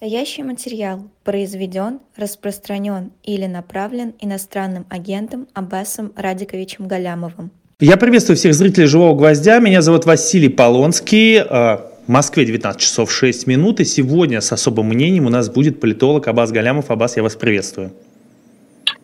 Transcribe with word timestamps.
Настоящий 0.00 0.44
материал 0.44 1.10
произведен, 1.24 1.98
распространен 2.16 3.10
или 3.24 3.46
направлен 3.46 4.14
иностранным 4.20 4.86
агентом 4.90 5.48
Аббасом 5.54 6.12
Радиковичем 6.14 6.86
Галямовым. 6.86 7.50
Я 7.80 7.96
приветствую 7.96 8.36
всех 8.36 8.54
зрителей 8.54 8.86
«Живого 8.86 9.16
гвоздя». 9.16 9.58
Меня 9.58 9.82
зовут 9.82 10.06
Василий 10.06 10.50
Полонский. 10.50 11.38
Э, 11.38 11.78
в 12.06 12.06
Москве 12.06 12.44
19 12.44 12.80
часов 12.80 13.10
6 13.10 13.48
минут. 13.48 13.80
И 13.80 13.84
сегодня 13.84 14.40
с 14.40 14.52
особым 14.52 14.86
мнением 14.86 15.26
у 15.26 15.30
нас 15.30 15.50
будет 15.50 15.80
политолог 15.80 16.28
Аббас 16.28 16.52
Галямов. 16.52 16.92
Аббас, 16.92 17.16
я 17.16 17.24
вас 17.24 17.34
приветствую. 17.34 17.90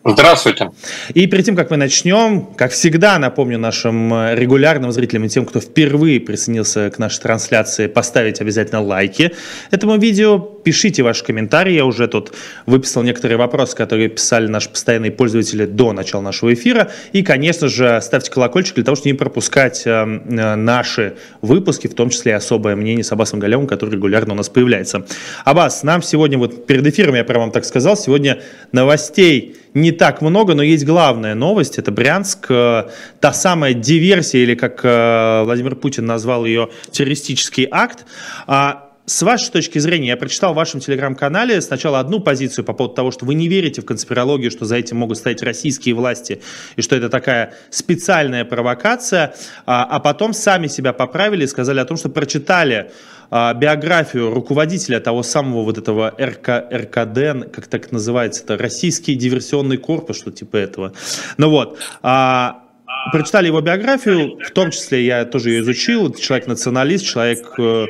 Здравствуйте. 0.07 0.69
И 1.15 1.25
перед 1.25 1.45
тем, 1.45 1.55
как 1.55 1.71
мы 1.71 1.77
начнем, 1.77 2.45
как 2.55 2.71
всегда, 2.73 3.17
напомню 3.17 3.57
нашим 3.57 4.13
э, 4.13 4.35
регулярным 4.35 4.91
зрителям 4.91 5.23
и 5.23 5.29
тем, 5.29 5.47
кто 5.47 5.59
впервые 5.59 6.19
присоединился 6.19 6.91
к 6.91 6.99
нашей 6.99 7.21
трансляции, 7.21 7.87
поставить 7.87 8.39
обязательно 8.39 8.83
лайки 8.83 9.31
этому 9.71 9.97
видео, 9.97 10.37
пишите 10.37 11.01
ваши 11.01 11.25
комментарии. 11.25 11.73
Я 11.73 11.85
уже 11.85 12.07
тут 12.07 12.33
выписал 12.67 13.01
некоторые 13.01 13.39
вопросы, 13.39 13.75
которые 13.75 14.09
писали 14.09 14.45
наши 14.45 14.69
постоянные 14.69 15.09
пользователи 15.09 15.65
до 15.65 15.91
начала 15.91 16.21
нашего 16.21 16.53
эфира. 16.53 16.91
И, 17.11 17.23
конечно 17.23 17.67
же, 17.67 17.99
ставьте 17.99 18.29
колокольчик 18.29 18.75
для 18.75 18.83
того, 18.83 18.95
чтобы 18.95 19.09
не 19.09 19.17
пропускать 19.17 19.87
э, 19.87 19.89
э, 19.89 20.55
наши 20.55 21.15
выпуски, 21.41 21.87
в 21.87 21.95
том 21.95 22.11
числе 22.11 22.33
и 22.33 22.35
особое 22.35 22.75
мнение 22.75 23.03
с 23.03 23.11
Аббасом 23.11 23.39
Галевым, 23.39 23.65
который 23.65 23.95
регулярно 23.95 24.33
у 24.33 24.37
нас 24.37 24.49
появляется. 24.49 25.03
Аббас, 25.45 25.81
нам 25.81 26.03
сегодня, 26.03 26.37
вот 26.37 26.67
перед 26.67 26.85
эфиром 26.85 27.15
я 27.15 27.23
прямо 27.23 27.45
вам 27.45 27.51
так 27.51 27.65
сказал, 27.65 27.97
сегодня 27.97 28.39
новостей 28.71 29.55
не 29.75 29.91
так 29.91 30.21
много, 30.21 30.55
но 30.55 30.63
есть 30.63 30.85
главная 30.85 31.35
новость. 31.35 31.77
Это 31.77 31.91
Брянск. 31.91 32.47
Э, 32.49 32.85
та 33.19 33.33
самая 33.33 33.73
диверсия, 33.73 34.41
или 34.41 34.55
как 34.55 34.79
э, 34.83 35.43
Владимир 35.43 35.75
Путин 35.75 36.05
назвал 36.05 36.45
ее, 36.45 36.69
террористический 36.91 37.67
акт. 37.69 38.05
А 38.47 38.85
с 39.05 39.21
вашей 39.21 39.51
точки 39.51 39.77
зрения, 39.77 40.07
я 40.07 40.17
прочитал 40.17 40.53
в 40.53 40.55
вашем 40.55 40.79
телеграм-канале 40.79 41.61
сначала 41.61 41.99
одну 41.99 42.19
позицию 42.19 42.65
по 42.65 42.73
поводу 42.73 42.95
того, 42.95 43.11
что 43.11 43.25
вы 43.25 43.35
не 43.35 43.47
верите 43.47 43.81
в 43.81 43.85
конспирологию, 43.85 44.49
что 44.49 44.65
за 44.65 44.77
этим 44.77 44.97
могут 44.97 45.17
стоять 45.17 45.43
российские 45.43 45.93
власти, 45.93 46.41
и 46.75 46.81
что 46.81 46.95
это 46.95 47.09
такая 47.09 47.53
специальная 47.69 48.45
провокация, 48.45 49.35
а, 49.67 49.83
а 49.83 49.99
потом 49.99 50.33
сами 50.33 50.67
себя 50.67 50.91
поправили 50.91 51.43
и 51.43 51.47
сказали 51.47 51.79
о 51.79 51.85
том, 51.85 51.97
что 51.97 52.09
прочитали 52.09 52.91
а, 53.29 53.53
биографию 53.53 54.33
руководителя 54.33 54.99
того 54.99 55.23
самого 55.23 55.63
вот 55.63 55.77
этого 55.77 56.13
РК, 56.19 56.49
РКД, 56.71 57.51
как 57.51 57.67
так 57.67 57.91
называется, 57.91 58.43
это 58.43 58.57
Российский 58.57 59.15
диверсионный 59.15 59.77
корпус, 59.77 60.17
что 60.17 60.31
типа 60.31 60.57
этого. 60.57 60.93
Ну 61.37 61.49
вот, 61.49 61.79
а, 62.01 62.63
прочитали 63.11 63.47
его 63.47 63.61
биографию, 63.61 64.37
в 64.39 64.51
том 64.51 64.71
числе 64.71 65.05
я 65.05 65.25
тоже 65.25 65.51
ее 65.51 65.61
изучил, 65.61 66.13
человек-националист, 66.13 67.05
человек, 67.05 67.53
э, 67.57 67.87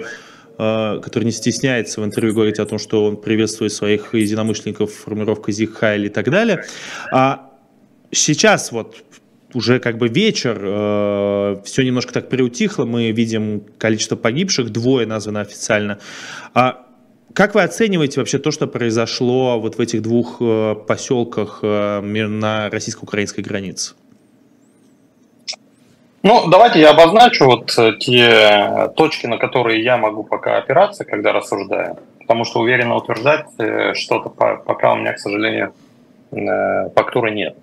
э, 0.57 0.99
который 1.03 1.23
не 1.23 1.31
стесняется 1.31 2.01
в 2.01 2.05
интервью 2.05 2.33
говорить 2.33 2.59
о 2.59 2.65
том, 2.65 2.79
что 2.79 3.05
он 3.05 3.17
приветствует 3.17 3.73
своих 3.73 4.13
единомышленников 4.13 4.93
формировкой 4.93 5.53
Зигхайли 5.53 6.07
и 6.07 6.09
так 6.09 6.29
далее. 6.29 6.65
А 7.11 7.51
сейчас 8.11 8.71
вот 8.71 8.97
уже 9.55 9.79
как 9.79 9.97
бы 9.97 10.07
вечер, 10.09 10.59
э, 10.61 11.55
все 11.63 11.83
немножко 11.83 12.13
так 12.13 12.29
приутихло, 12.29 12.85
мы 12.85 13.11
видим 13.11 13.63
количество 13.77 14.15
погибших, 14.15 14.69
двое 14.69 15.07
названо 15.07 15.41
официально. 15.41 15.97
А 16.53 16.85
как 17.33 17.55
вы 17.55 17.63
оцениваете 17.63 18.19
вообще 18.19 18.37
то, 18.37 18.51
что 18.51 18.67
произошло 18.67 19.59
вот 19.59 19.75
в 19.75 19.79
этих 19.79 20.01
двух 20.01 20.37
э, 20.41 20.75
поселках 20.87 21.59
э, 21.61 22.01
на 22.01 22.69
российско-украинской 22.69 23.41
границе? 23.41 23.95
Ну, 26.23 26.47
давайте 26.47 26.79
я 26.79 26.89
обозначу 26.89 27.45
вот 27.45 27.67
те 27.99 28.89
точки, 28.97 29.27
на 29.27 29.37
которые 29.37 29.83
я 29.83 29.97
могу 29.97 30.23
пока 30.23 30.57
опираться, 30.57 31.05
когда 31.05 31.31
рассуждаю. 31.31 31.97
Потому 32.19 32.45
что 32.45 32.61
уверенно 32.61 32.95
утверждать 32.95 33.45
что-то 33.93 34.29
пока 34.29 34.93
у 34.93 34.95
меня, 34.95 35.13
к 35.13 35.19
сожалению, 35.19 35.73
фактуры 36.95 37.29
нет. 37.29 37.55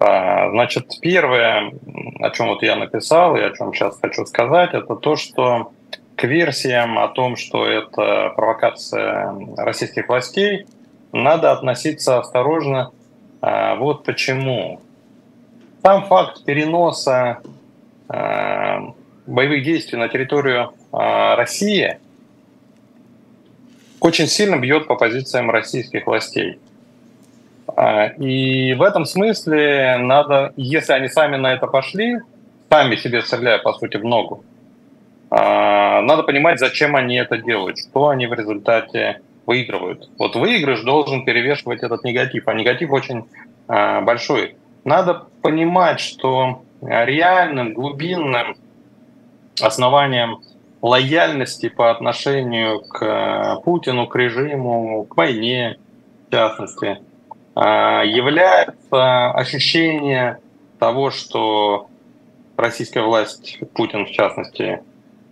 А, 0.00 0.48
значит, 0.50 0.98
первое, 1.02 1.72
о 2.20 2.30
чем 2.30 2.48
вот 2.48 2.62
я 2.62 2.74
написал 2.74 3.36
и 3.36 3.40
о 3.42 3.50
чем 3.50 3.74
сейчас 3.74 3.98
хочу 4.00 4.24
сказать, 4.24 4.72
это 4.72 4.96
то, 4.96 5.14
что 5.16 5.72
к 6.16 6.24
версиям 6.24 6.98
о 6.98 7.08
том, 7.08 7.36
что 7.36 7.66
это 7.66 8.32
провокация 8.34 9.34
российских 9.58 10.08
властей, 10.08 10.66
надо 11.12 11.52
относиться 11.52 12.18
осторожно. 12.18 12.92
А, 13.42 13.74
вот 13.74 14.04
почему. 14.04 14.80
Сам 15.82 16.06
факт 16.06 16.44
переноса 16.44 17.40
а, 18.08 18.94
боевых 19.26 19.62
действий 19.64 19.98
на 19.98 20.08
территорию 20.08 20.72
России 20.92 22.00
очень 24.00 24.26
сильно 24.26 24.56
бьет 24.56 24.86
по 24.86 24.96
позициям 24.96 25.50
российских 25.50 26.06
властей. 26.06 26.58
А, 27.76 28.06
и 28.06 28.74
в 28.74 28.82
этом 28.82 29.04
смысле 29.04 29.96
надо, 29.98 30.52
если 30.56 30.92
они 30.92 31.08
сами 31.08 31.36
на 31.36 31.52
это 31.52 31.66
пошли, 31.66 32.18
сами 32.70 32.96
себе 32.96 33.22
стреляя, 33.22 33.58
по 33.58 33.72
сути, 33.72 33.96
в 33.96 34.04
ногу, 34.04 34.44
а, 35.30 36.00
надо 36.02 36.22
понимать, 36.22 36.58
зачем 36.58 36.96
они 36.96 37.16
это 37.16 37.38
делают, 37.38 37.78
что 37.78 38.08
они 38.08 38.26
в 38.26 38.32
результате 38.32 39.20
выигрывают. 39.46 40.08
Вот 40.18 40.36
выигрыш 40.36 40.82
должен 40.82 41.24
перевешивать 41.24 41.82
этот 41.82 42.04
негатив, 42.04 42.48
а 42.48 42.54
негатив 42.54 42.90
очень 42.92 43.28
а, 43.68 44.00
большой. 44.00 44.56
Надо 44.84 45.26
понимать, 45.42 46.00
что 46.00 46.62
реальным, 46.80 47.74
глубинным 47.74 48.56
основанием 49.60 50.40
лояльности 50.80 51.68
по 51.68 51.90
отношению 51.90 52.80
к 52.80 53.60
Путину, 53.64 54.06
к 54.06 54.16
режиму, 54.16 55.04
к 55.04 55.14
войне, 55.16 55.76
в 56.28 56.30
частности– 56.30 56.98
является 57.60 59.30
ощущение 59.32 60.38
того, 60.78 61.10
что 61.10 61.88
российская 62.56 63.02
власть, 63.02 63.58
Путин 63.74 64.06
в 64.06 64.10
частности, 64.10 64.80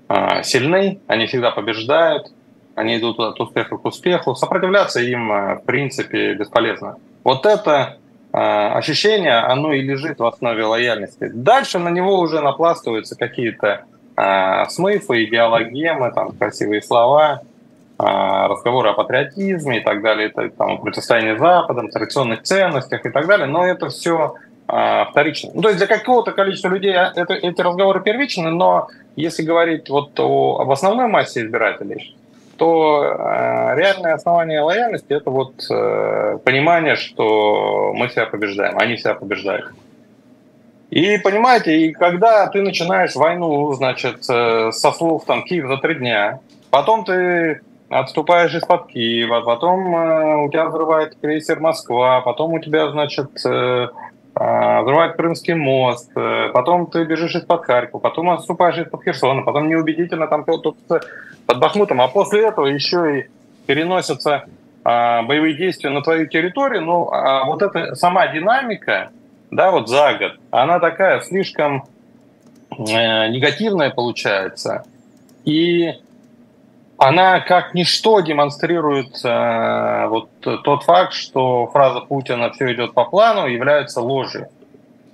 а, 0.08 0.42
сильны, 0.42 1.00
они 1.06 1.26
всегда 1.26 1.50
побеждают, 1.50 2.30
они 2.74 2.98
идут 2.98 3.18
от 3.18 3.40
успеха 3.40 3.76
к 3.76 3.84
успеху, 3.84 4.34
сопротивляться 4.34 5.00
им, 5.00 5.32
а, 5.32 5.54
в 5.56 5.64
принципе, 5.64 6.34
бесполезно. 6.34 6.96
Вот 7.24 7.46
это 7.46 7.96
ощущение, 8.30 9.38
оно 9.38 9.72
и 9.72 9.80
лежит 9.80 10.18
в 10.18 10.26
основе 10.26 10.62
лояльности. 10.62 11.30
Дальше 11.32 11.78
на 11.78 11.88
него 11.88 12.20
уже 12.20 12.42
напластываются 12.42 13.16
какие-то 13.16 13.84
смыслы, 14.68 15.24
идеологемы, 15.24 16.12
там, 16.12 16.32
красивые 16.32 16.82
слова– 16.82 17.40
а, 17.47 17.47
разговоры 17.98 18.90
о 18.90 18.92
патриотизме 18.92 19.80
и 19.80 19.82
так 19.82 20.02
далее, 20.02 20.28
это, 20.28 20.48
там, 20.50 20.78
противостояние 20.78 21.36
Западом, 21.36 21.88
традиционных 21.88 22.42
ценностях 22.42 23.04
и 23.04 23.10
так 23.10 23.26
далее, 23.26 23.46
но 23.46 23.66
это 23.66 23.88
все 23.88 24.36
а, 24.68 25.06
вторично. 25.06 25.50
Ну, 25.54 25.62
то 25.62 25.68
есть 25.68 25.78
для 25.78 25.86
какого-то 25.86 26.32
количества 26.32 26.68
людей 26.68 26.92
это, 26.92 27.32
эти 27.34 27.60
разговоры 27.60 28.00
первичны, 28.00 28.50
но 28.50 28.88
если 29.16 29.42
говорить 29.42 29.88
вот 29.88 30.18
о, 30.20 30.58
об 30.60 30.70
основной 30.70 31.08
массе 31.08 31.42
избирателей, 31.42 32.14
то 32.58 33.04
э, 33.04 33.76
реальное 33.76 34.14
основание 34.14 34.60
лояльности 34.60 35.12
это 35.12 35.30
вот 35.30 35.54
э, 35.70 36.38
понимание, 36.44 36.96
что 36.96 37.92
мы 37.94 38.08
себя 38.10 38.26
побеждаем, 38.26 38.76
они 38.78 38.98
себя 38.98 39.14
побеждают. 39.14 39.72
И 40.90 41.18
понимаете, 41.18 41.80
и 41.80 41.92
когда 41.92 42.46
ты 42.48 42.60
начинаешь 42.60 43.14
войну, 43.14 43.72
значит, 43.74 44.28
э, 44.28 44.70
со 44.72 44.92
слов 44.92 45.24
там 45.24 45.44
Киев 45.44 45.68
за 45.68 45.78
три 45.78 45.94
дня, 45.94 46.40
потом 46.70 47.04
ты 47.04 47.62
отступаешь 47.88 48.54
из-под 48.54 48.88
Киева, 48.88 49.40
потом 49.40 49.94
э, 49.94 50.44
у 50.44 50.50
тебя 50.50 50.66
взрывает 50.66 51.16
крейсер 51.20 51.60
Москва, 51.60 52.20
потом 52.20 52.52
у 52.52 52.58
тебя, 52.58 52.90
значит, 52.90 53.30
э, 53.46 53.88
э, 54.34 54.80
взрывает 54.82 55.16
Крымский 55.16 55.54
мост, 55.54 56.12
потом 56.52 56.86
ты 56.86 57.04
бежишь 57.04 57.34
из-под 57.34 57.64
Харькова, 57.64 58.00
потом 58.00 58.30
отступаешь 58.30 58.78
из-под 58.78 59.04
Херсона, 59.04 59.42
потом 59.42 59.68
неубедительно 59.68 60.26
там 60.26 60.44
тут 60.44 60.76
под 61.46 61.58
Бахмутом, 61.58 62.00
а 62.02 62.08
после 62.08 62.46
этого 62.46 62.66
еще 62.66 63.20
и 63.20 63.26
переносятся 63.66 64.44
э, 64.84 65.22
боевые 65.22 65.54
действия 65.54 65.90
на 65.90 66.02
твою 66.02 66.26
территорию, 66.26 66.82
ну, 66.82 67.10
а 67.10 67.44
вот 67.44 67.62
эта 67.62 67.94
сама 67.94 68.26
динамика, 68.28 69.10
да, 69.50 69.70
вот 69.70 69.88
за 69.88 70.14
год, 70.14 70.32
она 70.50 70.78
такая 70.78 71.20
слишком 71.20 71.84
э, 72.70 73.28
негативная 73.28 73.90
получается, 73.90 74.84
и 75.44 75.94
она 76.98 77.38
как 77.40 77.74
ничто 77.74 78.20
демонстрирует 78.20 79.24
э, 79.24 80.06
вот 80.08 80.30
тот 80.40 80.82
факт, 80.82 81.12
что 81.12 81.68
фраза 81.68 82.00
Путина 82.00 82.50
«все 82.50 82.72
идет 82.74 82.92
по 82.92 83.04
плану» 83.04 83.46
является 83.46 84.00
ложью. 84.00 84.48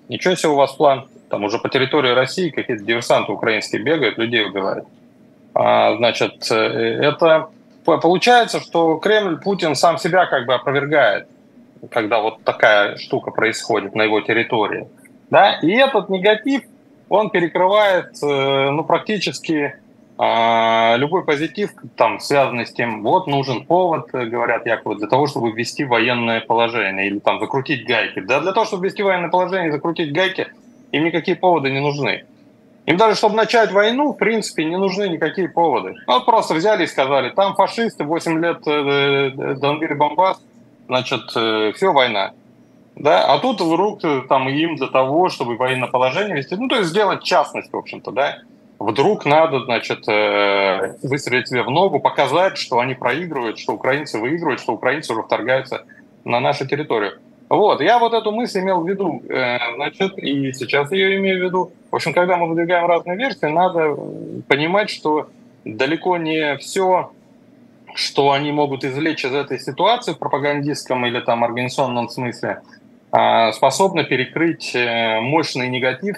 Ничего 0.09 0.35
себе 0.35 0.53
у 0.53 0.57
вас 0.57 0.73
план. 0.73 1.07
Там 1.29 1.45
уже 1.45 1.59
по 1.59 1.69
территории 1.69 2.11
России 2.11 2.49
какие-то 2.49 2.83
диверсанты 2.83 3.33
украинские 3.33 3.83
бегают, 3.83 4.17
людей 4.17 4.47
убивают. 4.47 4.87
А, 5.53 5.95
значит, 5.97 6.51
э, 6.51 6.55
это 6.55 7.49
получается, 7.85 8.61
что 8.61 8.97
Кремль, 8.97 9.39
Путин 9.39 9.75
сам 9.75 9.99
себя 9.99 10.25
как 10.25 10.47
бы 10.47 10.55
опровергает, 10.55 11.29
когда 11.91 12.21
вот 12.21 12.43
такая 12.45 12.97
штука 12.97 13.31
происходит 13.31 13.95
на 13.95 14.03
его 14.03 14.23
территории. 14.23 14.89
Да? 15.29 15.59
И 15.61 15.71
этот 15.71 16.09
негатив, 16.09 16.63
он 17.11 17.29
перекрывает 17.29 18.17
э, 18.23 18.71
ну, 18.71 18.85
практически 18.85 19.75
а, 20.17 20.95
любой 20.97 21.25
позитив, 21.25 21.71
там, 21.97 22.21
связанный 22.21 22.67
с 22.67 22.73
тем, 22.73 23.03
вот 23.03 23.27
нужен 23.27 23.65
повод, 23.65 24.11
говорят 24.13 24.65
якобы, 24.65 24.97
для 24.97 25.09
того, 25.09 25.27
чтобы 25.27 25.51
ввести 25.51 25.85
военное 25.85 26.41
положение 26.41 27.09
или 27.09 27.19
там 27.19 27.41
закрутить 27.41 27.87
гайки. 27.87 28.21
Да 28.21 28.41
для 28.41 28.53
того, 28.53 28.65
чтобы 28.65 28.87
ввести 28.87 29.03
военное 29.03 29.31
положение 29.31 29.69
и 29.69 29.73
закрутить 29.73 30.13
гайки, 30.13 30.47
им 30.93 31.05
никакие 31.05 31.37
поводы 31.37 31.71
не 31.71 31.81
нужны. 31.81 32.25
Им 32.87 32.97
даже, 32.97 33.17
чтобы 33.17 33.35
начать 33.35 33.73
войну, 33.73 34.13
в 34.13 34.17
принципе, 34.17 34.65
не 34.65 34.77
нужны 34.77 35.09
никакие 35.09 35.49
поводы. 35.49 35.95
Ну, 36.07 36.13
вот 36.13 36.27
просто 36.27 36.55
взяли 36.55 36.85
и 36.85 36.87
сказали, 36.87 37.31
там 37.31 37.55
фашисты, 37.55 38.05
8 38.05 38.45
лет 38.45 38.59
э, 38.67 38.71
э, 38.71 39.55
Донбир 39.55 39.97
Бомбас, 39.97 40.41
значит, 40.87 41.23
э, 41.35 41.73
все, 41.75 41.93
война. 41.93 42.33
Да? 42.95 43.25
А 43.25 43.39
тут 43.39 43.61
вдруг 43.61 44.01
там 44.29 44.49
им 44.49 44.77
для 44.77 44.89
того, 44.89 45.31
чтобы 45.31 45.57
военное 45.57 45.89
положение 45.89 46.37
вести, 46.37 46.55
ну, 46.57 46.69
то 46.69 46.77
есть 46.77 46.91
сделать 46.91 47.25
частность, 47.25 47.73
в 47.73 47.77
общем-то, 47.77 48.11
да, 48.13 48.39
вдруг 48.85 49.25
надо, 49.25 49.65
значит, 49.65 50.07
выстрелить 51.03 51.49
себе 51.49 51.63
в 51.63 51.71
ногу, 51.71 52.01
показать, 52.01 52.59
что 52.59 52.79
они 52.79 52.95
проигрывают, 52.95 53.59
что 53.59 53.73
украинцы 53.75 54.19
выигрывают, 54.19 54.61
что 54.61 54.75
украинцы 54.75 55.13
уже 55.13 55.23
вторгаются 55.23 55.85
на 56.25 56.41
нашу 56.41 56.67
территорию. 56.67 57.19
Вот, 57.49 57.81
я 57.81 57.99
вот 57.99 58.15
эту 58.15 58.33
мысль 58.33 58.61
имел 58.61 58.81
в 58.81 58.89
виду, 58.89 59.23
э, 59.29 59.59
значит, 59.77 60.19
и 60.19 60.53
сейчас 60.53 60.91
ее 60.91 61.19
имею 61.19 61.41
в 61.41 61.45
виду. 61.45 61.73
В 61.91 61.97
общем, 61.97 62.15
когда 62.15 62.37
мы 62.37 62.49
выдвигаем 62.49 62.87
разные 62.87 63.17
версии, 63.17 63.47
надо 63.47 63.97
понимать, 64.49 64.91
что 64.91 65.29
далеко 65.65 66.17
не 66.17 66.57
все, 66.57 67.13
что 67.95 68.33
они 68.33 68.51
могут 68.51 68.85
извлечь 68.85 69.25
из 69.25 69.35
этой 69.35 69.61
ситуации 69.61 70.13
в 70.13 70.19
пропагандистском 70.19 71.05
или 71.07 71.21
там 71.21 71.45
организационном 71.45 72.09
смысле, 72.09 72.63
а, 73.13 73.53
способно 73.53 74.05
перекрыть 74.05 74.75
э, 74.75 75.21
мощный 75.21 75.69
негатив, 75.69 76.17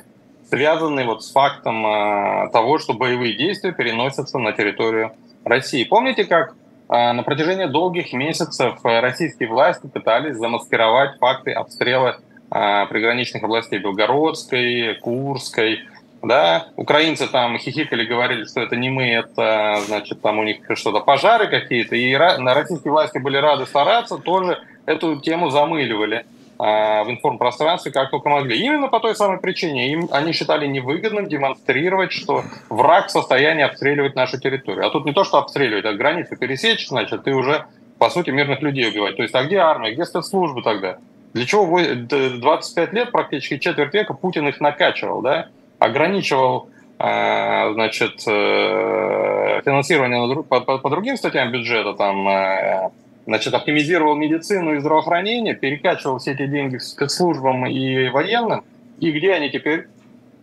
связанный 0.48 1.04
вот 1.04 1.24
с 1.24 1.32
фактом 1.32 1.84
а, 1.86 2.48
того, 2.48 2.78
что 2.78 2.94
боевые 2.94 3.34
действия 3.34 3.72
переносятся 3.72 4.38
на 4.38 4.52
территорию 4.52 5.12
России. 5.44 5.84
Помните, 5.84 6.24
как 6.24 6.54
а, 6.88 7.12
на 7.12 7.22
протяжении 7.22 7.66
долгих 7.66 8.12
месяцев 8.12 8.78
э, 8.84 9.00
российские 9.00 9.48
власти 9.48 9.86
пытались 9.86 10.36
замаскировать 10.36 11.18
факты 11.18 11.52
обстрела 11.52 12.18
а, 12.50 12.86
приграничных 12.86 13.42
областей 13.42 13.78
Белгородской, 13.78 14.94
Курской. 15.00 15.80
Да? 16.22 16.68
Украинцы 16.76 17.26
там 17.26 17.58
хихикали, 17.58 18.06
говорили, 18.06 18.44
что 18.44 18.60
это 18.60 18.76
не 18.76 18.88
мы, 18.88 19.10
это, 19.10 19.78
значит, 19.86 20.22
там 20.22 20.38
у 20.38 20.44
них 20.44 20.58
что-то 20.74 21.00
пожары 21.00 21.48
какие-то. 21.48 21.96
И 21.96 22.16
на 22.16 22.54
российские 22.54 22.92
власти 22.92 23.18
были 23.18 23.36
рады 23.36 23.66
стараться, 23.66 24.16
тоже 24.18 24.58
эту 24.86 25.20
тему 25.20 25.50
замыливали. 25.50 26.24
А, 26.58 27.04
в 27.04 27.10
информпространстве 27.10 27.92
как 27.92 28.10
только 28.10 28.28
могли. 28.28 28.58
Именно 28.58 28.88
по 28.88 29.00
той 29.00 29.14
самой 29.14 29.38
причине. 29.38 29.92
Им, 29.92 30.08
они 30.10 30.32
считали 30.32 30.66
невыгодным 30.66 31.28
демонстрировать, 31.28 32.12
что 32.12 32.44
враг 32.70 33.08
в 33.08 33.10
состоянии 33.10 33.64
обстреливать 33.64 34.14
нашу 34.14 34.40
территорию. 34.40 34.86
А 34.86 34.90
тут 34.90 35.04
не 35.04 35.12
то, 35.12 35.24
что 35.24 35.38
обстреливать, 35.38 35.84
а 35.84 35.92
границу 35.92 36.36
пересечь, 36.36 36.88
значит, 36.88 37.24
ты 37.24 37.34
уже, 37.34 37.66
по 37.98 38.08
сути, 38.08 38.30
мирных 38.30 38.62
людей 38.62 38.88
убивать. 38.88 39.16
То 39.16 39.22
есть, 39.22 39.34
а 39.34 39.44
где 39.44 39.58
армия, 39.58 39.92
где 39.92 40.06
спецслужбы 40.06 40.62
тогда? 40.62 40.96
Для 41.34 41.44
чего 41.44 41.78
25 41.78 42.92
лет, 42.94 43.12
практически 43.12 43.58
четверть 43.58 43.92
века, 43.92 44.14
Путин 44.14 44.48
их 44.48 44.58
накачивал, 44.60 45.20
да? 45.20 45.48
ограничивал 45.78 46.70
а, 46.98 47.74
значит, 47.74 48.22
э, 48.26 49.60
финансирование 49.62 50.42
по, 50.44 50.60
по, 50.60 50.78
по 50.78 50.88
другим 50.88 51.18
статьям 51.18 51.52
бюджета, 51.52 51.92
там, 51.92 52.26
э, 52.26 52.90
значит, 53.26 53.52
оптимизировал 53.54 54.14
медицину 54.14 54.74
и 54.74 54.78
здравоохранение, 54.78 55.54
перекачивал 55.54 56.18
все 56.18 56.32
эти 56.32 56.46
деньги 56.46 56.78
спецслужбам 56.78 57.66
и 57.66 58.08
военным, 58.08 58.64
и 59.00 59.10
где 59.10 59.32
они 59.32 59.50
теперь? 59.50 59.88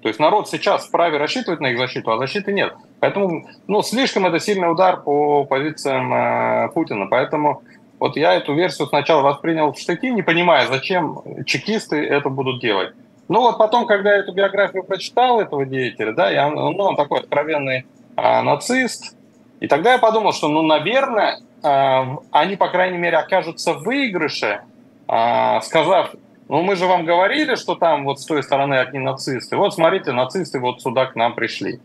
То 0.01 0.09
есть 0.09 0.19
народ 0.19 0.49
сейчас 0.49 0.85
вправе 0.85 1.17
рассчитывать 1.17 1.61
на 1.61 1.67
их 1.67 1.77
защиту, 1.77 2.11
а 2.11 2.17
защиты 2.17 2.51
нет. 2.51 2.73
Поэтому, 2.99 3.47
ну, 3.67 3.81
слишком 3.81 4.25
это 4.25 4.37
сильный 4.37 4.69
удар 4.69 5.01
по 5.01 5.45
позициям 5.45 6.13
э, 6.13 6.69
Путина. 6.73 7.07
Поэтому 7.07 7.63
вот 7.99 8.17
я 8.17 8.33
эту 8.33 8.53
версию 8.53 8.87
сначала 8.89 9.21
воспринял 9.21 9.71
в 9.71 9.79
штыки, 9.79 10.11
не 10.11 10.21
понимая, 10.21 10.67
зачем 10.67 11.21
чекисты 11.45 12.05
это 12.05 12.27
будут 12.27 12.59
делать. 12.59 12.93
Ну 13.29 13.39
вот 13.39 13.57
потом, 13.57 13.85
когда 13.85 14.13
я 14.13 14.19
эту 14.19 14.33
биографию 14.33 14.83
прочитал 14.83 15.39
этого 15.39 15.65
деятеля, 15.65 16.11
да, 16.11 16.29
я, 16.29 16.49
ну, 16.49 16.75
он 16.83 16.97
такой 16.97 17.21
откровенный 17.21 17.85
а, 18.17 18.43
нацист, 18.43 19.15
и 19.63 19.67
тогда 19.67 19.93
я 19.93 19.97
подумал, 19.97 20.33
что, 20.33 20.49
ну, 20.49 20.61
наверное, 20.61 21.39
а, 21.63 22.17
они, 22.31 22.57
по 22.57 22.67
крайней 22.67 22.97
мере, 22.97 23.15
окажутся 23.15 23.71
в 23.71 23.83
выигрыше, 23.83 24.59
а, 25.07 25.61
сказав, 25.61 26.09
ну 26.49 26.63
мы 26.63 26.75
же 26.75 26.85
вам 26.85 27.05
говорили, 27.05 27.55
что 27.55 27.75
там 27.75 28.03
вот 28.03 28.19
с 28.19 28.25
той 28.25 28.43
стороны 28.43 28.73
одни 28.73 28.99
нацисты. 28.99 29.55
Вот 29.55 29.73
смотрите, 29.73 30.11
нацисты 30.11 30.59
вот 30.59 30.81
сюда 30.81 31.05
к 31.05 31.15
нам 31.15 31.33
пришли. 31.33 31.79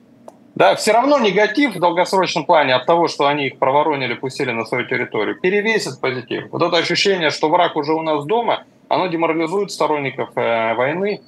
Да, 0.57 0.75
все 0.75 0.91
равно 0.91 1.21
негатив 1.21 1.77
в 1.77 1.79
долгосрочном 1.79 2.47
плане 2.47 2.75
от 2.75 2.85
того, 2.85 3.07
что 3.07 3.29
они 3.29 3.47
их 3.47 3.61
проворонили, 3.61 4.15
пустили 4.15 4.51
на 4.51 4.65
свою 4.65 4.85
территорию, 4.89 5.39
перевесит 5.41 6.01
позитив. 6.01 6.49
Вот 6.51 6.63
это 6.63 6.79
ощущение, 6.79 7.31
что 7.31 7.49
враг 7.49 7.77
уже 7.77 7.93
у 7.93 8.03
нас 8.03 8.25
дома, 8.25 8.65
оно 8.89 9.07
деморализует 9.07 9.71
сторонников 9.71 10.31
э, 10.35 10.75
войны. 10.75 11.21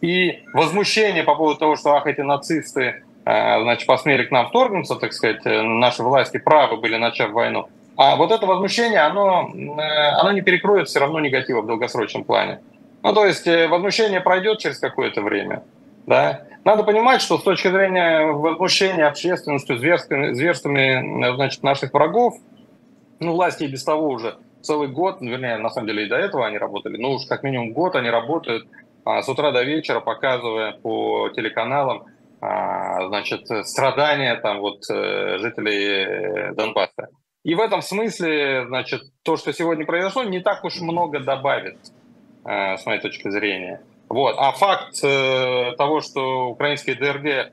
И 0.00 0.38
возмущение 0.54 1.22
по 1.22 1.34
поводу 1.34 1.58
того, 1.58 1.76
что 1.76 1.96
ах, 1.96 2.06
эти 2.06 2.22
нацисты 2.22 2.80
э, 2.80 3.02
значит, 3.62 3.86
посмели 3.86 4.24
к 4.24 4.30
нам 4.30 4.48
вторгнуться, 4.48 4.96
так 4.96 5.12
сказать, 5.12 5.44
э, 5.44 5.62
наши 5.62 6.02
власти 6.02 6.38
правы 6.38 6.78
были, 6.78 6.96
начав 6.96 7.32
войну. 7.32 7.68
А 7.96 8.16
вот 8.16 8.30
это 8.30 8.46
возмущение, 8.46 9.00
оно, 9.00 9.50
э, 9.54 10.10
оно 10.20 10.32
не 10.32 10.40
перекроет 10.40 10.88
все 10.88 11.00
равно 11.00 11.20
негатива 11.20 11.60
в 11.60 11.66
долгосрочном 11.66 12.24
плане. 12.24 12.60
Ну, 13.02 13.12
то 13.12 13.26
есть 13.26 13.46
э, 13.46 13.68
возмущение 13.68 14.20
пройдет 14.20 14.60
через 14.60 14.78
какое-то 14.78 15.20
время. 15.20 15.62
Да? 16.06 16.42
Надо 16.64 16.84
понимать, 16.84 17.20
что 17.20 17.38
с 17.38 17.42
точки 17.42 17.68
зрения 17.68 18.26
возмущения 18.26 19.06
общественностью 19.06 19.76
зверствами, 19.78 20.32
зверствами 20.32 21.34
значит, 21.34 21.62
наших 21.62 21.92
врагов, 21.92 22.34
ну, 23.20 23.32
власти 23.32 23.64
и 23.64 23.68
без 23.68 23.84
того 23.84 24.08
уже 24.08 24.36
целый 24.62 24.88
год, 24.88 25.20
ну, 25.20 25.30
вернее, 25.30 25.58
на 25.58 25.70
самом 25.70 25.88
деле 25.88 26.06
и 26.06 26.08
до 26.08 26.16
этого 26.16 26.46
они 26.46 26.58
работали, 26.58 26.96
ну 26.96 27.12
уж 27.12 27.26
как 27.26 27.42
минимум 27.42 27.72
год 27.72 27.94
они 27.96 28.10
работают 28.10 28.66
а, 29.04 29.22
с 29.22 29.28
утра 29.28 29.50
до 29.50 29.62
вечера, 29.62 30.00
показывая 30.00 30.72
по 30.72 31.30
телеканалам 31.30 32.04
а, 32.04 32.17
значит, 32.40 33.46
страдания 33.66 34.36
там 34.36 34.60
вот 34.60 34.82
э, 34.90 35.38
жителей 35.38 36.54
Донбасса. 36.54 37.08
И 37.44 37.54
в 37.54 37.60
этом 37.60 37.82
смысле, 37.82 38.66
значит, 38.66 39.02
то, 39.22 39.36
что 39.36 39.52
сегодня 39.52 39.86
произошло, 39.86 40.22
не 40.24 40.40
так 40.40 40.64
уж 40.64 40.80
много 40.80 41.20
добавит, 41.20 41.78
э, 42.44 42.76
с 42.76 42.86
моей 42.86 43.00
точки 43.00 43.30
зрения. 43.30 43.80
Вот. 44.08 44.36
А 44.38 44.52
факт 44.52 45.02
э, 45.02 45.72
того, 45.76 46.00
что 46.00 46.50
украинские 46.50 46.96
ДРГ 46.96 47.52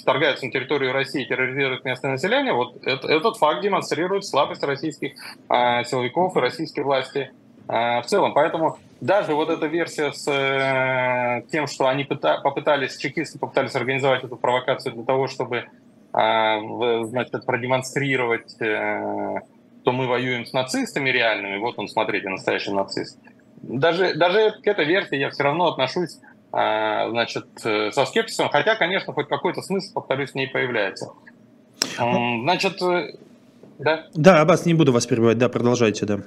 вторгаются 0.00 0.46
на 0.46 0.50
территорию 0.50 0.92
России 0.92 1.22
и 1.22 1.28
терроризируют 1.28 1.84
местное 1.84 2.12
население, 2.12 2.52
вот 2.52 2.76
это, 2.82 3.06
этот 3.06 3.36
факт 3.36 3.62
демонстрирует 3.62 4.24
слабость 4.24 4.64
российских 4.64 5.12
э, 5.48 5.84
силовиков 5.84 6.36
и 6.36 6.40
российской 6.40 6.80
власти 6.80 7.30
э, 7.68 8.00
в 8.00 8.04
целом. 8.06 8.34
Поэтому 8.34 8.78
даже 9.02 9.34
вот 9.34 9.50
эта 9.50 9.66
версия 9.66 10.12
с 10.12 10.28
э, 10.28 11.42
тем, 11.50 11.66
что 11.66 11.88
они 11.88 12.04
пыта, 12.04 12.38
попытались, 12.40 12.96
чекисты 12.96 13.36
попытались 13.36 13.74
организовать 13.74 14.22
эту 14.22 14.36
провокацию 14.36 14.94
для 14.94 15.02
того, 15.02 15.26
чтобы 15.26 15.64
а, 16.12 16.60
значит, 17.06 17.44
продемонстрировать, 17.44 18.54
э, 18.60 19.40
что 19.82 19.92
мы 19.92 20.06
воюем 20.06 20.46
с 20.46 20.52
нацистами 20.52 21.10
реальными. 21.10 21.58
Вот 21.58 21.80
он, 21.80 21.88
смотрите, 21.88 22.28
настоящий 22.28 22.70
нацист. 22.70 23.18
Даже, 23.56 24.14
даже 24.14 24.52
к 24.62 24.66
этой 24.68 24.84
версии 24.84 25.16
я 25.16 25.30
все 25.30 25.42
равно 25.42 25.66
отношусь 25.66 26.20
а, 26.52 27.10
значит, 27.10 27.46
э, 27.64 27.90
со 27.90 28.06
скепсисом, 28.06 28.50
хотя, 28.50 28.76
конечно, 28.76 29.12
хоть 29.12 29.26
какой-то 29.26 29.62
смысл, 29.62 29.94
повторюсь, 29.94 30.30
в 30.30 30.34
ней 30.36 30.46
появляется. 30.46 31.10
Значит, 31.96 32.80
э, 32.80 33.14
да? 33.80 34.06
Да, 34.14 34.42
Аббас, 34.42 34.64
не 34.64 34.74
буду 34.74 34.92
вас 34.92 35.06
перебивать, 35.06 35.38
да, 35.38 35.48
продолжайте, 35.48 36.06
да. 36.06 36.20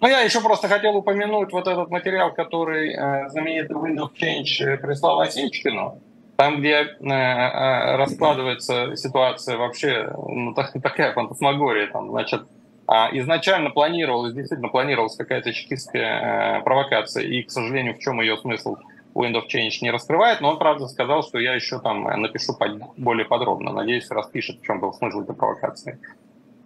Ну, 0.00 0.08
я 0.08 0.20
еще 0.20 0.40
просто 0.42 0.68
хотел 0.68 0.96
упомянуть 0.96 1.52
вот 1.52 1.66
этот 1.66 1.90
материал, 1.90 2.32
который 2.32 2.92
э, 2.92 3.28
знаменитый 3.30 3.76
Windows 3.76 4.10
Change 4.12 4.76
прислал 4.78 5.20
Осечкину. 5.20 6.00
Там, 6.36 6.58
где 6.58 6.72
э, 6.74 6.86
э, 7.00 7.96
раскладывается 7.96 8.94
ситуация 8.94 9.56
вообще, 9.56 10.12
ну, 10.14 10.52
так, 10.52 10.72
такая 10.82 11.14
фантасмагория, 11.14 11.86
там, 11.86 12.10
значит, 12.10 12.42
а 12.86 13.08
изначально 13.12 13.70
планировалась, 13.70 14.34
действительно 14.34 14.68
планировалась 14.68 15.16
какая-то 15.16 15.52
чекистская 15.52 16.58
э, 16.58 16.62
провокация, 16.62 17.24
и, 17.24 17.42
к 17.42 17.50
сожалению, 17.50 17.94
в 17.94 17.98
чем 17.98 18.20
ее 18.20 18.36
смысл 18.36 18.76
Wind 19.14 19.34
of 19.34 19.44
Change 19.52 19.78
не 19.80 19.90
раскрывает, 19.90 20.42
но 20.42 20.50
он, 20.50 20.58
правда, 20.58 20.86
сказал, 20.88 21.22
что 21.22 21.38
я 21.38 21.54
еще 21.54 21.80
там 21.80 22.04
напишу 22.04 22.52
более 22.98 23.24
подробно. 23.24 23.72
Надеюсь, 23.72 24.10
распишет, 24.10 24.60
в 24.60 24.62
чем 24.62 24.78
был 24.78 24.92
смысл 24.92 25.22
этой 25.22 25.34
провокации. 25.34 25.98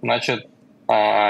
Значит, 0.03 0.47
э, 0.47 0.60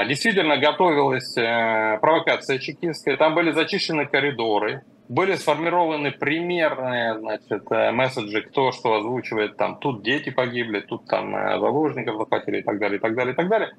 действительно 0.07 0.57
готовилась 0.57 1.37
э, 1.37 1.99
провокация 2.01 2.57
чекистская, 2.57 3.15
там 3.15 3.35
были 3.35 3.51
зачищены 3.51 4.07
коридоры, 4.07 4.81
были 5.07 5.35
сформированы 5.35 6.11
примерные 6.11 7.19
значит, 7.19 7.71
э, 7.71 7.91
месседжи, 7.91 8.41
кто 8.41 8.71
что 8.71 8.95
озвучивает, 8.95 9.57
там, 9.57 9.77
тут 9.77 10.01
дети 10.01 10.31
погибли, 10.31 10.79
тут 10.79 11.05
там 11.05 11.35
э, 11.35 11.59
заложников 11.59 12.17
захватили 12.17 12.61
и 12.61 12.63
так 12.63 12.79
далее, 12.79 12.97
и 12.97 12.99
так 12.99 13.13
далее, 13.13 13.33
и 13.33 13.35
так 13.35 13.49
далее. 13.49 13.71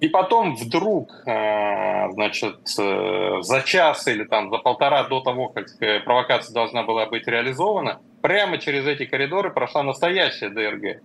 И 0.00 0.08
потом 0.08 0.56
вдруг, 0.56 1.10
значит, 1.24 2.68
за 2.68 3.62
час 3.64 4.06
или 4.06 4.24
там 4.24 4.50
за 4.50 4.58
полтора 4.58 5.04
до 5.04 5.20
того, 5.20 5.48
как 5.48 5.68
провокация 6.04 6.52
должна 6.52 6.82
была 6.82 7.06
быть 7.06 7.26
реализована, 7.26 8.02
прямо 8.20 8.58
через 8.58 8.86
эти 8.86 9.06
коридоры 9.06 9.50
прошла 9.50 9.82
настоящая 9.82 10.50
ДРГ. 10.50 11.00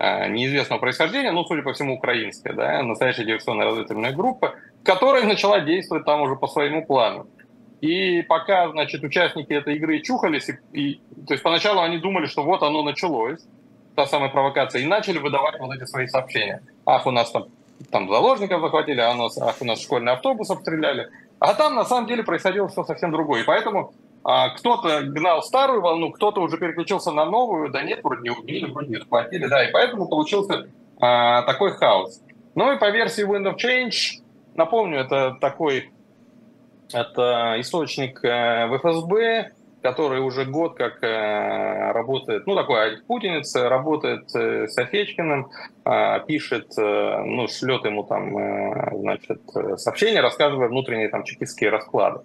Неизвестного 0.00 0.80
происхождения, 0.80 1.30
ну, 1.30 1.44
судя 1.44 1.62
по 1.62 1.72
всему, 1.72 1.96
украинская, 1.96 2.54
да, 2.54 2.82
настоящая 2.82 3.24
диверсионная 3.24 3.66
разведывательная 3.66 4.12
группа, 4.12 4.54
которая 4.82 5.24
начала 5.24 5.60
действовать 5.60 6.06
там 6.06 6.22
уже 6.22 6.36
по 6.36 6.46
своему 6.46 6.86
плану. 6.86 7.26
И 7.82 8.22
пока, 8.22 8.70
значит, 8.70 9.02
участники 9.02 9.52
этой 9.52 9.76
игры 9.76 10.00
чухались, 10.00 10.48
и, 10.48 10.58
и, 10.72 11.00
то 11.26 11.34
есть 11.34 11.42
поначалу 11.42 11.80
они 11.80 11.98
думали, 11.98 12.26
что 12.26 12.42
вот 12.42 12.62
оно 12.62 12.82
началось, 12.82 13.40
та 13.94 14.06
самая 14.06 14.30
провокация, 14.30 14.82
и 14.82 14.86
начали 14.86 15.18
выдавать 15.18 15.58
вот 15.58 15.74
эти 15.74 15.84
свои 15.84 16.06
сообщения. 16.06 16.62
Ах, 16.86 17.06
у 17.06 17.10
нас 17.10 17.30
там, 17.30 17.46
там 17.90 18.08
заложников 18.08 18.62
захватили, 18.62 19.00
а 19.00 19.10
у 19.12 19.14
нас, 19.14 19.36
ах, 19.38 19.56
у 19.60 19.64
нас 19.64 19.82
школьный 19.82 20.12
автобус 20.12 20.50
обстреляли. 20.50 21.08
А 21.38 21.54
там 21.54 21.74
на 21.74 21.84
самом 21.84 22.06
деле 22.06 22.22
происходило 22.22 22.68
все 22.68 22.84
совсем 22.84 23.12
другое. 23.12 23.42
И 23.42 23.44
поэтому 23.46 23.92
а, 24.24 24.50
кто-то 24.50 25.02
гнал 25.02 25.42
старую 25.42 25.80
волну, 25.80 26.10
кто-то 26.10 26.40
уже 26.40 26.58
переключился 26.58 27.12
на 27.12 27.24
новую, 27.24 27.70
да 27.70 27.82
нет, 27.82 28.00
вроде 28.02 28.22
не 28.22 28.30
убили, 28.30 28.66
вроде 28.66 28.88
не 28.88 28.96
захватили, 28.96 29.46
да, 29.46 29.68
и 29.68 29.72
поэтому 29.72 30.08
получился 30.08 30.68
а, 31.00 31.42
такой 31.42 31.72
хаос. 31.72 32.20
Ну 32.54 32.72
и 32.72 32.78
по 32.78 32.90
версии 32.90 33.26
Wind 33.26 33.52
of 33.52 33.56
Change, 33.56 34.22
напомню, 34.54 35.00
это 35.00 35.36
такой 35.40 35.90
это 36.92 37.56
источник 37.58 38.24
э, 38.24 38.66
в 38.66 38.78
ФСБ, 38.78 39.52
который 39.82 40.20
уже 40.20 40.44
год 40.44 40.76
как 40.76 41.02
э, 41.02 41.92
работает, 41.92 42.46
ну, 42.46 42.54
такой 42.54 42.98
путинец, 43.06 43.54
работает 43.54 44.34
э, 44.34 44.66
с 44.66 44.76
Офечкиным, 44.76 45.50
пишет, 46.26 46.74
ну, 46.76 47.48
шлет 47.48 47.84
ему 47.84 48.04
там, 48.04 49.00
значит, 49.00 49.40
сообщения, 49.76 50.20
рассказывая 50.20 50.68
внутренние 50.68 51.08
там 51.08 51.24
чекистские 51.24 51.70
расклады. 51.70 52.20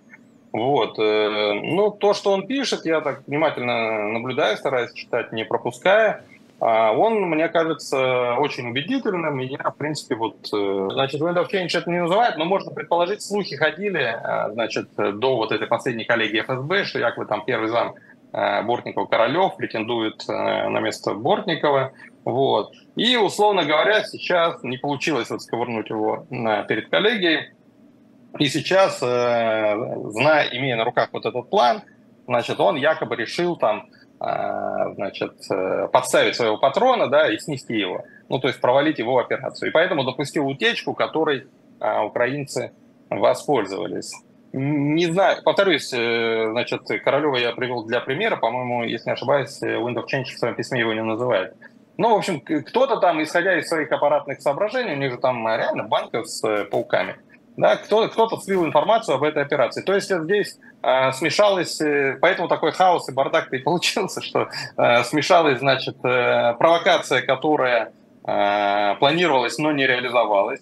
Вот. 0.56 0.98
Ну, 0.98 1.92
то, 1.92 2.14
что 2.14 2.32
он 2.32 2.48
пишет, 2.48 2.86
я 2.86 3.02
так 3.02 3.28
внимательно 3.28 4.08
наблюдаю, 4.08 4.56
стараюсь 4.56 4.94
читать, 4.94 5.34
не 5.34 5.44
пропуская. 5.44 6.24
А 6.60 6.94
он, 6.94 7.22
мне 7.24 7.50
кажется, 7.50 8.36
очень 8.36 8.70
убедительным, 8.70 9.40
я, 9.40 9.58
в 9.70 9.76
принципе, 9.76 10.16
вот, 10.16 10.38
э, 10.54 10.88
значит, 10.94 11.22
Wind 11.22 11.36
of 11.36 11.52
Change 11.52 11.78
это 11.78 11.92
не 11.92 12.02
называют, 12.02 12.38
но 12.38 12.46
можно 12.46 12.72
предположить, 12.72 13.22
слухи 13.22 13.58
ходили, 13.58 14.02
э, 14.02 14.54
значит, 14.54 14.88
до 14.96 15.36
вот 15.36 15.52
этой 15.52 15.68
последней 15.68 16.06
коллегии 16.06 16.42
ФСБ, 16.42 16.86
что 16.86 17.00
якобы 17.00 17.26
там 17.26 17.44
первый 17.44 17.68
зам 17.68 17.96
э, 18.32 18.64
Бортникова 18.64 19.06
Королев 19.06 19.58
претендует 19.58 20.26
на 20.28 20.80
место 20.80 21.14
Бортникова, 21.14 21.92
вот. 22.24 22.72
И, 22.96 23.18
условно 23.18 23.66
говоря, 23.66 24.04
сейчас 24.06 24.64
не 24.64 24.78
получилось 24.78 25.30
вот 25.30 25.42
сковырнуть 25.42 25.90
его 25.90 26.26
перед 26.68 26.90
коллегией, 26.90 27.52
и 28.38 28.46
сейчас, 28.48 29.00
зная, 29.00 30.50
имея 30.52 30.76
на 30.76 30.84
руках 30.84 31.10
вот 31.12 31.26
этот 31.26 31.50
план, 31.50 31.84
значит, 32.28 32.60
он 32.60 32.76
якобы 32.76 33.16
решил 33.16 33.56
там 33.56 33.88
а, 34.20 34.94
значит, 34.94 35.34
э, 35.52 35.88
подставить 35.92 36.36
своего 36.36 36.58
патрона, 36.58 37.08
да, 37.08 37.32
и 37.32 37.38
снести 37.38 37.76
его. 37.76 38.04
Ну, 38.30 38.40
то 38.40 38.48
есть 38.48 38.62
провалить 38.62 38.98
его 38.98 39.20
операцию. 39.20 39.70
И 39.70 39.72
поэтому 39.72 40.04
допустил 40.04 40.48
утечку, 40.48 40.94
которой 40.94 41.48
украинцы 41.80 42.72
воспользовались. 43.10 44.14
Не 44.54 45.08
знаю, 45.08 45.44
повторюсь, 45.44 45.92
э, 45.94 46.48
значит, 46.50 46.84
Королева 47.04 47.36
я 47.36 47.52
привел 47.52 47.84
для 47.84 48.00
примера, 48.00 48.38
по-моему, 48.38 48.84
если 48.84 49.10
не 49.10 49.14
ошибаюсь, 49.14 49.62
Wind 49.62 49.96
of 49.96 50.06
Change 50.06 50.24
в 50.34 50.40
своем 50.40 50.56
письме 50.56 50.80
его 50.80 50.94
не 50.94 51.04
называет. 51.04 51.54
Ну, 51.98 52.14
в 52.14 52.18
общем, 52.18 52.40
кто-то 52.40 52.98
там, 52.98 53.22
исходя 53.22 53.58
из 53.58 53.68
своих 53.68 53.92
аппаратных 53.92 54.42
соображений, 54.42 54.94
у 54.94 54.98
них 54.98 55.12
же 55.12 55.18
там 55.18 55.46
реально 55.46 55.84
банка 55.84 56.24
с 56.24 56.42
э, 56.48 56.64
пауками, 56.66 57.18
да, 57.58 57.78
кто, 57.78 58.08
кто-то 58.10 58.38
слил 58.38 58.66
информацию 58.66 59.16
об 59.16 59.24
этой 59.24 59.44
операции. 59.44 59.82
То 59.82 59.94
есть 59.94 60.12
здесь 60.14 60.58
э, 60.82 61.12
смешалось, 61.14 61.80
поэтому 62.22 62.48
такой 62.48 62.72
хаос 62.72 63.08
и 63.10 63.14
бардак 63.14 63.54
и 63.54 63.58
получился, 63.64 64.22
что 64.22 64.50
э, 64.78 65.04
смешалась, 65.04 65.60
значит, 65.60 65.98
э, 66.04 66.54
провокация, 66.60 67.22
которая 67.22 67.94
э, 68.28 68.96
планировалась, 69.00 69.58
но 69.58 69.72
не 69.72 69.88
реализовалась, 69.88 70.62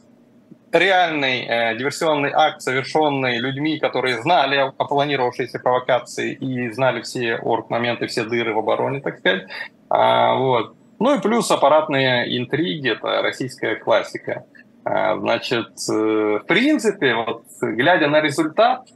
реальный 0.74 1.46
э, 1.46 1.78
диверсионный 1.78 2.32
акт, 2.34 2.62
совершенный 2.62 3.38
людьми, 3.38 3.80
которые 3.80 4.22
знали 4.22 4.58
о, 4.58 4.74
о 4.78 4.86
планировавшейся 4.86 5.60
провокации 5.60 6.34
и 6.34 6.72
знали 6.72 7.02
все 7.02 7.38
орг-моменты, 7.38 8.08
все 8.08 8.24
дыры 8.24 8.54
в 8.54 8.60
обороне, 8.60 9.00
так 9.00 9.20
сказать. 9.20 9.48
А, 9.90 10.36
вот. 10.36 10.76
Ну 11.00 11.16
и 11.16 11.22
плюс 11.22 11.50
аппаратные 11.52 12.38
интриги, 12.38 12.92
это 12.92 13.22
российская 13.22 13.76
классика. 13.76 14.46
А, 14.86 15.18
значит, 15.18 15.72
э, 15.90 15.94
в 15.94 16.46
принципе, 16.48 17.16
вот, 17.16 17.44
глядя 17.62 18.08
на 18.08 18.22
результат, 18.22 18.88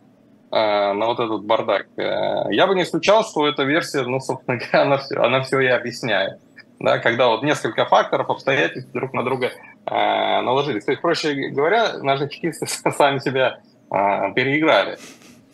а, 0.51 0.93
на 0.93 1.07
вот 1.07 1.19
этот 1.19 1.43
бардак, 1.45 1.87
э, 1.97 2.53
я 2.53 2.67
бы 2.67 2.75
не 2.75 2.83
исключал, 2.83 3.23
что 3.23 3.47
эта 3.47 3.63
версия, 3.63 4.03
ну, 4.03 4.19
собственно 4.19 4.57
говоря, 4.71 4.81
она 4.81 4.97
все, 4.97 5.15
она 5.17 5.41
все 5.41 5.59
и 5.59 5.67
объясняет. 5.67 6.39
Да, 6.79 6.99
когда 6.99 7.27
вот 7.27 7.41
несколько 7.41 7.85
факторов, 7.85 8.29
обстоятельств 8.29 8.91
друг 8.91 9.13
на 9.13 9.23
друга 9.23 9.51
э, 9.85 10.41
наложились. 10.41 10.85
То 10.85 10.91
есть, 10.91 11.01
проще 11.01 11.33
говоря, 11.49 11.97
наши 11.99 12.29
чекисты 12.29 12.67
сами 12.91 13.19
себя 13.19 13.59
э, 13.91 14.33
переиграли. 14.35 14.97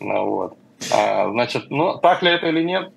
Ну, 0.00 0.26
вот. 0.26 0.58
А, 0.92 1.30
значит, 1.30 1.70
ну, 1.70 1.96
так 1.98 2.22
ли 2.22 2.30
это 2.30 2.48
или 2.48 2.62
нет, 2.62 2.92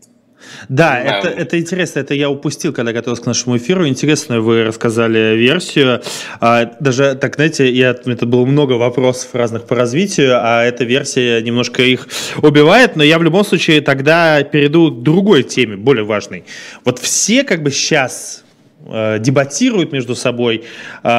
да, 0.69 0.99
это, 0.99 1.27
это 1.27 1.59
интересно, 1.59 1.99
это 1.99 2.13
я 2.13 2.29
упустил, 2.29 2.73
когда 2.73 2.93
готовился 2.93 3.23
к 3.23 3.25
нашему 3.25 3.57
эфиру. 3.57 3.87
Интересную 3.87 4.43
вы 4.43 4.63
рассказали 4.63 5.35
версию. 5.35 6.01
А, 6.39 6.71
даже, 6.79 7.15
так, 7.15 7.35
знаете, 7.35 7.71
я, 7.71 7.91
это 7.91 8.25
было 8.25 8.45
много 8.45 8.73
вопросов 8.73 9.33
разных 9.33 9.65
по 9.65 9.75
развитию, 9.75 10.37
а 10.39 10.63
эта 10.63 10.83
версия 10.83 11.41
немножко 11.41 11.83
их 11.83 12.07
убивает, 12.41 12.95
но 12.95 13.03
я 13.03 13.19
в 13.19 13.23
любом 13.23 13.43
случае 13.43 13.81
тогда 13.81 14.43
перейду 14.43 14.91
к 14.91 15.03
другой 15.03 15.43
теме, 15.43 15.75
более 15.75 16.05
важной. 16.05 16.43
Вот 16.85 16.99
все 16.99 17.43
как 17.43 17.63
бы 17.63 17.71
сейчас 17.71 18.43
э, 18.85 19.19
дебатируют 19.19 19.91
между 19.91 20.15
собой, 20.15 20.63
э, 21.03 21.09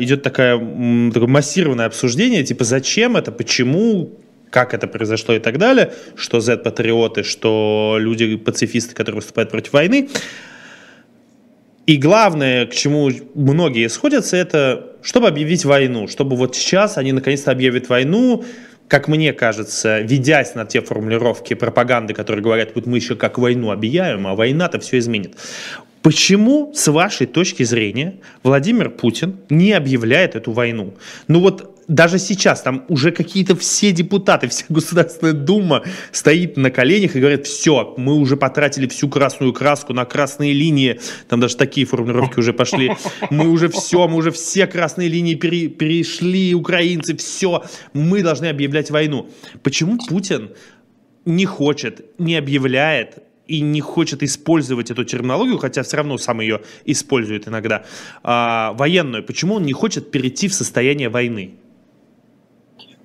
идет 0.00 0.22
такая, 0.22 0.56
такое 0.58 1.28
массированное 1.28 1.86
обсуждение, 1.86 2.44
типа 2.44 2.64
зачем 2.64 3.16
это, 3.16 3.32
почему, 3.32 4.18
как 4.52 4.74
это 4.74 4.86
произошло 4.86 5.34
и 5.34 5.38
так 5.38 5.58
далее, 5.58 5.92
что 6.14 6.40
Z-патриоты, 6.40 7.22
что 7.22 7.96
люди-пацифисты, 7.98 8.94
которые 8.94 9.16
выступают 9.16 9.50
против 9.50 9.72
войны. 9.72 10.10
И 11.86 11.96
главное, 11.96 12.66
к 12.66 12.74
чему 12.74 13.10
многие 13.34 13.88
сходятся, 13.88 14.36
это 14.36 14.92
чтобы 15.02 15.26
объявить 15.26 15.64
войну, 15.64 16.06
чтобы 16.06 16.36
вот 16.36 16.54
сейчас 16.54 16.98
они 16.98 17.12
наконец-то 17.12 17.50
объявят 17.50 17.88
войну, 17.88 18.44
как 18.88 19.08
мне 19.08 19.32
кажется, 19.32 20.00
ведясь 20.00 20.54
на 20.54 20.66
те 20.66 20.82
формулировки 20.82 21.54
пропаганды, 21.54 22.12
которые 22.12 22.44
говорят, 22.44 22.72
вот 22.74 22.86
мы 22.86 22.98
еще 22.98 23.16
как 23.16 23.38
войну 23.38 23.70
объявим, 23.70 24.26
а 24.26 24.34
война-то 24.34 24.78
все 24.80 24.98
изменит. 24.98 25.34
Почему, 26.02 26.72
с 26.74 26.88
вашей 26.88 27.26
точки 27.26 27.62
зрения, 27.62 28.16
Владимир 28.42 28.90
Путин 28.90 29.38
не 29.48 29.72
объявляет 29.72 30.36
эту 30.36 30.52
войну? 30.52 30.94
Ну 31.26 31.40
вот 31.40 31.71
даже 31.88 32.18
сейчас 32.18 32.62
там 32.62 32.84
уже 32.88 33.10
какие-то 33.12 33.56
все 33.56 33.92
депутаты, 33.92 34.48
вся 34.50 34.64
Государственная 34.68 35.32
Дума 35.32 35.82
стоит 36.10 36.56
на 36.56 36.70
коленях 36.70 37.16
и 37.16 37.20
говорит, 37.20 37.46
все, 37.46 37.94
мы 37.96 38.14
уже 38.14 38.36
потратили 38.36 38.86
всю 38.86 39.08
красную 39.08 39.52
краску 39.52 39.92
на 39.92 40.04
красные 40.04 40.52
линии, 40.52 41.00
там 41.28 41.40
даже 41.40 41.56
такие 41.56 41.86
формулировки 41.86 42.38
уже 42.38 42.52
пошли, 42.52 42.92
мы 43.30 43.48
уже 43.48 43.68
все, 43.68 44.06
мы 44.08 44.16
уже 44.16 44.30
все 44.30 44.66
красные 44.66 45.08
линии 45.08 45.34
пере, 45.34 45.68
перешли, 45.68 46.54
украинцы, 46.54 47.16
все, 47.16 47.64
мы 47.92 48.22
должны 48.22 48.46
объявлять 48.46 48.90
войну. 48.90 49.28
Почему 49.62 49.98
Путин 49.98 50.50
не 51.24 51.46
хочет, 51.46 52.04
не 52.18 52.36
объявляет 52.36 53.18
и 53.46 53.60
не 53.60 53.80
хочет 53.80 54.22
использовать 54.22 54.90
эту 54.90 55.04
терминологию, 55.04 55.58
хотя 55.58 55.82
все 55.82 55.98
равно 55.98 56.16
сам 56.18 56.40
ее 56.40 56.62
использует 56.84 57.48
иногда, 57.48 57.84
а, 58.22 58.72
военную, 58.74 59.24
почему 59.24 59.56
он 59.56 59.64
не 59.64 59.72
хочет 59.72 60.10
перейти 60.10 60.48
в 60.48 60.54
состояние 60.54 61.08
войны? 61.08 61.54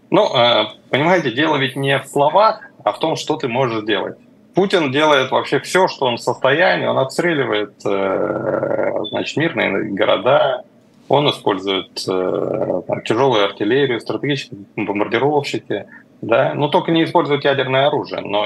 Ну, 0.09 0.35
э, 0.35 0.65
понимаете, 0.89 1.31
дело 1.31 1.57
ведь 1.57 1.75
не 1.75 1.99
в 1.99 2.07
словах, 2.07 2.61
а 2.83 2.91
в 2.91 2.99
том, 2.99 3.15
что 3.15 3.35
ты 3.35 3.47
можешь 3.47 3.83
делать. 3.83 4.17
Путин 4.53 4.91
делает 4.91 5.31
вообще 5.31 5.59
все, 5.59 5.87
что 5.87 6.05
он 6.05 6.17
в 6.17 6.21
состоянии. 6.21 6.87
Он 6.87 6.97
обстреливает 6.97 7.73
э, 7.85 8.93
значит, 9.09 9.37
мирные 9.37 9.83
города, 9.91 10.63
он 11.09 11.29
использует 11.29 12.03
э, 12.07 12.81
там, 12.87 13.01
тяжелую 13.03 13.45
артиллерию, 13.45 13.99
стратегические 14.01 14.61
бомбардировщики, 14.75 15.85
да, 16.21 16.53
но 16.53 16.69
только 16.69 16.91
не 16.91 17.03
использует 17.03 17.45
ядерное 17.45 17.87
оружие. 17.87 18.21
Но 18.21 18.45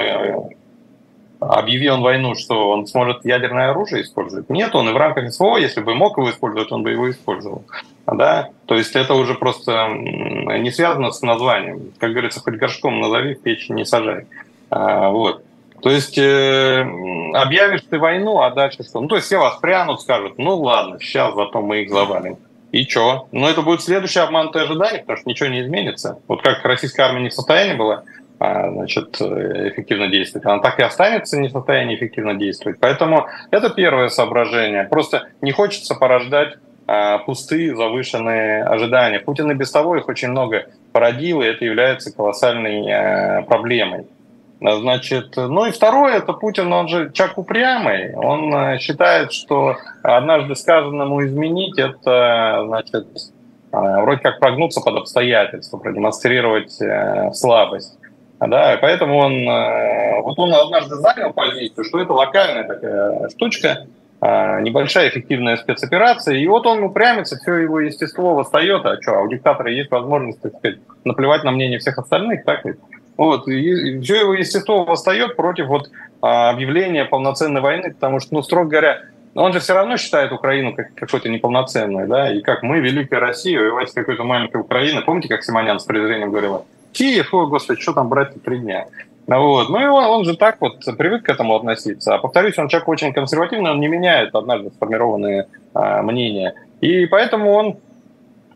объяви 1.40 1.88
он 1.88 2.02
войну, 2.02 2.34
что 2.34 2.70
он 2.70 2.86
сможет 2.86 3.24
ядерное 3.24 3.70
оружие 3.70 4.02
использовать? 4.02 4.48
Нет, 4.50 4.74
он 4.74 4.88
и 4.88 4.92
в 4.92 4.96
рамках 4.96 5.32
СВО, 5.32 5.56
если 5.56 5.80
бы 5.80 5.94
мог 5.94 6.18
его 6.18 6.30
использовать, 6.30 6.70
он 6.70 6.82
бы 6.82 6.90
его 6.90 7.10
использовал. 7.10 7.64
Да? 8.06 8.50
То 8.66 8.74
есть 8.74 8.96
это 8.96 9.14
уже 9.14 9.34
просто 9.34 9.88
не 9.88 10.70
связано 10.70 11.10
с 11.10 11.22
названием. 11.22 11.92
Как 11.98 12.10
говорится, 12.10 12.40
хоть 12.40 12.54
горшком 12.54 13.00
назови, 13.00 13.34
печь 13.34 13.68
не 13.68 13.84
сажай. 13.84 14.26
А, 14.70 15.10
вот. 15.10 15.44
То 15.82 15.90
есть 15.90 16.16
э, 16.16 16.80
объявишь 17.34 17.82
ты 17.90 17.98
войну, 17.98 18.40
а 18.40 18.50
дальше 18.50 18.84
что? 18.84 19.00
Ну, 19.00 19.08
то 19.08 19.16
есть 19.16 19.26
все 19.26 19.38
воспрянут, 19.38 20.00
скажут, 20.00 20.38
ну 20.38 20.56
ладно, 20.56 20.98
сейчас 21.00 21.34
зато 21.34 21.60
мы 21.60 21.82
их 21.82 21.90
завалим. 21.90 22.38
И 22.70 22.84
что? 22.84 23.28
Ну, 23.32 23.46
это 23.48 23.62
будет 23.62 23.82
следующий 23.82 24.20
обманутое 24.20 24.64
ожидание, 24.64 25.00
потому 25.00 25.18
что 25.18 25.28
ничего 25.28 25.48
не 25.48 25.60
изменится. 25.60 26.18
Вот 26.28 26.42
как 26.42 26.64
российская 26.64 27.02
армия 27.02 27.22
не 27.22 27.28
в 27.28 27.34
состоянии 27.34 27.74
была 27.74 28.04
значит, 28.38 29.20
эффективно 29.20 30.08
действовать. 30.08 30.46
Она 30.46 30.58
так 30.58 30.78
и 30.78 30.82
останется 30.82 31.38
не 31.38 31.48
в 31.48 31.52
состоянии 31.52 31.96
эффективно 31.96 32.34
действовать. 32.34 32.78
Поэтому 32.80 33.28
это 33.50 33.70
первое 33.70 34.08
соображение. 34.08 34.84
Просто 34.84 35.28
не 35.42 35.52
хочется 35.52 35.94
порождать 35.94 36.54
пустые 37.26 37.74
завышенные 37.76 38.64
ожидания. 38.64 39.20
Путин 39.20 39.50
и 39.50 39.54
без 39.54 39.70
того 39.70 39.96
их 39.96 40.08
очень 40.08 40.28
много 40.28 40.66
породил, 40.92 41.42
и 41.42 41.46
это 41.46 41.64
является 41.64 42.14
колоссальной 42.14 43.44
проблемой. 43.44 44.06
Значит, 44.60 45.36
ну 45.36 45.66
и 45.66 45.72
второе, 45.72 46.18
это 46.18 46.32
Путин, 46.32 46.72
он 46.72 46.86
же 46.86 47.10
чак 47.12 47.36
упрямый. 47.36 48.14
Он 48.14 48.78
считает, 48.78 49.32
что 49.32 49.76
однажды 50.02 50.54
сказанному 50.54 51.24
изменить, 51.24 51.78
это, 51.78 52.62
значит, 52.66 53.06
вроде 53.72 54.20
как 54.20 54.38
прогнуться 54.38 54.80
под 54.80 54.98
обстоятельства, 54.98 55.78
продемонстрировать 55.78 56.78
слабость. 57.34 57.98
Да, 58.38 58.76
поэтому 58.80 59.18
он, 59.18 59.44
вот 60.22 60.38
он 60.38 60.52
однажды 60.52 60.96
занял 60.96 61.32
позицию, 61.32 61.84
что 61.84 62.00
это 62.00 62.12
локальная 62.12 62.64
такая 62.64 63.28
штучка, 63.30 63.86
небольшая 64.22 65.08
эффективная 65.08 65.56
спецоперация, 65.56 66.36
и 66.36 66.46
вот 66.46 66.64
он 66.66 66.84
упрямится, 66.84 67.36
все 67.36 67.56
его 67.56 67.80
естество 67.80 68.34
восстает, 68.34 68.86
а 68.86 69.00
что, 69.02 69.16
а 69.16 69.20
у 69.22 69.28
диктатора 69.28 69.70
есть 69.72 69.90
возможность, 69.90 70.40
так 70.40 70.56
сказать, 70.58 70.78
наплевать 71.04 71.42
на 71.42 71.50
мнение 71.50 71.80
всех 71.80 71.98
остальных, 71.98 72.44
так 72.44 72.64
ведь? 72.64 72.76
Вот, 73.16 73.48
и 73.48 74.00
все 74.00 74.20
его 74.20 74.34
естество 74.34 74.84
восстает 74.84 75.36
против 75.36 75.66
вот 75.66 75.90
а, 76.20 76.50
объявления 76.50 77.04
полноценной 77.04 77.60
войны, 77.60 77.92
потому 77.92 78.20
что, 78.20 78.34
ну, 78.34 78.42
строго 78.42 78.70
говоря, 78.70 79.02
он 79.34 79.52
же 79.52 79.60
все 79.60 79.74
равно 79.74 79.96
считает 79.96 80.32
Украину 80.32 80.74
как 80.74 80.94
какой-то 80.94 81.28
неполноценной, 81.28 82.06
да, 82.06 82.32
и 82.32 82.42
как 82.42 82.62
мы, 82.62 82.80
Великая 82.80 83.18
Россия, 83.18 83.58
воевать 83.58 83.92
какой-то 83.92 84.24
маленькой 84.24 84.60
Украиной. 84.60 85.02
Помните, 85.02 85.28
как 85.28 85.42
Симонян 85.42 85.80
с 85.80 85.84
презрением 85.84 86.30
говорил? 86.30 86.64
Киев, 86.92 87.32
о, 87.32 87.46
господи, 87.46 87.80
что 87.80 87.92
там 87.92 88.08
брать 88.08 88.40
три 88.42 88.58
дня? 88.58 88.86
Вот. 89.26 89.68
Ну 89.68 89.80
и 89.80 89.84
он, 89.84 90.04
он 90.04 90.24
же 90.24 90.36
так 90.36 90.60
вот 90.60 90.84
привык 90.98 91.24
к 91.24 91.28
этому 91.28 91.54
относиться. 91.54 92.14
А 92.14 92.18
повторюсь, 92.18 92.58
он 92.58 92.68
человек 92.68 92.88
очень 92.88 93.12
консервативный, 93.12 93.70
он 93.70 93.80
не 93.80 93.88
меняет 93.88 94.34
однажды 94.34 94.70
сформированные 94.70 95.46
а, 95.74 96.02
мнения. 96.02 96.54
И 96.80 97.06
поэтому 97.06 97.52
он 97.52 97.76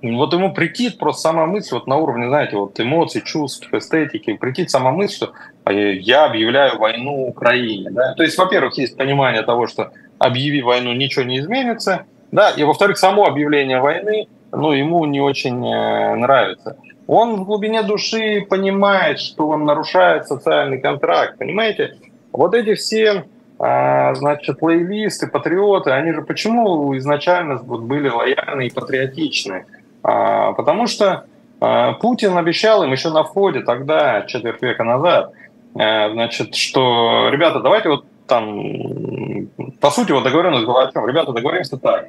вот 0.02 0.32
ему 0.32 0.52
прикид 0.52 0.98
просто 0.98 1.22
сама 1.22 1.46
мысль, 1.46 1.74
вот 1.74 1.86
на 1.86 1.96
уровне, 1.96 2.28
знаете, 2.28 2.56
вот 2.56 2.78
эмоций, 2.78 3.22
чувств, 3.22 3.72
эстетики, 3.72 4.34
прикид 4.34 4.70
сама 4.70 4.90
мысль, 4.90 5.14
что 5.14 5.32
я 5.70 6.26
объявляю 6.26 6.78
войну 6.78 7.26
Украине. 7.26 7.90
Да? 7.90 8.14
То 8.14 8.22
есть, 8.22 8.36
во-первых, 8.36 8.76
есть 8.78 8.96
понимание 8.96 9.42
того, 9.42 9.66
что 9.66 9.92
объяви 10.18 10.62
войну, 10.62 10.92
ничего 10.92 11.24
не 11.24 11.38
изменится, 11.38 12.04
да, 12.30 12.50
и 12.50 12.62
во-вторых, 12.64 12.98
само 12.98 13.26
объявление 13.26 13.80
войны, 13.80 14.28
ну, 14.52 14.72
ему 14.72 15.04
не 15.04 15.20
очень 15.20 15.64
э, 15.66 16.14
нравится. 16.16 16.76
Он 17.06 17.36
в 17.36 17.44
глубине 17.44 17.82
души 17.82 18.44
понимает, 18.48 19.20
что 19.20 19.48
он 19.48 19.64
нарушает 19.64 20.26
социальный 20.26 20.80
контракт, 20.80 21.38
понимаете? 21.38 21.96
Вот 22.32 22.54
эти 22.54 22.74
все 22.74 23.24
а, 23.58 24.14
значит, 24.14 24.60
лоялисты, 24.60 25.28
патриоты, 25.28 25.90
они 25.90 26.12
же 26.12 26.22
почему 26.22 26.96
изначально 26.98 27.56
были 27.56 28.08
лояльны 28.08 28.66
и 28.66 28.70
патриотичны? 28.70 29.64
А, 30.02 30.52
потому 30.52 30.86
что 30.86 31.24
а, 31.60 31.94
Путин 31.94 32.36
обещал 32.36 32.84
им 32.84 32.92
еще 32.92 33.10
на 33.10 33.24
входе 33.24 33.60
тогда, 33.60 34.22
четверть 34.22 34.60
века 34.60 34.84
назад, 34.84 35.32
а, 35.78 36.10
значит, 36.10 36.54
что, 36.54 37.28
ребята, 37.30 37.60
давайте 37.60 37.88
вот 37.88 38.04
там, 38.26 39.46
по 39.80 39.90
сути, 39.90 40.12
вот 40.12 40.24
договоренность 40.24 40.66
была 40.66 40.82
о 40.82 40.92
чем? 40.92 41.06
Ребята, 41.06 41.32
договоримся 41.32 41.78
так. 41.78 42.08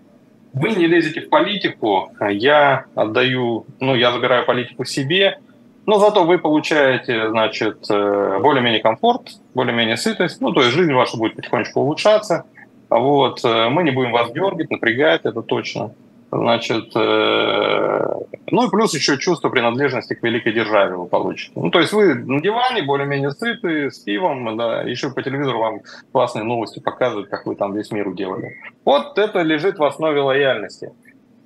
Вы 0.60 0.72
не 0.72 0.88
лезете 0.88 1.22
в 1.22 1.30
политику, 1.30 2.12
я 2.30 2.86
отдаю, 2.96 3.66
ну, 3.80 3.96
я 3.96 4.12
забираю 4.12 4.46
политику 4.46 4.86
себе, 4.86 5.40
но 5.86 6.00
зато 6.00 6.26
вы 6.26 6.38
получаете, 6.38 7.30
значит, 7.30 7.86
э, 7.90 8.40
более-менее 8.42 8.82
комфорт, 8.82 9.40
более-менее 9.54 9.98
сытость, 9.98 10.42
ну, 10.42 10.52
то 10.52 10.62
есть 10.62 10.74
жизнь 10.74 10.94
ваша 10.94 11.18
будет 11.18 11.36
потихонечку 11.36 11.80
улучшаться, 11.80 12.46
вот, 12.90 13.44
э, 13.44 13.70
мы 13.70 13.84
не 13.84 13.92
будем 13.92 14.12
вас 14.12 14.32
дергать, 14.32 14.70
напрягать, 14.70 15.22
это 15.24 15.42
точно. 15.42 15.94
Значит, 16.30 16.92
э, 16.94 18.06
ну 18.52 18.68
и 18.68 18.70
плюс 18.70 18.94
еще 18.94 19.18
чувство 19.18 19.50
принадлежности 19.50 20.14
к 20.14 20.24
великой 20.24 20.52
державе 20.52 20.96
вы 20.96 21.06
получите. 21.06 21.54
Ну, 21.56 21.70
то 21.70 21.80
есть 21.80 21.94
вы 21.94 22.16
на 22.16 22.42
диване 22.42 22.84
более-менее 22.84 23.32
сыты, 23.32 23.90
с 23.90 24.00
пивом, 24.00 24.58
да, 24.58 24.82
еще 24.82 25.10
по 25.12 25.24
телевизору 25.24 25.60
вам 25.60 25.82
классные 26.12 26.44
новости 26.44 26.80
показывают, 26.80 27.30
как 27.30 27.46
вы 27.46 27.56
там 27.56 27.74
весь 27.74 27.92
мир 27.92 28.10
уделали. 28.10 28.58
Вот 28.84 29.18
это 29.18 29.42
лежит 29.42 29.78
в 29.80 29.84
основе 29.84 30.20
лояльности. 30.20 30.92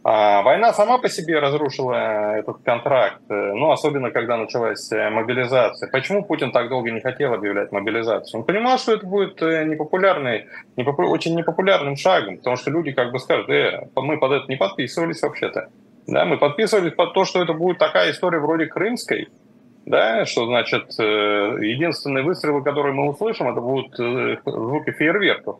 А 0.04 0.42
война 0.42 0.74
сама 0.74 0.98
по 0.98 1.10
себе 1.10 1.40
разрушила 1.40 2.36
этот 2.36 2.64
контракт, 2.64 3.22
э, 3.30 3.54
ну, 3.54 3.72
особенно 3.72 4.10
когда 4.10 4.36
началась 4.36 4.92
э, 4.92 5.10
мобилизация. 5.12 5.92
Почему 5.92 6.24
Путин 6.26 6.52
так 6.52 6.70
долго 6.70 6.90
не 6.90 7.02
хотел 7.02 7.34
объявлять 7.34 7.72
мобилизацию? 7.72 8.40
Он 8.40 8.46
понимал, 8.46 8.80
что 8.80 8.94
это 8.94 9.06
будет 9.06 9.40
э, 9.44 9.64
непопулярный, 9.66 10.48
непопу... 10.76 11.04
очень 11.04 11.36
непопулярным 11.36 11.98
шагом, 11.98 12.38
потому 12.38 12.56
что 12.56 12.72
люди 12.72 12.92
как 12.94 13.12
бы 13.12 13.20
скажут, 13.20 13.48
э, 13.50 13.90
мы 13.96 14.18
под 14.18 14.32
это 14.32 14.46
не 14.48 14.56
подписывались 14.56 15.22
вообще-то. 15.22 15.70
Да, 16.08 16.26
мы 16.26 16.40
подписывались 16.40 16.94
под 16.94 17.14
то, 17.14 17.24
что 17.24 17.44
это 17.44 17.54
будет 17.54 17.78
такая 17.78 18.10
история 18.10 18.40
вроде 18.40 18.66
крымской, 18.66 19.30
да, 19.86 20.26
что 20.26 20.48
значит 20.48 20.90
единственные 20.98 22.24
выстрелы, 22.24 22.64
которые 22.64 22.94
мы 22.94 23.08
услышим, 23.08 23.48
это 23.48 23.62
будут 23.62 23.96
звуки 23.96 24.92
фейерверков. 24.92 25.60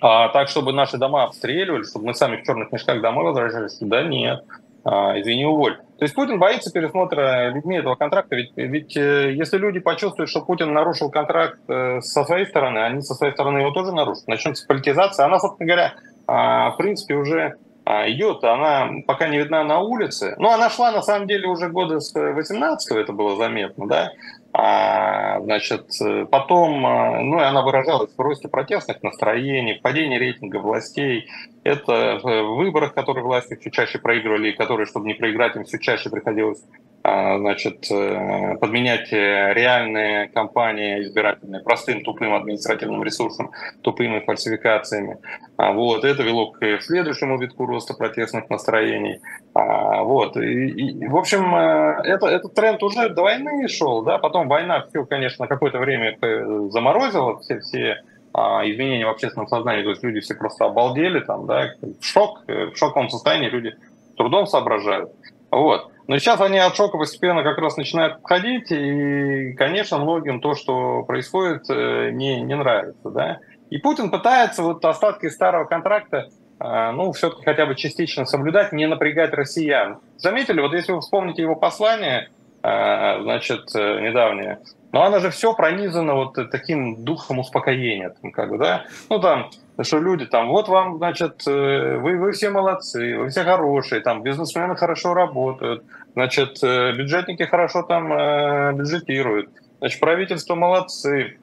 А 0.00 0.28
так, 0.28 0.48
чтобы 0.48 0.72
наши 0.72 0.96
дома 0.96 1.24
обстреливали, 1.24 1.82
чтобы 1.84 2.06
мы 2.06 2.14
сами 2.14 2.36
в 2.36 2.44
черных 2.44 2.72
мешках 2.72 3.00
домой 3.02 3.24
возвращались, 3.24 3.76
да 3.80 4.02
нет, 4.02 4.44
а, 4.84 5.18
извини, 5.20 5.44
уволь. 5.44 5.76
То 5.98 6.04
есть 6.04 6.14
Путин 6.14 6.38
боится 6.38 6.72
пересмотра 6.72 7.50
людьми 7.50 7.76
этого 7.76 7.94
контракта, 7.94 8.34
ведь, 8.34 8.52
ведь 8.56 8.96
э, 8.96 9.34
если 9.34 9.58
люди 9.58 9.80
почувствуют, 9.80 10.30
что 10.30 10.40
Путин 10.40 10.72
нарушил 10.72 11.10
контракт 11.10 11.58
э, 11.68 12.00
со 12.00 12.24
своей 12.24 12.46
стороны, 12.46 12.78
они 12.78 13.02
со 13.02 13.14
своей 13.14 13.34
стороны 13.34 13.58
его 13.58 13.70
тоже 13.72 13.92
нарушат, 13.92 14.26
начнется 14.26 14.66
политизация. 14.66 15.26
Она, 15.26 15.38
собственно 15.38 15.66
говоря, 15.66 15.94
а, 16.26 16.70
в 16.70 16.78
принципе, 16.78 17.16
уже 17.16 17.56
а, 17.84 18.08
идет, 18.08 18.42
она 18.44 18.88
пока 19.06 19.28
не 19.28 19.38
видна 19.38 19.64
на 19.64 19.80
улице. 19.80 20.34
Но 20.38 20.52
она 20.52 20.70
шла, 20.70 20.92
на 20.92 21.02
самом 21.02 21.26
деле, 21.26 21.48
уже 21.48 21.68
года 21.68 22.00
с 22.00 22.14
18 22.14 22.96
это 22.96 23.12
было 23.12 23.36
заметно, 23.36 23.86
да. 23.86 24.12
А, 24.52 25.40
значит, 25.40 25.86
потом, 26.30 26.84
а, 26.84 27.20
ну, 27.20 27.38
и 27.38 27.42
она 27.42 27.62
выражалась 27.62 28.12
в 28.16 28.20
росте 28.20 28.48
протестных 28.48 29.02
настроений, 29.02 29.78
в 29.78 29.82
падении 29.82 30.18
рейтинга 30.18 30.56
властей. 30.56 31.28
Это 31.62 32.18
в 32.22 32.56
выборах, 32.56 32.94
которые 32.94 33.24
власти 33.24 33.56
все 33.60 33.70
чаще 33.70 33.98
проигрывали, 33.98 34.50
и 34.50 34.56
которые, 34.56 34.86
чтобы 34.86 35.06
не 35.06 35.14
проиграть, 35.14 35.54
им 35.54 35.64
все 35.64 35.78
чаще 35.78 36.10
приходилось 36.10 36.62
значит, 37.02 37.90
э, 37.90 38.56
подменять 38.60 39.10
э, 39.12 39.54
реальные 39.54 40.28
кампании 40.28 41.02
избирательные 41.02 41.62
простым 41.62 42.04
тупым 42.04 42.34
административным 42.34 43.02
ресурсом, 43.02 43.52
тупыми 43.82 44.20
фальсификациями. 44.20 45.18
А, 45.56 45.72
вот, 45.72 46.04
это 46.04 46.22
вело 46.22 46.50
к 46.50 46.80
следующему 46.80 47.38
витку 47.38 47.64
роста 47.64 47.94
протестных 47.94 48.50
настроений. 48.50 49.20
А, 49.54 50.02
вот, 50.02 50.36
и, 50.36 50.68
и, 50.68 51.06
в 51.06 51.16
общем, 51.16 51.54
э, 51.54 52.02
это, 52.04 52.26
этот 52.26 52.54
тренд 52.54 52.82
уже 52.82 53.08
до 53.08 53.22
войны 53.22 53.66
шел, 53.68 54.02
да, 54.02 54.18
потом 54.18 54.48
война 54.48 54.84
все, 54.90 55.06
конечно, 55.06 55.46
какое-то 55.46 55.78
время 55.78 56.18
заморозила 56.70 57.38
все, 57.40 57.60
все 57.60 58.02
изменения 58.32 59.06
в 59.06 59.10
общественном 59.10 59.48
сознании, 59.48 59.82
то 59.82 59.90
есть 59.90 60.04
люди 60.04 60.20
все 60.20 60.34
просто 60.34 60.66
обалдели, 60.66 61.18
там, 61.18 61.46
да, 61.46 61.72
в 61.80 62.04
шок, 62.04 62.44
в 62.46 62.76
шоковом 62.76 63.08
состоянии 63.08 63.48
люди 63.48 63.74
трудом 64.16 64.46
соображают. 64.46 65.10
Вот. 65.50 65.90
Но 66.06 66.18
сейчас 66.18 66.40
они 66.40 66.58
от 66.58 66.74
шока 66.74 66.98
постепенно 66.98 67.42
как 67.42 67.58
раз 67.58 67.76
начинают 67.76 68.16
отходить, 68.16 68.70
и, 68.72 69.52
конечно, 69.52 69.98
многим 69.98 70.40
то, 70.40 70.54
что 70.54 71.04
происходит, 71.04 71.70
э, 71.70 72.10
не, 72.10 72.40
не 72.40 72.56
нравится. 72.56 73.10
Да? 73.10 73.38
И 73.70 73.78
Путин 73.78 74.10
пытается 74.10 74.62
вот 74.62 74.84
остатки 74.84 75.28
старого 75.28 75.66
контракта 75.66 76.28
э, 76.58 76.90
ну, 76.90 77.12
все-таки 77.12 77.44
хотя 77.44 77.64
бы 77.66 77.76
частично 77.76 78.24
соблюдать, 78.24 78.72
не 78.72 78.86
напрягать 78.88 79.32
россиян. 79.34 79.98
Заметили, 80.16 80.60
вот 80.60 80.72
если 80.72 80.92
вы 80.92 81.00
вспомните 81.00 81.42
его 81.42 81.54
послание, 81.54 82.30
э, 82.64 83.22
значит, 83.22 83.72
недавнее, 83.74 84.58
но 84.92 85.04
оно 85.04 85.20
же 85.20 85.30
все 85.30 85.54
пронизано 85.54 86.14
вот 86.14 86.34
таким 86.50 87.04
духом 87.04 87.38
успокоения, 87.38 88.12
как 88.32 88.50
бы, 88.50 88.58
да, 88.58 88.84
ну, 89.08 89.20
там, 89.20 89.50
что 89.82 89.98
люди 89.98 90.26
там, 90.26 90.48
вот 90.48 90.68
вам, 90.68 90.98
значит, 90.98 91.46
э, 91.46 91.96
вы, 91.98 92.16
вы 92.18 92.32
все 92.32 92.50
молодцы, 92.50 93.16
вы 93.18 93.28
все 93.28 93.44
хорошие, 93.44 94.00
там, 94.00 94.22
бизнесмены 94.22 94.76
хорошо 94.76 95.14
работают, 95.14 95.84
значит, 96.14 96.62
э, 96.62 96.92
бюджетники 96.92 97.44
хорошо 97.44 97.82
там 97.82 98.12
э, 98.12 98.72
бюджетируют, 98.74 99.50
значит, 99.78 100.00
правительство 100.00 100.54
молодцы, 100.54 101.38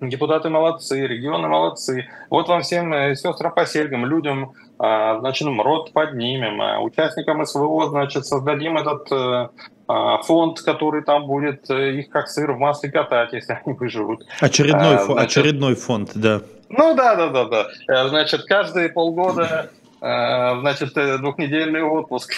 депутаты 0.00 0.50
молодцы, 0.50 1.06
регионы 1.06 1.48
молодцы. 1.48 2.06
Вот 2.28 2.48
вам 2.48 2.60
всем 2.60 3.14
сестрам 3.14 3.54
по 3.54 3.64
сельгам, 3.64 4.04
людям, 4.04 4.52
а, 4.78 5.18
значит, 5.20 5.48
рот 5.48 5.92
поднимем, 5.92 6.60
а 6.60 6.80
участникам 6.80 7.46
СВО, 7.46 7.88
значит, 7.88 8.26
создадим 8.26 8.76
этот 8.76 9.08
а, 9.88 10.18
фонд, 10.22 10.60
который 10.60 11.02
там 11.02 11.26
будет 11.26 11.70
их 11.70 12.10
как 12.10 12.28
сыр 12.28 12.52
в 12.52 12.58
масле 12.58 12.90
катать, 12.90 13.32
если 13.32 13.58
они 13.64 13.74
выживут. 13.74 14.26
Очередной, 14.40 14.98
значит, 14.98 15.38
очередной 15.38 15.74
фонд, 15.74 16.10
да. 16.14 16.42
Ну 16.68 16.94
да, 16.94 17.14
да, 17.16 17.28
да, 17.30 17.44
да. 17.44 17.68
Э, 17.88 18.08
значит, 18.08 18.44
каждые 18.44 18.88
полгода, 18.88 19.70
э, 20.00 20.60
значит, 20.60 20.96
э, 20.96 21.18
двухнедельный 21.18 21.82
отпуск. 21.82 22.32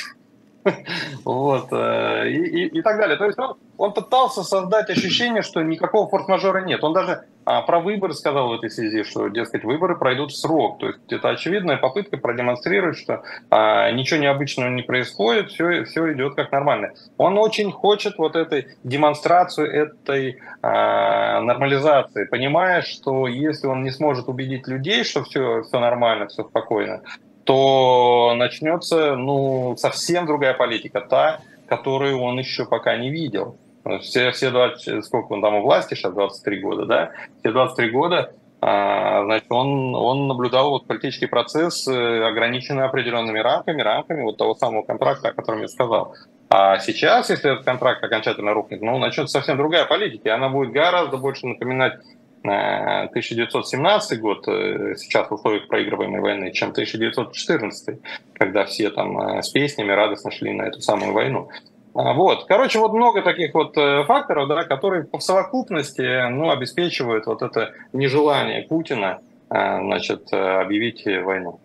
Вот, 1.24 1.68
э, 1.72 2.28
и, 2.28 2.64
и, 2.64 2.78
и 2.78 2.82
так 2.82 2.98
далее. 2.98 3.16
То 3.16 3.26
есть 3.26 3.38
он, 3.38 3.56
он 3.78 3.92
пытался 3.92 4.42
создать 4.42 4.90
ощущение, 4.90 5.42
что 5.42 5.62
никакого 5.62 6.08
форс-мажора 6.08 6.64
нет. 6.64 6.82
Он 6.84 6.92
даже 6.92 7.24
а, 7.44 7.62
про 7.62 7.78
выборы 7.78 8.12
сказал 8.12 8.48
в 8.48 8.54
этой 8.54 8.70
связи, 8.70 9.04
что, 9.04 9.28
дескать, 9.28 9.62
выборы 9.62 9.96
пройдут 9.96 10.32
в 10.32 10.36
срок. 10.36 10.78
То 10.80 10.88
есть 10.88 10.98
это 11.08 11.30
очевидная 11.30 11.76
попытка 11.76 12.16
продемонстрировать, 12.16 12.98
что 12.98 13.22
а, 13.50 13.90
ничего 13.92 14.18
необычного 14.18 14.68
не 14.68 14.82
происходит, 14.82 15.50
все, 15.50 15.84
все 15.84 16.12
идет 16.12 16.34
как 16.34 16.50
нормально. 16.50 16.92
Он 17.18 17.38
очень 17.38 17.70
хочет 17.70 18.18
вот 18.18 18.34
этой 18.34 18.66
демонстрацию 18.82 19.70
этой 19.70 20.40
а, 20.60 21.40
нормализации, 21.40 22.24
понимая, 22.24 22.82
что 22.82 23.28
если 23.28 23.68
он 23.68 23.84
не 23.84 23.92
сможет 23.92 24.28
убедить 24.28 24.66
людей, 24.66 25.04
что 25.04 25.22
все, 25.22 25.62
все 25.62 25.78
нормально, 25.78 26.26
все 26.26 26.42
спокойно, 26.42 27.02
то 27.46 28.34
начнется 28.36 29.14
ну, 29.14 29.76
совсем 29.78 30.26
другая 30.26 30.52
политика, 30.52 31.00
та, 31.00 31.40
которую 31.68 32.20
он 32.20 32.38
еще 32.38 32.66
пока 32.66 32.96
не 32.96 33.10
видел. 33.10 33.56
Все, 34.00 34.32
все 34.32 34.50
20, 34.50 35.04
сколько 35.04 35.32
он 35.32 35.42
там 35.42 35.54
у 35.54 35.62
власти, 35.62 35.94
сейчас 35.94 36.12
23 36.12 36.60
года, 36.60 36.86
да? 36.86 37.10
Все 37.40 37.52
23 37.52 37.90
года 37.90 38.32
а, 38.60 39.22
значит, 39.24 39.46
он, 39.50 39.94
он 39.94 40.26
наблюдал 40.26 40.70
вот 40.70 40.86
политический 40.86 41.26
процесс, 41.26 41.86
э, 41.86 42.24
ограниченный 42.24 42.84
определенными 42.84 43.38
рамками, 43.38 43.82
рамками 43.82 44.22
вот 44.22 44.38
того 44.38 44.54
самого 44.54 44.82
контракта, 44.82 45.28
о 45.28 45.32
котором 45.32 45.60
я 45.60 45.68
сказал. 45.68 46.14
А 46.48 46.78
сейчас, 46.78 47.28
если 47.28 47.52
этот 47.52 47.64
контракт 47.64 48.02
окончательно 48.02 48.54
рухнет, 48.54 48.80
ну, 48.80 48.98
начнется 48.98 49.38
совсем 49.38 49.56
другая 49.56 49.84
политика, 49.84 50.28
и 50.28 50.32
она 50.32 50.48
будет 50.48 50.72
гораздо 50.72 51.18
больше 51.18 51.46
напоминать 51.46 52.00
1917 52.48 54.20
год, 54.20 54.48
э, 54.48 54.94
сейчас 54.96 55.28
в 55.28 55.34
условиях 55.34 55.66
проигрываемой 55.68 56.20
войны, 56.20 56.52
чем 56.52 56.70
1914, 56.70 57.98
когда 58.34 58.64
все 58.64 58.90
там 58.90 59.18
э, 59.18 59.42
с 59.42 59.48
песнями 59.48 59.92
радостно 59.92 60.30
шли 60.30 60.52
на 60.52 60.62
эту 60.62 60.80
самую 60.80 61.12
войну. 61.12 61.48
А, 61.94 62.14
вот. 62.14 62.46
Короче, 62.46 62.78
вот 62.78 62.92
много 62.92 63.22
таких 63.22 63.54
вот 63.54 63.76
э, 63.76 64.04
факторов, 64.04 64.48
да, 64.48 64.64
которые 64.64 65.06
в 65.12 65.20
совокупности 65.20 66.28
ну, 66.30 66.50
обеспечивают 66.50 67.26
вот 67.26 67.42
это 67.42 67.72
нежелание 67.92 68.62
Путина 68.62 69.20
значит, 69.48 70.32
объявить 70.32 71.06
войну. 71.06 71.60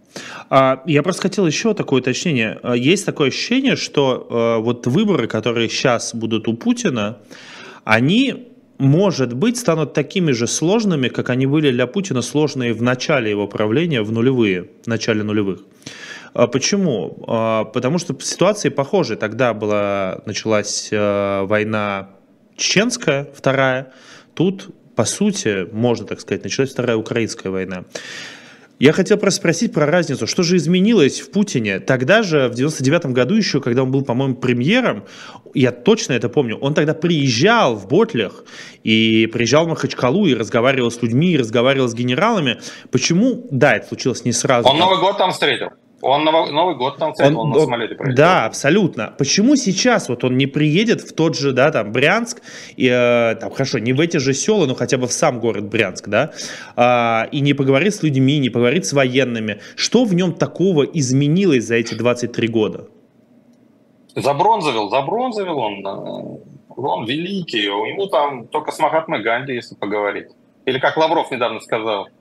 А, 0.51 0.83
я 0.85 1.01
просто 1.01 1.23
хотел 1.23 1.47
еще 1.47 1.73
такое 1.73 2.01
уточнение. 2.01 2.59
Есть 2.75 3.07
такое 3.07 3.29
ощущение, 3.29 3.75
что 3.75 4.59
вот 4.61 4.85
выборы, 4.85 5.27
которые 5.27 5.67
сейчас 5.67 6.13
будут 6.13 6.47
у 6.47 6.53
Путина, 6.53 7.17
они 7.83 8.50
может 8.81 9.33
быть, 9.33 9.57
станут 9.57 9.93
такими 9.93 10.31
же 10.31 10.47
сложными, 10.47 11.07
как 11.07 11.29
они 11.29 11.45
были 11.45 11.71
для 11.71 11.85
Путина 11.85 12.21
сложные 12.21 12.73
в 12.73 12.81
начале 12.81 13.29
его 13.29 13.47
правления, 13.47 14.01
в 14.01 14.11
нулевые, 14.11 14.69
в 14.83 14.87
начале 14.87 15.21
нулевых. 15.23 15.59
А 16.33 16.47
почему? 16.47 17.23
А, 17.27 17.65
потому 17.65 17.99
что 17.99 18.17
ситуации 18.19 18.69
похожи. 18.69 19.15
Тогда 19.15 19.53
была, 19.53 20.21
началась 20.25 20.89
э, 20.91 21.43
война 21.45 22.09
чеченская, 22.55 23.27
вторая. 23.35 23.93
Тут, 24.33 24.69
по 24.95 25.05
сути, 25.05 25.67
можно 25.71 26.07
так 26.07 26.19
сказать, 26.19 26.43
началась 26.43 26.71
вторая 26.71 26.97
украинская 26.97 27.51
война. 27.51 27.83
Я 28.81 28.93
хотел 28.93 29.17
просто 29.17 29.37
спросить 29.41 29.73
про 29.73 29.85
разницу. 29.85 30.25
Что 30.25 30.41
же 30.41 30.57
изменилось 30.57 31.21
в 31.21 31.29
Путине? 31.29 31.79
Тогда 31.79 32.23
же, 32.23 32.47
в 32.47 32.55
99 32.55 33.05
году 33.13 33.35
еще, 33.35 33.61
когда 33.61 33.83
он 33.83 33.91
был, 33.91 34.03
по-моему, 34.03 34.33
премьером, 34.33 35.03
я 35.53 35.71
точно 35.71 36.13
это 36.13 36.29
помню, 36.29 36.57
он 36.57 36.73
тогда 36.73 36.95
приезжал 36.95 37.75
в 37.75 37.87
Ботлях 37.87 38.43
и 38.83 39.29
приезжал 39.31 39.65
в 39.65 39.67
Махачкалу 39.67 40.25
и 40.25 40.33
разговаривал 40.33 40.89
с 40.89 40.99
людьми, 41.03 41.33
и 41.33 41.37
разговаривал 41.37 41.89
с 41.89 41.93
генералами. 41.93 42.59
Почему? 42.89 43.45
Да, 43.51 43.75
это 43.75 43.87
случилось 43.87 44.25
не 44.25 44.31
сразу. 44.31 44.67
Он 44.67 44.79
Новый 44.79 44.99
год 44.99 45.15
там 45.15 45.31
встретил. 45.31 45.67
Он 46.01 46.23
Новый, 46.23 46.51
Новый 46.51 46.75
год 46.75 46.97
там 46.97 47.13
он, 47.19 47.37
он 47.37 47.49
на 47.49 47.59
самолете 47.59 47.95
прилетел. 47.95 48.15
Да, 48.15 48.45
абсолютно. 48.45 49.13
Почему 49.17 49.55
сейчас 49.55 50.09
вот 50.09 50.23
он 50.23 50.37
не 50.37 50.47
приедет 50.47 51.01
в 51.01 51.13
тот 51.13 51.37
же, 51.37 51.51
да, 51.51 51.71
там, 51.71 51.91
Брянск, 51.91 52.41
и, 52.75 52.87
э, 52.87 53.35
там, 53.35 53.51
хорошо, 53.51 53.79
не 53.79 53.93
в 53.93 53.99
эти 53.99 54.17
же 54.17 54.33
села, 54.33 54.65
но 54.65 54.73
хотя 54.73 54.97
бы 54.97 55.07
в 55.07 55.11
сам 55.11 55.39
город 55.39 55.69
Брянск, 55.69 56.07
да, 56.07 56.31
э, 56.75 57.29
и 57.31 57.41
не 57.41 57.53
поговорит 57.53 57.93
с 57.93 58.03
людьми, 58.03 58.39
не 58.39 58.49
поговорит 58.49 58.85
с 58.85 58.93
военными? 58.93 59.59
Что 59.75 60.03
в 60.05 60.13
нем 60.13 60.33
такого 60.33 60.83
изменилось 60.83 61.65
за 61.65 61.75
эти 61.75 61.93
23 61.93 62.47
года? 62.47 62.87
Забронзовил, 64.15 64.89
забронзовил 64.89 65.57
он. 65.57 65.85
Э, 65.85 66.37
он 66.77 67.05
великий, 67.05 67.65
ему 67.65 68.07
там 68.07 68.47
только 68.47 68.71
с 68.71 68.79
Махатмой 68.79 69.21
Ганди, 69.21 69.53
если 69.53 69.75
поговорить. 69.75 70.29
Или 70.65 70.79
как 70.79 70.97
Лавров 70.97 71.29
недавно 71.31 71.59
сказал– 71.59 72.07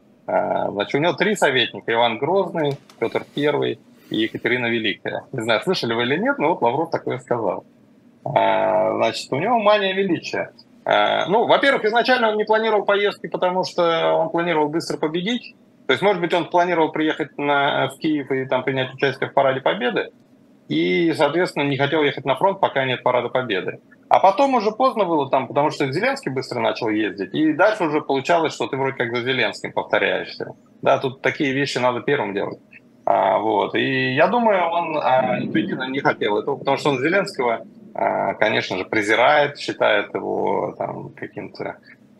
значит, 0.71 0.95
у 0.95 0.99
него 0.99 1.12
три 1.14 1.35
советника. 1.35 1.93
Иван 1.93 2.19
Грозный, 2.19 2.79
Петр 2.99 3.25
Первый 3.35 3.79
и 4.11 4.16
Екатерина 4.16 4.66
Великая. 4.66 5.25
Не 5.33 5.43
знаю, 5.43 5.61
слышали 5.62 5.95
вы 5.95 6.03
или 6.03 6.19
нет, 6.19 6.38
но 6.38 6.51
вот 6.51 6.62
Лавров 6.62 6.90
такое 6.90 7.19
сказал. 7.19 7.64
А, 8.25 8.95
значит, 8.97 9.33
у 9.33 9.37
него 9.37 9.59
мания 9.59 9.95
величия. 9.95 10.53
А, 10.85 11.27
ну, 11.27 11.47
во-первых, 11.47 11.85
изначально 11.85 12.31
он 12.31 12.37
не 12.37 12.45
планировал 12.45 12.85
поездки, 12.85 13.27
потому 13.29 13.64
что 13.64 14.14
он 14.14 14.31
планировал 14.31 14.69
быстро 14.69 14.97
победить. 14.99 15.55
То 15.87 15.93
есть, 15.93 16.03
может 16.03 16.21
быть, 16.21 16.33
он 16.35 16.49
планировал 16.51 16.93
приехать 16.93 17.37
на, 17.38 17.88
в 17.88 17.99
Киев 17.99 18.31
и 18.31 18.45
там 18.47 18.62
принять 18.62 18.95
участие 18.95 19.29
в 19.29 19.33
Параде 19.33 19.61
Победы, 19.61 20.11
и, 20.70 21.12
соответственно, 21.14 21.64
не 21.64 21.76
хотел 21.76 22.04
ехать 22.04 22.24
на 22.24 22.37
фронт, 22.37 22.61
пока 22.61 22.85
нет 22.85 23.02
Парада 23.02 23.28
Победы. 23.28 23.80
А 24.09 24.20
потом 24.20 24.54
уже 24.54 24.70
поздно 24.70 25.04
было 25.04 25.28
там, 25.28 25.48
потому 25.48 25.70
что 25.70 25.90
Зеленский 25.90 26.30
быстро 26.30 26.61
начал 26.61 26.88
ездить, 26.88 27.35
и 27.35 27.52
дальше 27.52 27.85
уже 27.85 28.00
получалось, 28.00 28.54
что 28.54 28.68
ты 28.68 28.76
вроде 28.76 28.96
как 28.96 29.11
за 29.11 29.22
Зеленским 29.22 29.72
повторяешься. 29.72 30.54
Да, 30.80 30.98
тут 30.98 31.22
такие 31.22 31.52
вещи 31.52 31.78
надо 31.78 32.02
первым 32.02 32.35
делать. 32.35 32.61
А, 33.04 33.38
вот. 33.38 33.74
И 33.74 34.14
я 34.14 34.28
думаю, 34.28 34.62
он 34.64 34.96
а, 35.02 35.40
интуитивно 35.40 35.88
не 35.88 35.98
хотел 35.98 36.38
этого, 36.38 36.56
потому 36.56 36.76
что 36.76 36.90
он 36.90 37.00
Зеленского, 37.00 37.66
а, 37.92 38.35
конечно 38.35 38.78
же, 38.78 38.85
презирает, 38.85 39.59
считает 39.59 40.14
его 40.14 40.76
там 40.78 41.09
каким-то 41.14 41.78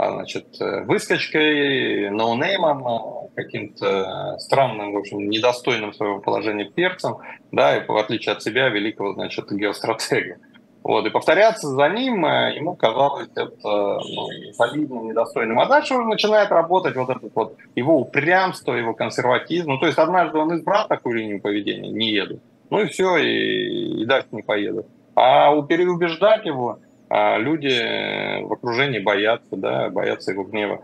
значит, 0.09 0.47
выскочкой, 0.59 2.11
ноунеймом, 2.11 3.29
каким-то 3.35 4.37
странным, 4.39 4.93
в 4.93 4.99
общем, 4.99 5.29
недостойным 5.29 5.93
своего 5.93 6.21
положения 6.21 6.65
перцем, 6.65 7.19
да, 7.53 7.77
и 7.77 7.87
в 7.87 7.97
отличие 7.97 8.35
от 8.35 8.43
себя, 8.43 8.69
великого, 8.69 9.15
значит, 9.15 9.51
геостратега. 9.51 10.37
Вот, 10.83 11.07
и 11.07 11.11
повторяться 11.11 11.69
за 11.69 11.89
ним 11.91 12.25
э, 12.25 12.57
ему 12.57 12.75
казалось 12.75 13.29
это 13.35 14.01
ну, 14.03 14.29
солидным, 14.55 15.09
недостойным. 15.09 15.61
А 15.61 15.67
дальше 15.67 15.95
уже 15.95 16.07
начинает 16.09 16.51
работать 16.51 16.97
вот 16.97 17.11
этот 17.11 17.35
вот 17.35 17.57
его 17.77 17.99
упрямство, 18.01 18.73
его 18.73 18.95
консерватизм. 18.95 19.73
Ну, 19.73 19.79
то 19.79 19.87
есть 19.87 19.99
однажды 19.99 20.39
он 20.39 20.57
избрал 20.57 20.89
такую 20.89 21.17
линию 21.17 21.41
поведения, 21.41 21.91
не 21.91 22.11
еду. 22.11 22.41
Ну 22.71 22.81
и 22.81 22.87
все, 22.87 23.19
и, 23.19 24.03
и 24.03 24.07
дальше 24.07 24.29
не 24.33 24.43
поеду. 24.43 24.87
А 25.15 25.61
переубеждать 25.63 26.47
его 26.47 26.79
а 27.11 27.39
люди 27.39 28.41
в 28.43 28.53
окружении 28.53 29.01
боятся, 29.01 29.57
да, 29.57 29.91
боятся 29.91 30.31
его 30.31 30.45
гнева 30.45 30.81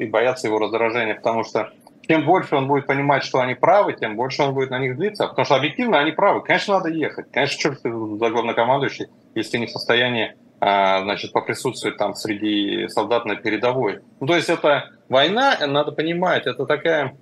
и 0.00 0.04
боятся 0.04 0.48
его 0.48 0.58
раздражения, 0.58 1.14
потому 1.14 1.44
что 1.44 1.70
чем 2.08 2.26
больше 2.26 2.56
он 2.56 2.66
будет 2.66 2.86
понимать, 2.86 3.22
что 3.22 3.38
они 3.38 3.54
правы, 3.54 3.92
тем 3.92 4.16
больше 4.16 4.42
он 4.42 4.52
будет 4.52 4.70
на 4.70 4.80
них 4.80 4.96
злиться, 4.96 5.28
потому 5.28 5.46
что 5.46 5.54
объективно 5.54 6.00
они 6.00 6.10
правы. 6.10 6.42
Конечно, 6.42 6.74
надо 6.74 6.88
ехать. 6.88 7.30
Конечно, 7.30 7.56
черт 7.56 7.82
ты 7.82 7.88
за 7.88 8.30
главнокомандующий, 8.30 9.06
если 9.36 9.58
не 9.58 9.66
в 9.66 9.70
состоянии 9.70 10.34
а, 10.58 11.02
значит, 11.02 11.32
поприсутствовать 11.32 11.96
там 11.98 12.14
среди 12.14 12.88
солдат 12.88 13.24
на 13.24 13.36
передовой. 13.36 14.00
Ну, 14.18 14.26
то 14.26 14.34
есть 14.34 14.48
это 14.48 14.90
война, 15.08 15.56
надо 15.66 15.92
понимать, 15.92 16.46
это 16.46 16.66
такая 16.66 17.16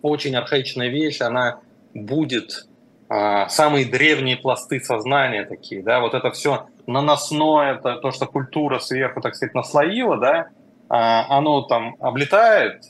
очень 0.00 0.34
архаичная 0.34 0.88
вещь, 0.88 1.20
она 1.20 1.60
будет 1.92 2.66
самые 3.08 3.84
древние 3.84 4.36
пласты 4.36 4.80
сознания 4.80 5.44
такие, 5.44 5.82
да, 5.82 6.00
вот 6.00 6.14
это 6.14 6.30
все 6.32 6.66
наносное, 6.86 7.74
это 7.74 7.96
то, 7.96 8.10
что 8.10 8.26
культура 8.26 8.78
сверху, 8.78 9.20
так 9.20 9.34
сказать, 9.34 9.54
наслоила, 9.54 10.16
да, 10.16 10.48
а, 10.88 11.26
оно 11.36 11.62
там 11.62 11.96
облетает, 12.00 12.82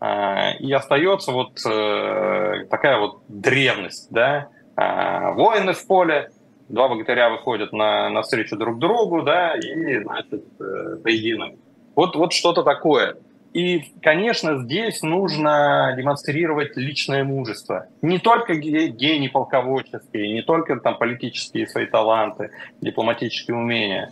а, 0.00 0.52
и 0.58 0.72
остается 0.72 1.32
вот 1.32 1.60
э, 1.66 2.66
такая 2.70 2.98
вот 2.98 3.20
древность, 3.28 4.08
да, 4.10 4.48
а, 4.76 5.32
воины 5.32 5.74
в 5.74 5.86
поле, 5.86 6.30
два 6.68 6.88
богатыря 6.88 7.30
выходят 7.30 7.72
на, 7.72 8.08
на 8.08 8.22
встречу 8.22 8.56
друг 8.56 8.78
другу, 8.78 9.22
да, 9.22 9.54
и, 9.54 10.02
значит, 10.02 10.44
э, 10.60 10.96
поединок. 11.02 11.54
Вот, 11.94 12.16
вот 12.16 12.32
что-то 12.32 12.62
такое. 12.62 13.16
И, 13.52 13.92
конечно, 14.00 14.62
здесь 14.62 15.02
нужно 15.02 15.94
демонстрировать 15.96 16.76
личное 16.76 17.22
мужество. 17.22 17.86
Не 18.00 18.18
только 18.18 18.54
гений 18.54 19.28
полководческие, 19.28 20.32
не 20.32 20.42
только 20.42 20.76
там 20.76 20.96
политические 20.96 21.66
свои 21.66 21.86
таланты, 21.86 22.50
дипломатические 22.80 23.56
умения. 23.56 24.10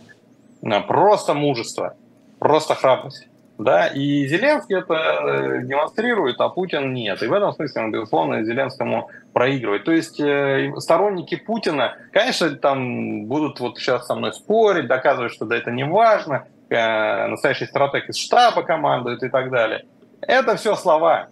Просто 0.87 1.33
мужество, 1.33 1.95
просто 2.39 2.75
храбрость. 2.75 3.27
Да, 3.57 3.87
и 3.87 4.25
Зеленский 4.25 4.77
это 4.77 4.93
э, 4.93 5.61
демонстрирует, 5.65 6.39
а 6.39 6.49
Путин 6.49 6.95
нет. 6.95 7.21
И 7.21 7.27
в 7.27 7.33
этом 7.33 7.53
смысле 7.53 7.83
он, 7.83 7.91
безусловно, 7.91 8.43
Зеленскому 8.43 9.11
проигрывает. 9.33 9.83
То 9.83 9.91
есть 9.91 10.19
э, 10.19 10.71
сторонники 10.77 11.35
Путина, 11.35 11.95
конечно, 12.11 12.49
там 12.55 13.25
будут 13.25 13.59
вот 13.59 13.77
сейчас 13.77 14.07
со 14.07 14.15
мной 14.15 14.33
спорить, 14.33 14.87
доказывать, 14.87 15.31
что 15.31 15.45
да, 15.45 15.57
это 15.57 15.69
не 15.69 15.83
важно, 15.83 16.47
настоящий 16.71 17.65
стратег 17.65 18.09
из 18.09 18.17
штаба 18.17 18.63
командует 18.63 19.23
и 19.23 19.29
так 19.29 19.49
далее. 19.49 19.85
Это 20.21 20.55
все 20.55 20.75
слова, 20.75 21.27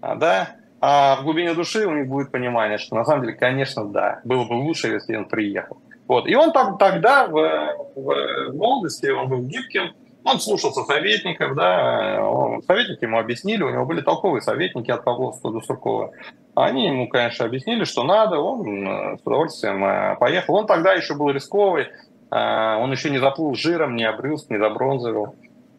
а, 0.00 0.14
да. 0.14 0.50
а 0.80 1.16
в 1.16 1.24
глубине 1.24 1.54
души 1.54 1.86
у 1.86 1.92
них 1.92 2.08
будет 2.08 2.30
понимание, 2.30 2.78
что 2.78 2.94
на 2.94 3.04
самом 3.04 3.22
деле, 3.22 3.34
конечно, 3.34 3.84
да, 3.86 4.20
было 4.24 4.44
бы 4.44 4.52
лучше, 4.52 4.88
если 4.88 5.16
он 5.16 5.26
приехал. 5.26 5.78
Вот. 6.06 6.26
И 6.26 6.34
он 6.34 6.52
так, 6.52 6.78
тогда 6.78 7.26
в, 7.26 7.32
в 7.94 8.52
молодости, 8.54 9.06
он 9.06 9.28
был 9.28 9.42
гибким, 9.42 9.94
он 10.24 10.40
слушался 10.40 10.82
советников, 10.84 11.54
да, 11.54 12.22
он, 12.22 12.62
советники 12.62 13.04
ему 13.04 13.18
объяснили, 13.18 13.62
у 13.62 13.70
него 13.70 13.86
были 13.86 14.00
толковые 14.00 14.42
советники 14.42 14.90
от 14.90 15.04
Павловского 15.04 15.52
до 15.52 15.60
Суркова. 15.60 16.12
Они 16.54 16.86
ему, 16.86 17.08
конечно, 17.08 17.46
объяснили, 17.46 17.84
что 17.84 18.02
надо, 18.04 18.38
он 18.38 18.86
э, 18.86 19.16
с 19.16 19.20
удовольствием 19.24 19.84
э, 19.84 20.16
поехал. 20.18 20.56
Он 20.56 20.66
тогда 20.66 20.92
еще 20.92 21.14
был 21.14 21.30
рисковый, 21.30 21.84
э, 21.84 21.88
он 22.30 22.92
еще 22.92 23.10
не 23.10 23.18
заплыл 23.18 23.54
жиром, 23.54 23.96
не 23.96 24.04
обрылся, 24.04 24.46
не 24.50 24.58
забронзовил. 24.58 25.34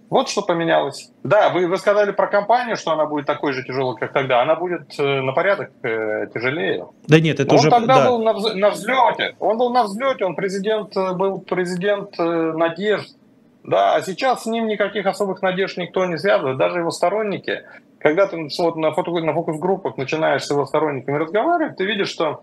Вот 0.09 0.27
что 0.27 0.41
поменялось. 0.41 1.11
Да, 1.23 1.49
вы, 1.49 1.67
вы 1.67 1.77
сказали 1.77 2.11
про 2.11 2.27
компанию, 2.27 2.75
что 2.77 2.91
она 2.91 3.05
будет 3.05 3.27
такой 3.27 3.53
же 3.53 3.63
тяжелой, 3.63 3.95
как 3.95 4.11
тогда. 4.11 4.41
Она 4.41 4.55
будет 4.55 4.99
э, 4.99 5.21
на 5.21 5.33
порядок 5.33 5.69
э, 5.83 6.27
тяжелее. 6.33 6.87
Да 7.07 7.19
нет, 7.19 7.39
это 7.39 7.53
Но 7.53 7.59
уже... 7.59 7.67
Он 7.67 7.79
тогда 7.79 7.95
да. 7.99 8.09
был 8.09 8.23
на, 8.23 8.33
вз, 8.33 8.55
на 8.55 8.71
взлете. 8.71 9.35
Он 9.39 9.57
был 9.59 9.71
на 9.71 9.83
взлете, 9.83 10.25
он 10.25 10.35
президент, 10.35 10.97
э, 10.97 11.13
был 11.13 11.39
президент 11.41 12.17
надежд. 12.17 13.15
Да, 13.63 13.95
а 13.95 14.01
сейчас 14.01 14.43
с 14.43 14.45
ним 14.47 14.65
никаких 14.65 15.05
особых 15.05 15.43
надежд 15.43 15.77
никто 15.77 16.05
не 16.05 16.17
связывает, 16.17 16.57
даже 16.57 16.79
его 16.79 16.89
сторонники. 16.89 17.63
Когда 17.99 18.25
ты 18.25 18.47
вот 18.57 18.75
на, 18.77 18.91
фото, 18.93 19.11
на 19.11 19.33
фокус-группах 19.33 19.97
начинаешь 19.97 20.43
с 20.43 20.49
его 20.49 20.65
сторонниками 20.65 21.17
разговаривать, 21.17 21.77
ты 21.77 21.85
видишь, 21.85 22.09
что 22.09 22.41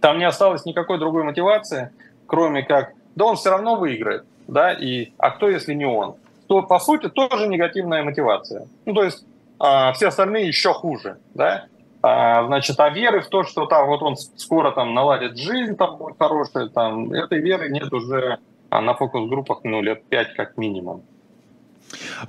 там 0.00 0.18
не 0.18 0.24
осталось 0.24 0.64
никакой 0.64 0.98
другой 0.98 1.24
мотивации, 1.24 1.90
кроме 2.26 2.62
как, 2.62 2.92
да 3.16 3.24
он 3.24 3.36
все 3.36 3.50
равно 3.50 3.76
выиграет, 3.76 4.24
да, 4.48 4.72
и, 4.72 5.12
а 5.18 5.30
кто, 5.30 5.48
если 5.48 5.74
не 5.74 5.86
он? 5.86 6.16
то, 6.46 6.62
по 6.62 6.78
сути, 6.78 7.08
тоже 7.08 7.46
негативная 7.46 8.02
мотивация. 8.02 8.66
Ну, 8.84 8.94
то 8.94 9.02
есть 9.02 9.24
а, 9.58 9.92
все 9.92 10.08
остальные 10.08 10.48
еще 10.48 10.72
хуже, 10.72 11.18
да? 11.34 11.66
А, 12.02 12.44
значит, 12.46 12.78
а 12.78 12.90
веры 12.90 13.22
в 13.22 13.28
то, 13.28 13.44
что 13.44 13.66
там 13.66 13.86
вот 13.88 14.02
он 14.02 14.16
скоро 14.16 14.70
там 14.72 14.94
наладит 14.94 15.38
жизнь, 15.38 15.76
там 15.76 15.96
будет 15.96 16.16
хорошая, 16.18 16.68
там, 16.68 17.12
этой 17.12 17.40
веры 17.40 17.70
нет 17.70 17.92
уже 17.92 18.38
а, 18.68 18.80
на 18.80 18.94
фокус-группах, 18.94 19.60
ну, 19.64 19.80
лет 19.80 20.04
пять 20.04 20.34
как 20.34 20.56
минимум. 20.56 21.02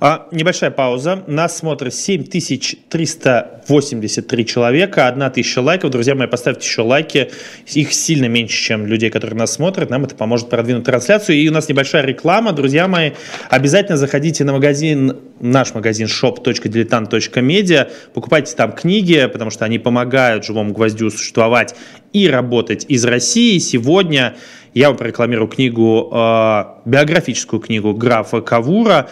А, 0.00 0.28
небольшая 0.30 0.70
пауза. 0.70 1.22
Нас 1.26 1.58
смотрит 1.58 1.94
7383 1.94 4.46
человека, 4.46 5.08
1000 5.08 5.60
лайков. 5.60 5.90
Друзья 5.90 6.14
мои, 6.14 6.26
поставьте 6.26 6.66
еще 6.66 6.82
лайки. 6.82 7.30
Их 7.72 7.92
сильно 7.92 8.26
меньше, 8.26 8.56
чем 8.56 8.86
людей, 8.86 9.10
которые 9.10 9.38
нас 9.38 9.52
смотрят. 9.52 9.90
Нам 9.90 10.04
это 10.04 10.14
поможет 10.14 10.48
продвинуть 10.48 10.84
трансляцию. 10.84 11.38
И 11.38 11.48
у 11.48 11.52
нас 11.52 11.68
небольшая 11.68 12.04
реклама. 12.04 12.52
Друзья 12.52 12.88
мои, 12.88 13.12
обязательно 13.48 13.96
заходите 13.96 14.44
на 14.44 14.52
магазин, 14.52 15.16
наш 15.40 15.74
магазин 15.74 16.06
shop.diletant.media. 16.06 17.90
Покупайте 18.14 18.54
там 18.54 18.72
книги, 18.72 19.28
потому 19.32 19.50
что 19.50 19.64
они 19.64 19.78
помогают 19.78 20.44
живому 20.44 20.72
гвоздю 20.72 21.10
существовать 21.10 21.74
и 22.12 22.28
работать 22.28 22.84
из 22.88 23.04
России. 23.04 23.58
Сегодня 23.58 24.36
я 24.76 24.88
вам 24.88 24.98
прорекламирую 24.98 25.48
книгу, 25.48 26.10
э, 26.12 26.64
биографическую 26.84 27.60
книгу 27.60 27.94
графа 27.94 28.42
Кавура 28.42 29.08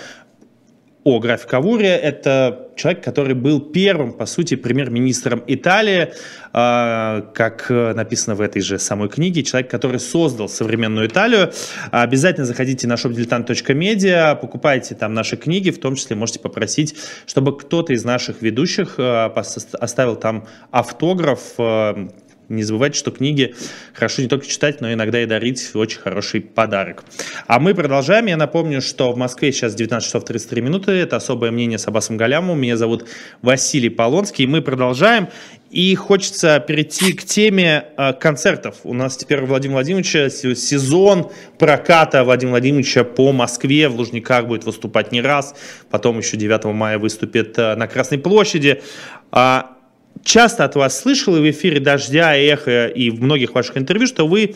о 1.04 1.20
графе 1.20 1.46
Кавуре. 1.46 1.88
Это 1.88 2.68
человек, 2.76 3.04
который 3.04 3.34
был 3.34 3.60
первым, 3.60 4.12
по 4.12 4.26
сути, 4.26 4.56
премьер-министром 4.56 5.42
Италии, 5.46 6.12
э, 6.52 7.22
как 7.34 7.70
написано 7.70 8.34
в 8.34 8.40
этой 8.40 8.62
же 8.62 8.78
самой 8.78 9.08
книге, 9.08 9.42
человек, 9.42 9.70
который 9.70 10.00
создал 10.00 10.48
современную 10.48 11.06
Италию. 11.06 11.52
Обязательно 11.90 12.46
заходите 12.46 12.88
на 12.88 12.94
shopdiletant.media, 12.94 14.36
покупайте 14.40 14.94
там 14.94 15.14
наши 15.14 15.36
книги, 15.36 15.70
в 15.70 15.78
том 15.78 15.94
числе 15.94 16.16
можете 16.16 16.40
попросить, 16.40 16.96
чтобы 17.26 17.56
кто-то 17.56 17.92
из 17.92 18.04
наших 18.04 18.42
ведущих 18.42 18.94
э, 18.98 19.26
оставил 19.26 20.16
там 20.16 20.46
автограф, 20.70 21.40
э, 21.58 22.08
не 22.48 22.62
забывайте, 22.62 22.98
что 22.98 23.10
книги 23.10 23.54
хорошо 23.92 24.22
не 24.22 24.28
только 24.28 24.46
читать, 24.46 24.80
но 24.80 24.92
иногда 24.92 25.22
и 25.22 25.26
дарить 25.26 25.70
очень 25.74 26.00
хороший 26.00 26.40
подарок. 26.40 27.04
А 27.46 27.58
мы 27.58 27.74
продолжаем. 27.74 28.26
Я 28.26 28.36
напомню, 28.36 28.82
что 28.82 29.12
в 29.12 29.16
Москве 29.16 29.52
сейчас 29.52 29.74
19 29.74 30.06
часов 30.06 30.24
33 30.24 30.62
минуты. 30.62 30.92
Это 30.92 31.16
особое 31.16 31.50
мнение 31.50 31.78
с 31.78 31.88
Аббасом 31.88 32.16
Галямовым. 32.16 32.60
Меня 32.60 32.76
зовут 32.76 33.06
Василий 33.42 33.88
Полонский. 33.88 34.46
Мы 34.46 34.62
продолжаем. 34.62 35.28
И 35.70 35.94
хочется 35.96 36.60
перейти 36.60 37.14
к 37.14 37.24
теме 37.24 37.86
э, 37.96 38.12
концертов. 38.12 38.76
У 38.84 38.94
нас 38.94 39.16
теперь 39.16 39.42
у 39.42 39.46
Владимира 39.46 39.78
Владимировича 39.78 40.30
сезон 40.30 41.32
проката 41.58 42.22
Владимира 42.22 42.52
Владимировича 42.52 43.02
по 43.02 43.32
Москве. 43.32 43.88
В 43.88 43.96
Лужниках 43.96 44.46
будет 44.46 44.64
выступать 44.64 45.10
не 45.10 45.20
раз. 45.20 45.56
Потом 45.90 46.18
еще 46.18 46.36
9 46.36 46.64
мая 46.66 47.00
выступит 47.00 47.58
э, 47.58 47.74
на 47.74 47.88
Красной 47.88 48.18
площади. 48.18 48.82
А, 49.32 49.73
часто 50.22 50.64
от 50.64 50.76
вас 50.76 51.00
слышал 51.00 51.36
и 51.36 51.40
в 51.40 51.50
эфире 51.50 51.80
«Дождя», 51.80 52.36
«Эхо» 52.36 52.86
и 52.86 53.10
в 53.10 53.22
многих 53.22 53.54
ваших 53.54 53.76
интервью, 53.76 54.06
что 54.06 54.26
вы 54.26 54.54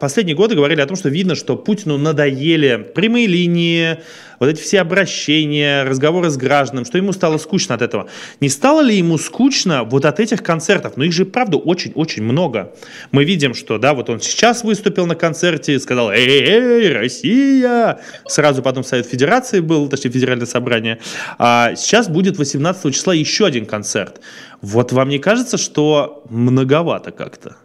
последние 0.00 0.34
годы 0.34 0.56
говорили 0.56 0.80
о 0.80 0.86
том, 0.86 0.96
что 0.96 1.08
видно, 1.08 1.36
что 1.36 1.56
Путину 1.56 1.98
надоели 1.98 2.90
прямые 2.94 3.28
линии, 3.28 3.98
вот 4.40 4.48
эти 4.48 4.60
все 4.60 4.80
обращения, 4.80 5.84
разговоры 5.84 6.30
с 6.30 6.36
гражданами, 6.36 6.84
что 6.84 6.98
ему 6.98 7.12
стало 7.12 7.38
скучно 7.38 7.76
от 7.76 7.82
этого. 7.82 8.08
Не 8.40 8.48
стало 8.48 8.80
ли 8.80 8.96
ему 8.96 9.18
скучно 9.18 9.84
вот 9.84 10.04
от 10.04 10.18
этих 10.18 10.42
концертов? 10.42 10.96
Но 10.96 11.04
их 11.04 11.12
же, 11.12 11.26
правда, 11.26 11.58
очень-очень 11.58 12.24
много. 12.24 12.74
Мы 13.12 13.24
видим, 13.24 13.54
что, 13.54 13.78
да, 13.78 13.94
вот 13.94 14.10
он 14.10 14.20
сейчас 14.20 14.64
выступил 14.64 15.06
на 15.06 15.14
концерте, 15.14 15.78
сказал 15.78 16.10
«Эй, 16.10 16.26
эй, 16.26 16.92
Россия!» 16.92 18.00
Сразу 18.26 18.62
потом 18.62 18.82
Совет 18.82 19.06
Федерации 19.06 19.60
был, 19.60 19.88
точнее, 19.88 20.10
Федеральное 20.10 20.46
собрание. 20.46 20.98
А 21.38 21.76
сейчас 21.76 22.08
будет 22.08 22.36
18 22.36 22.92
числа 22.92 23.14
еще 23.14 23.46
один 23.46 23.66
концерт. 23.66 24.20
Вот 24.60 24.90
вам 24.90 25.08
не 25.08 25.18
кажется, 25.18 25.56
что 25.56 26.24
многовато 26.30 27.12
как-то? 27.12 27.56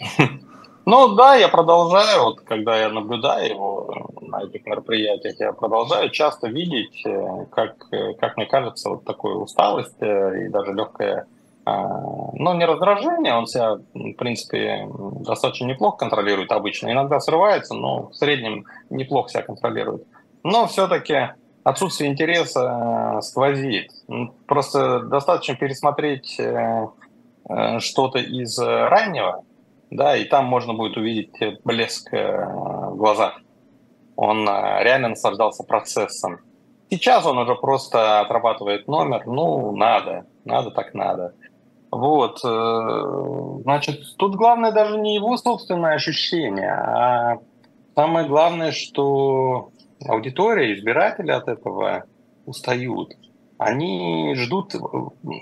Ну 0.86 1.14
да, 1.14 1.36
я 1.36 1.48
продолжаю, 1.48 2.24
вот 2.24 2.40
когда 2.40 2.76
я 2.76 2.88
наблюдаю 2.88 3.50
его 3.50 4.10
на 4.22 4.42
этих 4.42 4.64
мероприятиях, 4.66 5.36
я 5.38 5.52
продолжаю 5.52 6.10
часто 6.10 6.48
видеть, 6.48 7.04
э, 7.04 7.46
как, 7.50 7.86
э, 7.92 8.14
как 8.14 8.36
мне 8.36 8.46
кажется, 8.46 8.88
вот 8.90 9.04
такую 9.04 9.40
усталость 9.40 10.00
э, 10.00 10.46
и 10.46 10.48
даже 10.48 10.72
легкое, 10.72 11.26
а, 11.66 11.86
ну 12.32 12.54
не 12.54 12.64
раздражение, 12.64 13.34
он 13.34 13.46
себя, 13.46 13.76
в 13.94 14.12
принципе, 14.14 14.88
достаточно 15.20 15.66
неплохо 15.66 15.98
контролирует 15.98 16.50
обычно, 16.50 16.90
иногда 16.90 17.20
срывается, 17.20 17.74
но 17.74 18.08
в 18.08 18.14
среднем 18.14 18.64
неплохо 18.88 19.28
себя 19.28 19.42
контролирует. 19.42 20.04
Но 20.42 20.66
все-таки 20.66 21.28
отсутствие 21.62 22.10
интереса 22.10 23.20
сквозит. 23.22 23.92
Просто 24.46 25.00
достаточно 25.00 25.54
пересмотреть 25.54 26.40
что-то 27.80 28.18
из 28.18 28.58
раннего, 28.58 29.44
да, 29.90 30.16
и 30.16 30.24
там 30.24 30.46
можно 30.46 30.74
будет 30.74 30.96
увидеть 30.96 31.32
блеск 31.64 32.12
э, 32.14 32.46
в 32.46 32.96
глазах. 32.96 33.40
Он 34.16 34.48
э, 34.48 34.84
реально 34.84 35.08
наслаждался 35.10 35.64
процессом. 35.64 36.38
Сейчас 36.90 37.26
он 37.26 37.38
уже 37.38 37.54
просто 37.54 38.20
отрабатывает 38.20 38.88
номер, 38.88 39.26
ну, 39.26 39.76
надо, 39.76 40.26
надо 40.44 40.70
так 40.70 40.94
надо. 40.94 41.34
Вот, 41.90 42.40
э, 42.44 43.62
значит, 43.62 44.16
тут 44.16 44.36
главное 44.36 44.70
даже 44.70 44.96
не 44.96 45.16
его 45.16 45.36
собственное 45.36 45.94
ощущение, 45.94 46.70
а 46.72 47.38
самое 47.96 48.28
главное, 48.28 48.70
что 48.70 49.70
аудитория, 50.08 50.72
избиратели 50.74 51.32
от 51.32 51.48
этого 51.48 52.04
устают. 52.46 53.14
Они 53.58 54.34
ждут... 54.36 54.74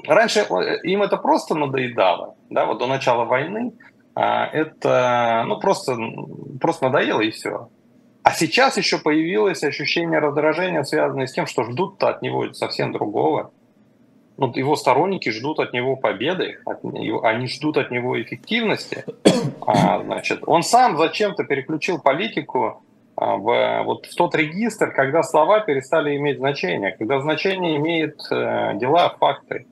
Раньше 0.06 0.40
им 0.82 1.02
это 1.02 1.18
просто 1.18 1.54
надоедало, 1.54 2.34
да, 2.48 2.64
вот 2.64 2.78
до 2.78 2.86
начала 2.86 3.24
войны 3.24 3.74
это 4.20 5.44
ну, 5.46 5.60
просто, 5.60 5.96
просто 6.60 6.86
надоело 6.86 7.20
и 7.20 7.30
все. 7.30 7.68
А 8.22 8.32
сейчас 8.32 8.76
еще 8.76 8.98
появилось 8.98 9.62
ощущение 9.62 10.18
раздражения, 10.18 10.82
связанное 10.82 11.26
с 11.26 11.32
тем, 11.32 11.46
что 11.46 11.64
ждут-то 11.64 12.08
от 12.08 12.20
него 12.20 12.52
совсем 12.52 12.92
другого. 12.92 13.52
Ну, 14.36 14.52
его 14.54 14.76
сторонники 14.76 15.30
ждут 15.30 15.58
от 15.60 15.72
него 15.72 15.96
победы, 15.96 16.58
от 16.64 16.84
него, 16.84 17.24
они 17.24 17.48
ждут 17.48 17.76
от 17.76 17.90
него 17.90 18.20
эффективности. 18.20 19.04
А, 19.66 20.02
значит, 20.02 20.40
он 20.46 20.62
сам 20.62 20.96
зачем-то 20.96 21.44
переключил 21.44 22.00
политику 22.00 22.82
а, 23.16 23.36
в, 23.36 23.82
вот 23.84 24.06
в 24.06 24.14
тот 24.14 24.34
регистр, 24.34 24.92
когда 24.92 25.22
слова 25.22 25.60
перестали 25.60 26.16
иметь 26.16 26.38
значение, 26.38 26.92
когда 26.92 27.20
значение 27.20 27.76
имеет 27.76 28.20
э, 28.30 28.72
дела, 28.76 29.14
факты. 29.18 29.66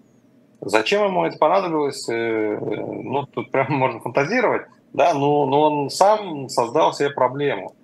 Зачем 0.67 1.05
ему 1.05 1.25
это 1.25 1.39
понадобилось? 1.39 2.09
Э, 2.09 2.59
ну, 2.59 3.25
тут 3.27 3.53
прям 3.53 3.67
можно 3.69 4.01
фантазировать, 4.01 4.67
да, 4.93 5.15
но, 5.15 5.47
но 5.47 5.61
он 5.63 5.91
сам 5.91 6.49
создал 6.49 6.93
себе 6.93 7.11
проблему. 7.11 7.77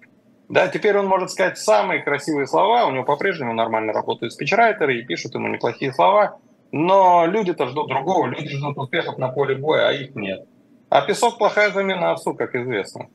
Да, 0.49 0.67
теперь 0.67 0.99
он 0.99 1.07
может 1.07 1.31
сказать 1.31 1.59
самые 1.59 2.03
красивые 2.03 2.49
слова, 2.49 2.87
у 2.87 2.91
него 2.91 3.05
по-прежнему 3.05 3.55
нормально 3.55 3.93
работают 3.93 4.33
спичрайтеры 4.33 4.99
и 4.99 5.05
пишут 5.05 5.35
ему 5.35 5.47
неплохие 5.47 5.93
слова, 5.93 6.39
но 6.73 7.25
люди-то 7.25 7.69
ждут 7.69 7.89
другого, 7.89 8.27
люди 8.27 8.49
ждут 8.49 8.77
успехов 8.77 9.17
на 9.17 9.29
поле 9.29 9.55
боя, 9.55 9.89
а 9.89 9.93
их 9.93 10.17
нет. 10.17 10.45
А 10.89 11.03
песок– 11.03 11.39
плохая 11.39 11.71
замена 11.71 12.11
овсу, 12.11 12.35
как 12.35 12.57
известно. 12.57 13.07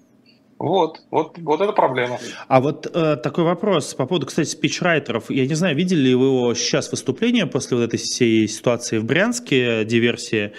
Вот, 0.59 1.01
вот, 1.11 1.37
вот 1.37 1.61
это 1.61 1.71
проблема. 1.71 2.17
А 2.47 2.59
вот 2.61 2.87
э, 2.91 3.15
такой 3.17 3.43
вопрос 3.43 3.93
по 3.93 4.07
поводу, 4.07 4.25
кстати, 4.25 4.49
спичрайтеров. 4.49 5.29
Я 5.29 5.45
не 5.45 5.53
знаю, 5.53 5.75
видели 5.75 6.09
ли 6.09 6.15
вы 6.15 6.25
его 6.25 6.53
сейчас 6.55 6.89
выступление 6.89 7.45
после 7.45 7.77
вот 7.77 7.83
этой 7.83 7.97
всей 7.99 8.47
ситуации 8.47 8.97
в 8.97 9.05
Брянске, 9.05 9.85
диверсии. 9.85 10.53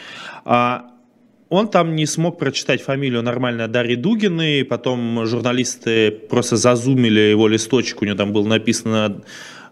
А 0.45 0.91
он 1.49 1.69
там 1.69 1.97
не 1.97 2.07
смог 2.07 2.39
прочитать 2.39 2.83
фамилию 2.83 3.23
нормально 3.23 3.67
Дарьи 3.67 3.97
Дугиной, 3.97 4.65
потом 4.65 5.27
журналисты 5.27 6.11
просто 6.11 6.57
зазумили 6.57 7.21
его 7.21 7.49
листочек, 7.49 8.03
у 8.03 8.05
него 8.05 8.17
там 8.17 8.33
было 8.33 8.47
написано 8.47 9.23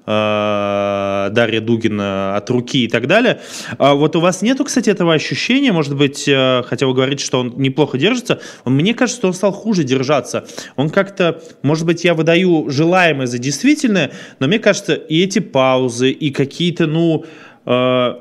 Дарья 0.07 1.61
Дугина 1.61 2.37
от 2.37 2.49
руки 2.51 2.85
и 2.85 2.89
так 2.89 3.07
далее. 3.09 3.41
А 3.79 3.95
вот 3.95 4.15
у 4.15 4.21
вас 4.21 4.41
нету, 4.43 4.65
кстати, 4.65 4.89
этого 4.89 5.13
ощущения, 5.13 5.73
может 5.73 5.97
быть, 5.97 6.29
э, 6.29 6.63
хотя 6.65 6.87
вы 6.87 6.95
говорите, 6.95 7.25
что 7.25 7.41
он 7.41 7.55
неплохо 7.57 7.99
держится, 7.99 8.41
мне 8.65 8.95
кажется, 8.95 9.19
что 9.19 9.29
он 9.29 9.35
стал 9.35 9.53
хуже 9.53 9.83
держаться. 9.83 10.47
Он 10.77 10.91
как-то, 10.91 11.43
может 11.63 11.87
быть, 11.87 12.05
я 12.05 12.15
выдаю 12.15 12.71
желаемое 12.71 13.27
за 13.27 13.39
действительное, 13.39 14.13
но 14.39 14.47
мне 14.47 14.59
кажется, 14.59 14.95
и 14.95 15.23
эти 15.23 15.41
паузы, 15.41 16.11
и 16.11 16.31
какие-то, 16.31 16.87
ну, 16.87 17.25
э, 17.65 18.15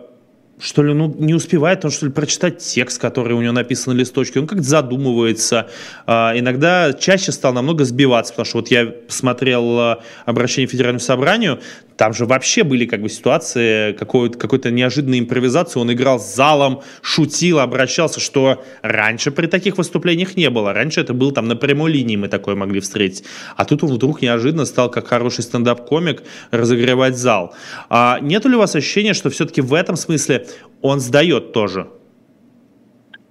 что 0.60 0.84
ли, 0.84 0.94
ну, 0.94 1.14
не 1.20 1.34
успевает 1.34 1.84
он, 1.84 1.92
что 1.92 2.06
ли, 2.06 2.12
прочитать 2.12 2.60
текст, 2.60 3.00
который 3.00 3.34
у 3.34 3.42
него 3.42 3.52
написан 3.52 3.94
на 3.94 3.98
листочке, 4.00 4.40
он 4.40 4.48
как-то 4.48 4.64
задумывается, 4.64 5.70
а, 6.08 6.34
иногда 6.36 6.94
чаще 6.94 7.32
стал 7.32 7.54
намного 7.54 7.84
сбиваться, 7.84 8.34
потому 8.34 8.46
что 8.46 8.58
вот 8.60 8.72
я 8.72 8.94
смотрел 9.10 9.80
а, 9.80 10.04
обращение 10.26 10.68
к 10.68 10.72
Федеральному 10.72 11.02
собранию, 11.02 11.60
там 11.98 12.14
же 12.14 12.26
вообще 12.26 12.64
были 12.64 12.86
как 12.86 13.02
бы 13.02 13.10
ситуации 13.10 13.94
какой-то 13.94 14.38
какой 14.38 14.60
неожиданной 14.72 15.20
импровизации. 15.20 15.80
Он 15.80 15.92
играл 15.92 16.20
с 16.20 16.36
залом, 16.36 16.82
шутил, 17.02 17.60
обращался, 17.60 18.20
что 18.20 18.64
раньше 18.82 19.32
при 19.32 19.48
таких 19.48 19.78
выступлениях 19.78 20.36
не 20.36 20.50
было. 20.50 20.74
Раньше 20.74 21.02
это 21.02 21.14
было 21.14 21.32
там 21.34 21.48
на 21.48 21.56
прямой 21.56 21.92
линии 21.92 22.16
мы 22.16 22.28
такое 22.28 22.56
могли 22.56 22.80
встретить. 22.80 23.24
А 23.56 23.66
тут 23.66 23.84
он 23.84 23.94
вдруг 23.94 24.22
неожиданно 24.22 24.66
стал, 24.66 24.90
как 24.90 25.08
хороший 25.08 25.44
стендап-комик, 25.44 26.24
разогревать 26.52 27.18
зал. 27.18 27.54
А 27.90 28.20
нет 28.22 28.46
ли 28.46 28.56
у 28.56 28.60
вас 28.60 28.76
ощущения, 28.76 29.14
что 29.14 29.30
все-таки 29.30 29.62
в 29.62 29.74
этом 29.74 29.96
смысле 29.96 30.48
он 30.82 31.00
сдает 31.00 31.54
тоже? 31.54 31.88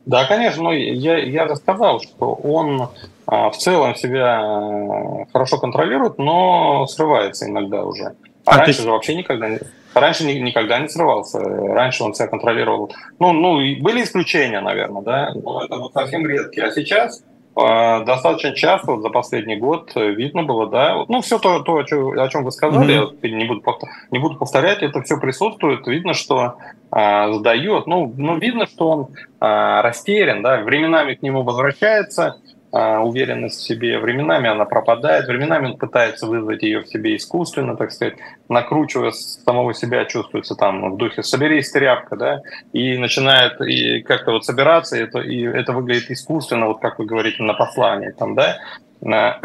Да, 0.06 0.24
конечно. 0.26 0.64
Ну, 0.64 0.72
я, 0.72 1.18
я 1.18 1.48
же 1.48 1.56
сказал, 1.56 2.00
что 2.00 2.34
он 2.34 2.88
а, 3.26 3.50
в 3.50 3.56
целом 3.56 3.94
себя 3.94 4.40
а, 4.40 5.26
хорошо 5.32 5.58
контролирует, 5.58 6.18
но 6.18 6.86
срывается 6.86 7.46
иногда 7.46 7.84
уже. 7.84 8.14
А, 8.46 8.50
а 8.50 8.56
раньше 8.58 8.70
есть... 8.70 8.82
же 8.82 8.90
вообще 8.90 9.14
никогда 9.14 9.48
не... 9.48 9.58
Раньше 9.94 10.24
ни, 10.24 10.32
никогда 10.32 10.78
не 10.80 10.88
срывался. 10.88 11.38
Раньше 11.38 12.02
он 12.02 12.14
себя 12.14 12.26
контролировал. 12.26 12.92
Ну, 13.20 13.32
ну, 13.32 13.58
были 13.80 14.02
исключения, 14.02 14.60
наверное, 14.60 15.02
да, 15.02 15.32
но 15.34 15.64
это 15.64 15.76
вот 15.76 15.92
совсем 15.92 16.26
редкие. 16.26 16.66
А 16.66 16.70
сейчас 16.72 17.22
э, 17.56 18.04
достаточно 18.04 18.54
часто, 18.54 18.92
вот 18.92 19.02
за 19.02 19.10
последний 19.10 19.56
год 19.56 19.92
видно 19.94 20.42
было, 20.42 20.68
да, 20.68 21.04
ну, 21.06 21.20
все 21.20 21.38
то, 21.38 21.60
то 21.60 21.76
о, 21.76 21.84
чем, 21.84 22.18
о 22.18 22.28
чем 22.28 22.42
вы 22.42 22.50
сказали, 22.50 23.02
mm-hmm. 23.02 23.18
я 23.22 23.36
не 23.36 23.44
буду, 23.44 23.62
не 24.10 24.18
буду 24.18 24.36
повторять, 24.36 24.82
это 24.82 25.00
все 25.02 25.18
присутствует. 25.18 25.86
Видно, 25.86 26.12
что 26.12 26.56
э, 26.90 27.32
сдает. 27.34 27.86
Ну, 27.86 28.12
ну, 28.16 28.38
видно, 28.38 28.66
что 28.66 28.88
он 28.90 29.08
э, 29.40 29.80
растерян, 29.80 30.42
да, 30.42 30.60
временами 30.60 31.14
к 31.14 31.22
нему 31.22 31.44
возвращается, 31.44 32.40
уверенность 32.74 33.60
в 33.60 33.66
себе. 33.66 33.98
Временами 33.98 34.48
она 34.48 34.64
пропадает, 34.64 35.26
временами 35.26 35.66
он 35.66 35.76
пытается 35.76 36.26
вызвать 36.26 36.62
ее 36.62 36.80
в 36.80 36.88
себе 36.88 37.16
искусственно, 37.16 37.76
так 37.76 37.92
сказать, 37.92 38.14
накручивая 38.48 39.12
самого 39.12 39.74
себя, 39.74 40.04
чувствуется 40.06 40.56
там 40.56 40.92
в 40.92 40.96
духе 40.96 41.22
«соберись, 41.22 41.70
тряпка», 41.70 42.16
да, 42.16 42.42
и 42.72 42.98
начинает 42.98 43.60
и 43.60 44.02
как-то 44.02 44.32
вот 44.32 44.44
собираться, 44.44 44.96
и 44.96 45.02
это, 45.02 45.20
и 45.20 45.42
это 45.42 45.72
выглядит 45.72 46.10
искусственно, 46.10 46.66
вот 46.66 46.80
как 46.80 46.98
вы 46.98 47.06
говорите, 47.06 47.42
на 47.44 47.54
послании 47.54 48.10
там, 48.10 48.34
да. 48.34 48.58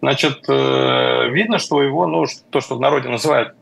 Значит, 0.00 0.44
э, 0.48 1.28
видно, 1.30 1.58
что 1.58 1.82
его, 1.82 2.06
ну, 2.06 2.24
то, 2.50 2.60
что 2.60 2.76
в 2.76 2.80
народе 2.80 3.08
называют 3.08 3.54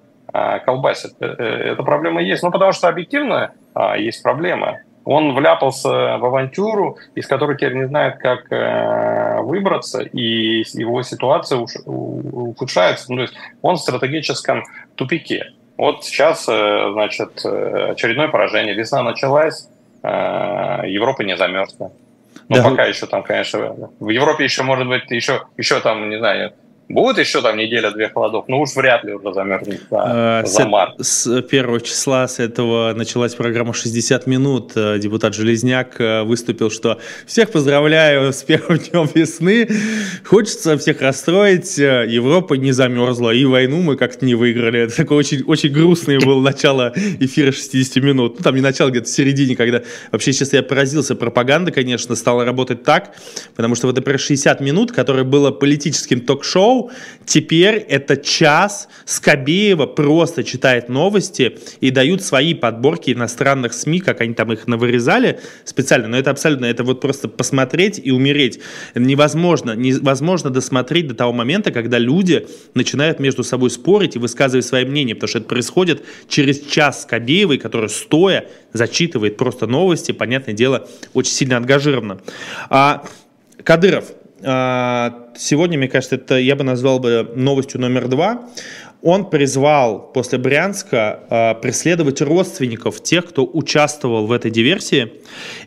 колбасит, 0.65 1.13
э, 1.21 1.27
э, 1.27 1.45
эта 1.73 1.83
проблема 1.83 2.23
есть. 2.23 2.43
Ну, 2.43 2.51
потому 2.51 2.73
что 2.73 2.89
объективно 2.89 3.53
а, 3.75 3.97
есть 3.97 4.23
проблема. 4.23 4.81
Он 5.11 5.35
вляпался 5.35 5.89
в 6.19 6.25
авантюру, 6.27 6.99
из 7.15 7.27
которой 7.27 7.57
теперь 7.57 7.73
не 7.73 7.87
знает, 7.87 8.19
как 8.19 8.53
э, 8.53 9.41
выбраться, 9.41 10.03
и 10.03 10.63
его 10.75 11.03
ситуация 11.03 11.57
ухудшается. 11.87 13.07
Ну, 13.09 13.17
то 13.17 13.23
есть 13.23 13.35
он 13.63 13.77
в 13.77 13.81
стратегическом 13.81 14.65
тупике. 14.97 15.55
Вот 15.79 16.05
сейчас, 16.05 16.47
э, 16.47 16.91
значит, 16.93 17.41
э, 17.43 17.93
очередное 17.93 18.29
поражение. 18.29 18.75
Весна 18.75 19.03
началась, 19.03 19.71
Европа 20.03 21.23
не 21.23 21.39
замерзла. 21.39 21.91
Но 22.51 22.57
да. 22.57 22.63
пока 22.65 22.85
еще 22.85 23.07
там, 23.07 23.23
конечно, 23.23 23.91
в 23.99 24.11
Европе 24.11 24.45
еще, 24.45 24.63
может 24.63 24.87
быть, 24.89 25.11
еще, 25.11 25.45
еще 25.57 25.81
там, 25.81 26.11
не 26.11 26.19
знаю, 26.19 26.53
Будет 26.89 27.19
еще 27.19 27.43
там 27.43 27.59
неделя-две 27.59 28.09
холодов, 28.09 28.47
но 28.49 28.63
уж 28.63 28.75
вряд 28.75 29.05
ли 29.05 29.13
уже 29.13 29.35
замерзнет 29.35 29.83
за, 29.91 30.41
а, 30.41 30.47
за 30.47 30.67
март. 30.67 30.95
С 30.99 31.43
первого 31.43 31.83
числа 31.83 32.27
с 32.27 32.39
этого 32.39 32.95
началась 32.97 33.35
программа 33.35 33.73
«60 33.73 34.23
минут». 34.27 34.73
Э, 34.75 34.99
депутат 34.99 35.35
Железняк 35.35 36.01
э, 36.01 36.23
выступил, 36.23 36.71
что 36.71 36.99
всех 37.27 37.51
поздравляю 37.51 38.33
с 38.33 38.43
первым 38.43 38.79
днем 38.91 39.07
весны. 39.15 39.69
Хочется 40.25 40.79
всех 40.79 41.03
расстроить. 41.03 41.77
Европа 41.77 42.55
не 42.55 42.73
замерзла, 42.73 43.33
и 43.33 43.45
войну 43.45 43.83
мы 43.83 43.97
как-то 43.97 44.25
не 44.25 44.35
выиграли. 44.35 44.81
Это 44.81 44.97
такое 44.97 45.19
очень, 45.19 45.43
очень 45.45 45.71
грустное 45.71 46.19
было 46.21 46.41
начало 46.41 46.95
эфира 47.21 47.53
60 47.53 48.03
минут. 48.03 48.37
Ну, 48.39 48.43
там 48.43 48.55
не 48.55 48.63
начало, 48.63 48.89
где-то 48.89 49.07
в 49.07 49.11
середине, 49.11 49.57
когда 49.57 49.83
вообще 50.11 50.33
сейчас 50.33 50.55
я 50.55 50.63
поразился. 50.63 51.15
Пропаганда, 51.15 51.71
конечно, 51.71 52.17
стала 52.17 52.47
работать 52.47 52.83
так, 52.83 53.15
потому 53.57 53.75
что 53.75 53.89
вот, 53.89 53.97
например, 53.97 54.19
60 54.19 54.63
минут, 54.63 54.93
которое 54.93 55.25
было 55.25 55.51
политическим 55.51 56.23
ток-шоу, 56.23 56.78
шоу. 56.79 56.91
Теперь 57.25 57.77
это 57.77 58.17
час 58.17 58.89
Скобеева 59.05 59.87
просто 59.87 60.45
читает 60.45 60.89
новости 60.89 61.59
и 61.81 61.91
дают 61.91 62.23
свои 62.23 62.55
подборки 62.55 63.13
иностранных 63.13 63.73
СМИ, 63.73 64.01
как 64.01 64.21
они 64.21 64.35
там 64.35 64.53
их 64.53 64.67
навырезали 64.67 65.41
специально. 65.65 66.09
Но 66.09 66.17
это 66.17 66.31
абсолютно, 66.31 66.67
это 66.67 66.85
вот 66.85 67.01
просто 67.01 67.29
посмотреть 67.29 68.01
и 68.03 68.11
умереть. 68.11 68.61
Невозможно, 68.95 69.73
невозможно 69.73 70.51
досмотреть 70.51 71.09
до 71.09 71.15
того 71.15 71.33
момента, 71.33 71.71
когда 71.71 71.99
люди 71.99 72.47
начинают 72.75 73.21
между 73.21 73.45
собой 73.45 73.71
спорить 73.71 74.17
и 74.17 74.19
высказывать 74.19 74.65
свои 74.65 74.85
мнения, 74.85 75.15
потому 75.15 75.29
что 75.29 75.39
это 75.39 75.49
происходит 75.49 76.03
через 76.29 76.61
час 76.61 77.03
Скобеевой, 77.03 77.59
которая 77.59 77.89
стоя 77.89 78.47
зачитывает 78.73 79.37
просто 79.37 79.67
новости, 79.67 80.13
понятное 80.13 80.55
дело, 80.55 80.89
очень 81.15 81.33
сильно 81.33 81.57
ангажированно. 81.57 82.21
А, 82.71 83.05
Кадыров, 83.65 84.13
сегодня, 84.41 85.79
мне 85.79 85.89
кажется, 85.89 86.17
это 86.17 86.39
я 86.39 86.57
бы 86.57 86.65
назвал 86.65 86.99
бы 86.99 87.33
новостью 87.35 87.81
номер 87.81 88.09
два. 88.09 88.49
Он 89.01 89.31
призвал 89.31 90.13
после 90.13 90.39
Брянска 90.39 91.21
э, 91.31 91.55
преследовать 91.63 92.21
родственников 92.21 93.01
тех, 93.01 93.27
кто 93.27 93.47
участвовал 93.47 94.27
в 94.27 94.33
этой 94.33 94.51
диверсии. 94.51 95.13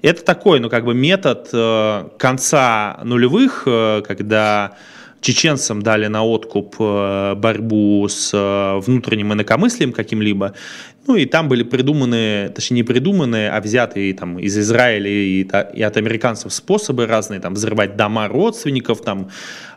Это 0.01 0.23
такой, 0.25 0.59
ну, 0.59 0.69
как 0.69 0.83
бы 0.83 0.93
метод 0.93 1.49
э, 1.53 2.09
конца 2.17 2.99
нулевых, 3.03 3.63
э, 3.65 4.01
когда 4.05 4.75
чеченцам 5.21 5.81
дали 5.81 6.07
на 6.07 6.25
откуп 6.25 6.77
борьбу 6.79 8.07
с 8.09 8.31
внутренним 8.83 9.33
инакомыслием 9.33 9.93
каким-либо. 9.93 10.55
Ну 11.07 11.15
и 11.15 11.25
там 11.25 11.49
были 11.49 11.63
придуманы, 11.63 12.51
точнее 12.53 12.77
не 12.77 12.83
придуманные, 12.83 13.49
а 13.49 13.59
взятые 13.59 14.13
там 14.13 14.37
из 14.37 14.55
Израиля 14.57 15.09
и, 15.09 15.41
и 15.73 15.81
от 15.81 15.97
американцев 15.97 16.53
способы 16.53 17.07
разные, 17.07 17.39
там 17.39 17.55
взрывать 17.55 17.97
дома 17.97 18.27
родственников, 18.27 19.01
там 19.01 19.29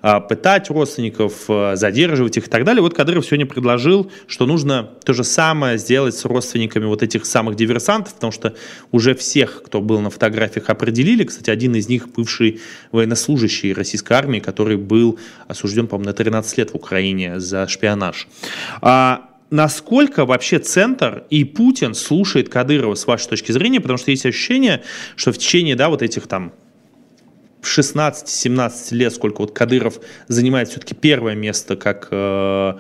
а, 0.03 0.21
пытать 0.21 0.69
родственников, 0.69 1.45
а, 1.49 1.77
задерживать 1.77 2.37
их 2.37 2.47
и 2.47 2.51
так 2.51 2.65
далее. 2.65 2.83
Вот 2.83 2.93
Кадыров 2.93 3.25
сегодня 3.25 3.47
предложил, 3.47 4.13
что 4.27 4.45
нужно 4.45 4.91
то 5.03 5.15
же 5.15 5.25
самое 5.25 5.79
сделать 5.79 6.15
с 6.15 6.27
родственниками 6.27 6.85
вот 6.85 7.03
этих 7.03 7.25
самых 7.25 7.57
диверсантов, 7.57 8.15
потому 8.15 8.31
что 8.31 8.55
уже 8.93 9.15
всех, 9.15 9.63
кто 9.65 9.81
был 9.81 10.01
на 10.01 10.11
фотографиях, 10.11 10.69
определили. 10.69 11.25
Кстати, 11.25 11.49
один 11.49 11.75
из 11.75 11.89
них 11.89 12.09
бывший 12.11 12.61
военнослужащий 12.93 13.73
российской 13.73 14.13
армии, 14.13 14.41
который 14.41 14.77
был 14.77 15.19
осужден, 15.49 15.87
по-моему, 15.87 16.11
на 16.11 16.15
13 16.15 16.59
лет 16.59 16.73
в 16.73 16.75
Украине 16.75 17.41
за 17.41 17.67
шпионаж. 17.67 18.29
А 18.83 19.31
насколько 19.51 20.25
вообще 20.25 20.59
Центр 20.59 21.25
и 21.31 21.45
Путин 21.45 21.95
слушает 21.95 22.49
Кадырова 22.49 22.95
с 22.95 23.07
вашей 23.07 23.29
точки 23.29 23.53
зрения, 23.53 23.81
потому 23.81 23.99
что 23.99 24.11
есть 24.11 24.27
ощущение, 24.27 24.83
что 25.17 25.33
в 25.33 25.39
течение, 25.39 25.77
да, 25.77 25.89
вот 25.89 26.03
этих 26.03 26.27
там 26.27 26.53
16-17 27.63 28.95
лет, 28.95 29.13
сколько 29.13 29.41
вот 29.41 29.53
Кадыров 29.53 30.01
занимает 30.29 30.69
все-таки 30.69 30.95
первое 30.95 31.35
место 31.35 31.77
как 31.77 32.09
э, 32.11 32.75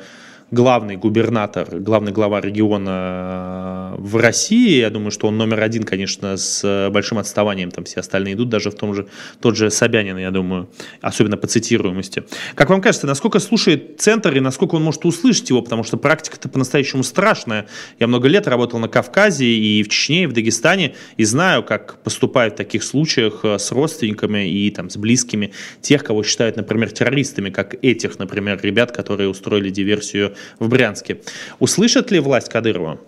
главный 0.50 0.96
губернатор, 0.96 1.78
главный 1.80 2.12
глава 2.12 2.40
региона 2.40 3.94
э, 3.96 4.00
в 4.00 4.16
России. 4.16 4.78
Я 4.78 4.90
думаю, 4.90 5.11
что 5.11 5.26
он 5.28 5.37
номер 5.37 5.61
один, 5.61 5.84
конечно, 5.84 6.36
с 6.36 6.90
большим 6.92 7.18
отставанием. 7.18 7.70
Там 7.70 7.84
все 7.84 8.01
остальные 8.01 8.34
идут, 8.34 8.49
даже 8.49 8.70
в 8.70 8.74
том 8.74 8.95
же, 8.95 9.07
тот 9.40 9.57
же 9.57 9.70
Собянин, 9.70 10.18
я 10.18 10.30
думаю, 10.30 10.68
особенно 11.01 11.36
по 11.36 11.47
цитируемости. 11.47 12.24
Как 12.55 12.70
вам 12.70 12.80
кажется, 12.80 13.07
насколько 13.07 13.38
слушает 13.38 14.01
Центр 14.01 14.36
и 14.36 14.40
насколько 14.40 14.76
он 14.76 14.82
может 14.82 15.05
услышать 15.05 15.49
его? 15.51 15.62
Потому 15.62 15.82
что 15.82 15.97
практика-то 15.97 16.49
по-настоящему 16.49 17.03
страшная. 17.03 17.66
Я 17.99 18.07
много 18.07 18.28
лет 18.28 18.47
работал 18.47 18.78
на 18.78 18.88
Кавказе 18.88 19.47
и 19.47 19.82
в 19.82 19.88
Чечне, 19.88 20.24
и 20.24 20.26
в 20.26 20.32
Дагестане, 20.32 20.95
и 21.16 21.24
знаю, 21.24 21.62
как 21.62 21.97
поступают 22.03 22.55
в 22.55 22.57
таких 22.57 22.82
случаях 22.82 23.40
э, 23.45 23.59
с 23.59 23.72
родственниками 23.72 24.49
и 24.49 24.70
там, 24.70 24.90
с 24.90 24.97
близкими 24.97 25.53
тех, 25.80 26.05
кого 26.05 26.22
считают, 26.22 26.57
например, 26.57 26.90
террористами, 26.90 27.51
как 27.51 27.74
этих, 27.82 28.18
например, 28.18 28.61
ребят, 28.62 28.92
которые 28.92 29.28
устроили 29.28 29.70
диверсию 29.70 30.34
в 30.59 30.68
Брянске. 30.68 31.20
Услышит 31.59 32.11
ли 32.11 32.20
власть 32.20 32.49
Кадырова? 32.49 32.99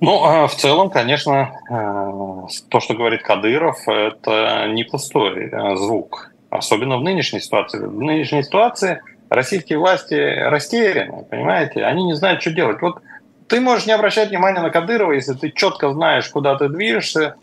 Ну, 0.00 0.24
а 0.24 0.46
в 0.46 0.54
целом, 0.54 0.88
конечно, 0.88 1.52
э, 1.68 2.68
то, 2.70 2.80
что 2.80 2.94
говорит 2.94 3.22
Кадыров, 3.22 3.86
это 3.86 4.66
не 4.68 4.84
пустой 4.84 5.50
э, 5.50 5.76
звук. 5.76 6.32
Особенно 6.48 6.96
в 6.96 7.02
нынешней 7.02 7.40
ситуации. 7.40 7.78
В 7.78 8.00
нынешней 8.00 8.42
ситуации 8.42 9.02
российские 9.28 9.78
власти 9.78 10.14
растеряны, 10.14 11.24
понимаете? 11.30 11.84
Они 11.84 12.02
не 12.04 12.14
знают, 12.14 12.40
что 12.40 12.50
делать. 12.50 12.80
Вот 12.80 13.02
ты 13.46 13.60
можешь 13.60 13.86
не 13.86 13.92
обращать 13.92 14.30
внимания 14.30 14.60
на 14.60 14.70
Кадырова, 14.70 15.12
если 15.12 15.34
ты 15.34 15.50
четко 15.50 15.92
знаешь, 15.92 16.28
куда 16.28 16.56
ты 16.56 16.68
движешься, 16.68 17.34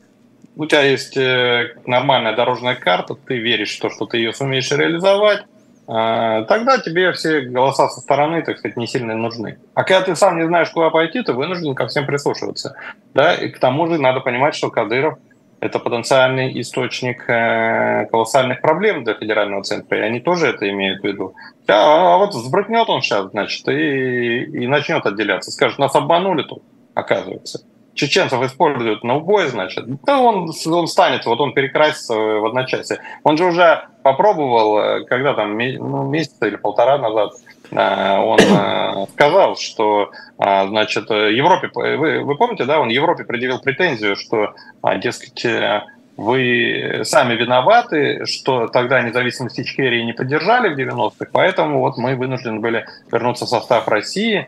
у 0.55 0.65
тебя 0.65 0.81
есть 0.81 1.15
э, 1.15 1.75
нормальная 1.85 2.35
дорожная 2.35 2.75
карта, 2.75 3.13
ты 3.13 3.37
веришь 3.37 3.77
в 3.77 3.81
то, 3.81 3.89
что 3.91 4.07
ты 4.07 4.17
ее 4.17 4.33
сумеешь 4.33 4.71
реализовать, 4.71 5.43
тогда 5.87 6.79
тебе 6.79 7.13
все 7.13 7.41
голоса 7.41 7.87
со 7.87 8.01
стороны, 8.01 8.41
так 8.41 8.57
сказать, 8.57 8.75
не 8.75 8.87
сильно 8.87 9.15
нужны. 9.15 9.57
А 9.73 9.83
когда 9.83 10.01
ты 10.01 10.15
сам 10.15 10.37
не 10.37 10.45
знаешь, 10.45 10.69
куда 10.69 10.89
пойти, 10.89 11.23
ты 11.23 11.31
вынужден 11.31 11.75
ко 11.75 11.87
всем 11.87 12.05
прислушиваться. 12.05 12.75
Да? 13.13 13.33
И 13.35 13.49
к 13.49 13.59
тому 13.59 13.87
же 13.87 13.97
надо 13.97 14.19
понимать, 14.19 14.53
что 14.53 14.69
Кадыров– 14.69 15.17
это 15.61 15.79
потенциальный 15.79 16.59
источник 16.59 17.29
э, 17.29 18.05
колоссальных 18.11 18.61
проблем 18.61 19.05
для 19.05 19.13
федерального 19.13 19.63
центра, 19.63 19.97
и 19.97 20.01
они 20.01 20.19
тоже 20.19 20.47
это 20.47 20.69
имеют 20.69 21.01
в 21.01 21.05
виду. 21.05 21.35
А, 21.67 22.15
а 22.15 22.17
вот 22.17 22.35
взбрыкнет 22.35 22.89
он 22.89 23.01
сейчас, 23.01 23.31
значит, 23.31 23.65
и, 23.69 24.43
и 24.43 24.67
начнет 24.67 25.05
отделяться. 25.05 25.51
Скажет, 25.51 25.79
нас 25.79 25.95
обманули 25.95 26.43
тут, 26.43 26.63
оказывается 26.95 27.61
чеченцев 27.97 28.41
используют 28.43 29.03
на 29.03 29.15
убой, 29.15 29.47
значит, 29.47 29.85
да 30.03 30.19
он, 30.19 30.51
он 30.65 30.87
станет, 30.87 31.25
вот 31.25 31.41
он 31.41 31.53
перекрасится 31.53 32.15
в 32.15 32.45
одночасье. 32.45 32.99
Он 33.23 33.37
же 33.37 33.45
уже 33.45 33.83
попробовал, 34.03 34.79
э, 34.79 35.05
когда 35.05 35.33
там 35.33 35.57
ну, 35.57 36.03
месяц 36.03 36.35
или 36.41 36.55
полтора 36.55 36.97
назад, 36.97 37.33
э, 37.71 38.17
он 38.19 38.39
э, 38.39 39.07
сказал, 39.13 39.57
что, 39.57 40.11
значит, 40.37 41.09
Европе, 41.09 41.69
вы, 41.73 42.23
вы 42.23 42.35
помните, 42.37 42.65
да, 42.65 42.79
он 42.79 42.89
Европе 42.89 43.25
предъявил 43.25 43.59
претензию, 43.59 44.15
что, 44.15 44.53
дескать, 44.97 45.45
вы 46.15 47.01
сами 47.03 47.35
виноваты, 47.35 48.25
что 48.25 48.67
тогда 48.67 49.01
независимость 49.01 49.59
Ичкерии 49.59 50.01
не 50.03 50.13
поддержали 50.13 50.73
в 50.73 50.77
90-х, 50.77 51.27
поэтому 51.31 51.79
вот 51.79 51.97
мы 51.97 52.15
вынуждены 52.15 52.59
были 52.59 52.85
вернуться 53.11 53.45
в 53.45 53.49
состав 53.49 53.87
России, 53.87 54.47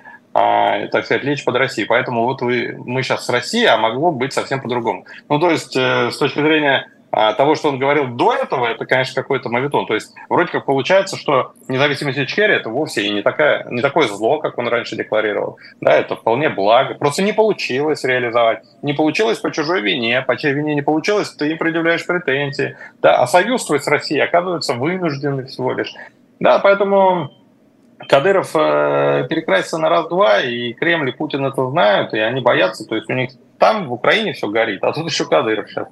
так 0.92 1.06
сказать, 1.06 1.24
лечь 1.24 1.44
под 1.44 1.56
Россию. 1.56 1.88
Поэтому 1.88 2.24
вот 2.24 2.42
вы, 2.42 2.76
мы 2.86 3.04
сейчас 3.04 3.26
с 3.26 3.30
Россией, 3.30 3.68
а 3.68 3.78
могло 3.78 4.12
быть 4.12 4.34
совсем 4.34 4.62
по-другому. 4.62 5.06
Ну, 5.28 5.40
то 5.40 5.50
есть, 5.50 5.76
э, 5.76 6.12
с 6.12 6.18
точки 6.18 6.40
зрения 6.40 6.88
а, 7.12 7.34
того, 7.34 7.56
что 7.56 7.70
он 7.70 7.80
говорил 7.80 8.08
до 8.08 8.34
этого, 8.34 8.68
это, 8.68 8.86
конечно, 8.86 9.22
какой-то 9.22 9.50
мавитон. 9.50 9.88
То 9.88 9.96
есть, 9.96 10.14
вроде 10.30 10.52
как 10.52 10.66
получается, 10.66 11.18
что 11.18 11.54
независимость 11.68 12.20
Ичкерии 12.20 12.56
это 12.56 12.70
вовсе 12.70 13.04
и 13.04 13.10
не, 13.10 13.22
такая, 13.22 13.66
не 13.70 13.82
такое 13.82 14.08
зло, 14.08 14.40
как 14.40 14.58
он 14.58 14.68
раньше 14.68 14.96
декларировал. 14.96 15.58
Да, 15.82 15.96
это 15.96 16.16
вполне 16.16 16.50
благо. 16.50 16.94
Просто 16.96 17.24
не 17.24 17.34
получилось 17.34 18.04
реализовать. 18.04 18.64
Не 18.84 18.94
получилось 18.94 19.40
по 19.40 19.52
чужой 19.52 19.82
вине. 19.82 20.22
По 20.22 20.38
чьей 20.38 20.54
вине 20.54 20.76
не 20.76 20.82
получилось, 20.82 21.32
ты 21.32 21.52
им 21.52 21.58
предъявляешь 21.58 22.06
претензии. 22.06 22.78
Да, 23.02 23.16
а 23.16 23.28
союз 23.28 23.66
твой 23.66 23.80
с 23.80 23.88
Россией 23.88 24.22
оказывается 24.22 24.74
вынужденный 24.74 25.46
всего 25.46 25.74
лишь. 25.74 25.94
Да, 26.40 26.60
поэтому 26.60 27.32
Кадыров 28.08 28.56
э, 28.56 29.28
перекрасится 29.30 29.78
на 29.78 29.90
раз-два, 29.90 30.42
и 30.42 30.74
Кремль 30.74 31.10
и 31.10 31.14
Путин 31.14 31.46
это 31.46 31.68
знают, 31.70 32.14
и 32.14 32.20
они 32.20 32.42
боятся. 32.42 32.86
То 32.86 32.96
есть 32.96 33.10
у 33.10 33.14
них 33.14 33.32
там 33.58 33.88
в 33.88 33.94
Украине 33.94 34.34
все 34.34 34.48
горит, 34.48 34.84
а 34.84 34.94
тут 34.94 35.10
еще 35.10 35.26
Кадыров 35.26 35.70
сейчас. 35.70 35.88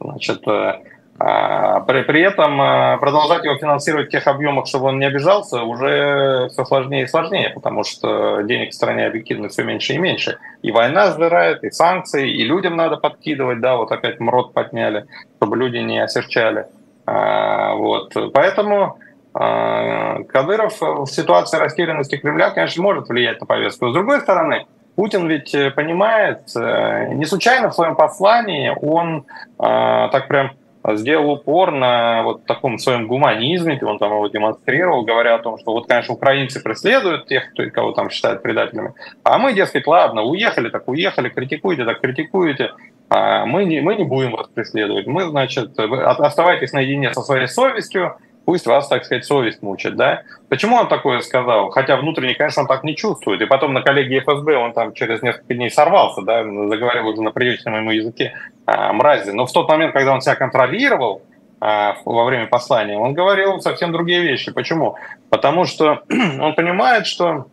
Значит, 0.00 0.46
э, 0.48 0.80
а, 1.18 1.80
при, 1.80 2.02
при 2.02 2.22
этом 2.22 2.60
э, 2.60 2.98
продолжать 2.98 3.44
его 3.44 3.56
финансировать 3.56 4.08
в 4.08 4.10
тех 4.10 4.26
объемах, 4.26 4.66
чтобы 4.66 4.86
он 4.86 4.98
не 4.98 5.06
обижался, 5.06 5.62
уже 5.62 6.48
все 6.50 6.64
сложнее 6.64 7.04
и 7.04 7.06
сложнее, 7.06 7.50
потому 7.50 7.84
что 7.84 8.40
денег 8.42 8.72
в 8.72 8.74
стране 8.74 9.06
объективно 9.06 9.48
все 9.48 9.62
меньше 9.62 9.92
и 9.92 9.98
меньше. 9.98 10.38
И 10.62 10.72
война 10.72 11.12
сжирает, 11.12 11.62
и 11.62 11.70
санкции, 11.70 12.28
и 12.28 12.44
людям 12.44 12.76
надо 12.76 12.96
подкидывать, 12.96 13.60
да, 13.60 13.76
вот 13.76 13.92
опять 13.92 14.18
МРОД 14.18 14.52
подняли, 14.52 15.06
чтобы 15.36 15.56
люди 15.56 15.76
не 15.76 16.00
осерчали. 16.00 16.66
А, 17.06 17.74
вот. 17.74 18.16
Поэтому 18.32 18.98
Кадыров 19.32 20.80
в 20.80 21.06
ситуации 21.06 21.58
растерянности 21.58 22.16
Кремля, 22.16 22.50
конечно, 22.50 22.82
может 22.82 23.08
влиять 23.08 23.40
на 23.40 23.46
повестку. 23.46 23.88
С 23.88 23.94
другой 23.94 24.20
стороны, 24.20 24.66
Путин 24.94 25.26
ведь 25.26 25.54
э, 25.54 25.70
понимает, 25.70 26.42
э, 26.54 27.14
не 27.14 27.24
случайно 27.24 27.70
в 27.70 27.74
своем 27.74 27.96
послании 27.96 28.72
он 28.80 29.24
а, 29.58 30.08
так 30.08 30.28
прям 30.28 30.50
сделал 30.94 31.30
упор 31.30 31.70
на 31.70 32.22
вот 32.24 32.44
таком 32.44 32.76
своем 32.78 33.06
гуманизме, 33.06 33.78
он 33.82 33.98
там 33.98 34.10
его 34.10 34.26
демонстрировал, 34.26 35.04
говоря 35.04 35.36
о 35.36 35.38
том, 35.38 35.56
что 35.58 35.72
вот, 35.72 35.86
конечно, 35.86 36.14
украинцы 36.14 36.60
преследуют 36.60 37.26
тех, 37.26 37.52
кто, 37.52 37.70
кого 37.70 37.92
там 37.92 38.10
считают 38.10 38.42
предателями, 38.42 38.92
а 39.22 39.38
мы, 39.38 39.52
дескать, 39.52 39.86
ладно, 39.86 40.22
уехали, 40.22 40.70
так 40.70 40.88
уехали, 40.88 41.28
критикуете, 41.28 41.84
так 41.84 42.00
критикуете, 42.00 42.72
а 43.08 43.46
мы 43.46 43.64
не, 43.64 43.80
мы 43.80 43.94
не 43.94 44.04
будем 44.04 44.32
вас 44.32 44.48
преследовать, 44.48 45.06
мы, 45.06 45.22
значит, 45.28 45.78
оставайтесь 45.78 46.72
наедине 46.72 47.14
со 47.14 47.20
своей 47.20 47.46
совестью, 47.46 48.16
пусть 48.44 48.66
вас, 48.66 48.88
так 48.88 49.04
сказать, 49.04 49.24
совесть 49.24 49.62
мучит, 49.62 49.96
да? 49.96 50.22
Почему 50.48 50.76
он 50.76 50.88
такое 50.88 51.20
сказал? 51.20 51.70
Хотя 51.70 51.96
внутренне, 51.96 52.34
конечно, 52.34 52.62
он 52.62 52.68
так 52.68 52.84
не 52.84 52.96
чувствует. 52.96 53.40
И 53.40 53.46
потом 53.46 53.72
на 53.72 53.82
коллегии 53.82 54.20
ФСБ 54.20 54.56
он 54.56 54.72
там 54.72 54.92
через 54.94 55.22
несколько 55.22 55.54
дней 55.54 55.70
сорвался, 55.70 56.22
да, 56.22 56.42
заговорил 56.42 57.08
уже 57.08 57.22
на 57.22 57.30
привычном 57.30 57.76
ему 57.76 57.90
языке 57.90 58.34
а, 58.66 58.92
мрази. 58.92 59.30
Но 59.30 59.46
в 59.46 59.52
тот 59.52 59.68
момент, 59.68 59.92
когда 59.92 60.12
он 60.12 60.20
себя 60.20 60.34
контролировал 60.34 61.22
а, 61.60 61.96
во 62.04 62.24
время 62.24 62.46
послания, 62.46 62.98
он 62.98 63.14
говорил 63.14 63.60
совсем 63.60 63.92
другие 63.92 64.22
вещи. 64.22 64.52
Почему? 64.52 64.96
Потому 65.30 65.64
что 65.64 66.02
он 66.40 66.54
понимает, 66.54 67.06
что 67.06 67.46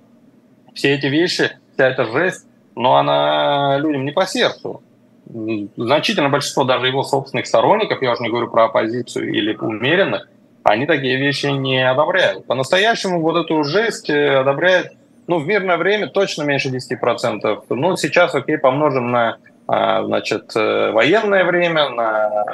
все 0.74 0.96
эти 0.96 1.06
вещи, 1.08 1.52
вся 1.74 1.88
эта 1.88 2.06
жесть, 2.06 2.46
но 2.76 2.96
она 2.96 3.78
людям 3.78 4.06
не 4.06 4.12
по 4.12 4.26
сердцу 4.26 4.82
значительное 5.78 6.30
большинство 6.30 6.64
даже 6.64 6.88
его 6.88 7.04
собственных 7.04 7.46
сторонников, 7.46 8.02
я 8.02 8.14
уже 8.14 8.24
не 8.24 8.30
говорю 8.30 8.48
про 8.50 8.66
оппозицию 8.66 9.32
или 9.32 9.56
умеренных, 9.56 10.28
они 10.64 10.86
такие 10.86 11.18
вещи 11.18 11.48
не 11.48 11.80
одобряют. 11.90 12.46
По-настоящему 12.46 13.22
вот 13.22 13.38
эту 13.38 13.64
жесть 13.64 14.10
э, 14.10 14.38
одобряет, 14.38 14.94
ну, 15.28 15.40
в 15.40 15.48
мирное 15.48 15.78
время 15.78 16.08
точно 16.08 16.44
меньше 16.44 16.70
10%. 16.70 17.64
Ну, 17.70 17.96
сейчас, 17.98 18.36
окей, 18.36 18.58
помножим 18.58 19.12
на, 19.12 19.38
а, 19.68 20.04
значит, 20.04 20.56
э, 20.56 20.92
военное 20.92 21.44
время, 21.46 21.90
на 21.90 22.46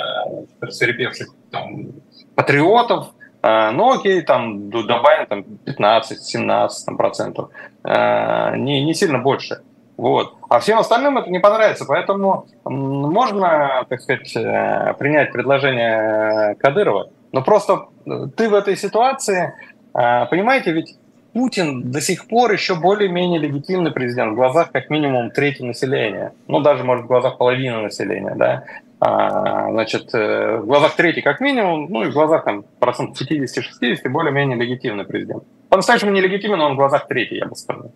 рассверепевших 0.61 1.29
там, 1.51 1.87
патриотов, 2.35 3.07
а, 3.41 3.71
ну, 3.71 3.93
окей, 3.93 4.21
там 4.21 4.69
добавим 4.69 5.25
там 5.27 5.45
15-17 5.65 6.97
процентов, 6.97 7.49
не, 7.83 8.83
не 8.83 8.93
сильно 8.95 9.19
больше. 9.19 9.61
Вот. 9.97 10.35
А 10.49 10.59
всем 10.59 10.79
остальным 10.79 11.17
это 11.17 11.29
не 11.29 11.39
понравится, 11.39 11.85
поэтому 11.85 12.47
можно, 12.65 13.85
так 13.87 14.01
сказать, 14.01 14.35
э, 14.35 14.93
принять 14.99 15.31
предложение 15.31 16.55
Кадырова, 16.55 17.09
но 17.35 17.41
просто 17.41 17.87
э, 18.05 18.27
ты 18.37 18.47
в 18.47 18.53
этой 18.53 18.77
ситуации, 18.77 19.53
э, 19.93 20.25
понимаете, 20.27 20.71
ведь 20.71 20.95
Путин 21.33 21.91
до 21.91 21.99
сих 21.99 22.29
пор 22.29 22.53
еще 22.53 22.75
более-менее 22.75 23.41
легитимный 23.41 23.91
президент 23.91 24.31
в 24.31 24.35
глазах 24.35 24.71
как 24.71 24.89
минимум 24.89 25.31
трети 25.31 25.61
населения, 25.61 26.31
ну 26.47 26.61
даже, 26.61 26.85
может, 26.85 27.03
в 27.03 27.07
глазах 27.09 27.37
половины 27.37 27.81
населения, 27.81 28.33
да, 28.37 28.63
а, 29.01 29.69
значит, 29.69 30.15
э, 30.15 30.59
в 30.59 30.65
глазах 30.65 30.95
трети 30.95 31.19
как 31.19 31.41
минимум, 31.41 31.87
ну 31.89 32.03
и 32.03 32.09
в 32.09 32.13
глазах 32.13 32.45
там 32.45 32.63
процент 32.79 33.19
50-60 33.19 34.07
более-менее 34.07 34.57
легитимный 34.57 35.03
президент. 35.03 35.43
По-настоящему 35.67 36.11
нелегитимен, 36.11 36.57
но 36.57 36.67
он 36.67 36.73
в 36.75 36.77
глазах 36.77 37.05
трети, 37.09 37.33
я 37.33 37.47
бы 37.47 37.55
сказал. 37.57 37.91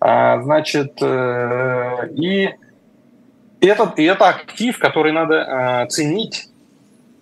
А, 0.00 0.40
значит, 0.40 1.02
и 1.02 2.54
этот, 3.60 3.98
и 3.98 4.04
это 4.04 4.28
актив, 4.28 4.78
который 4.78 5.12
надо 5.12 5.86
ценить 5.90 6.48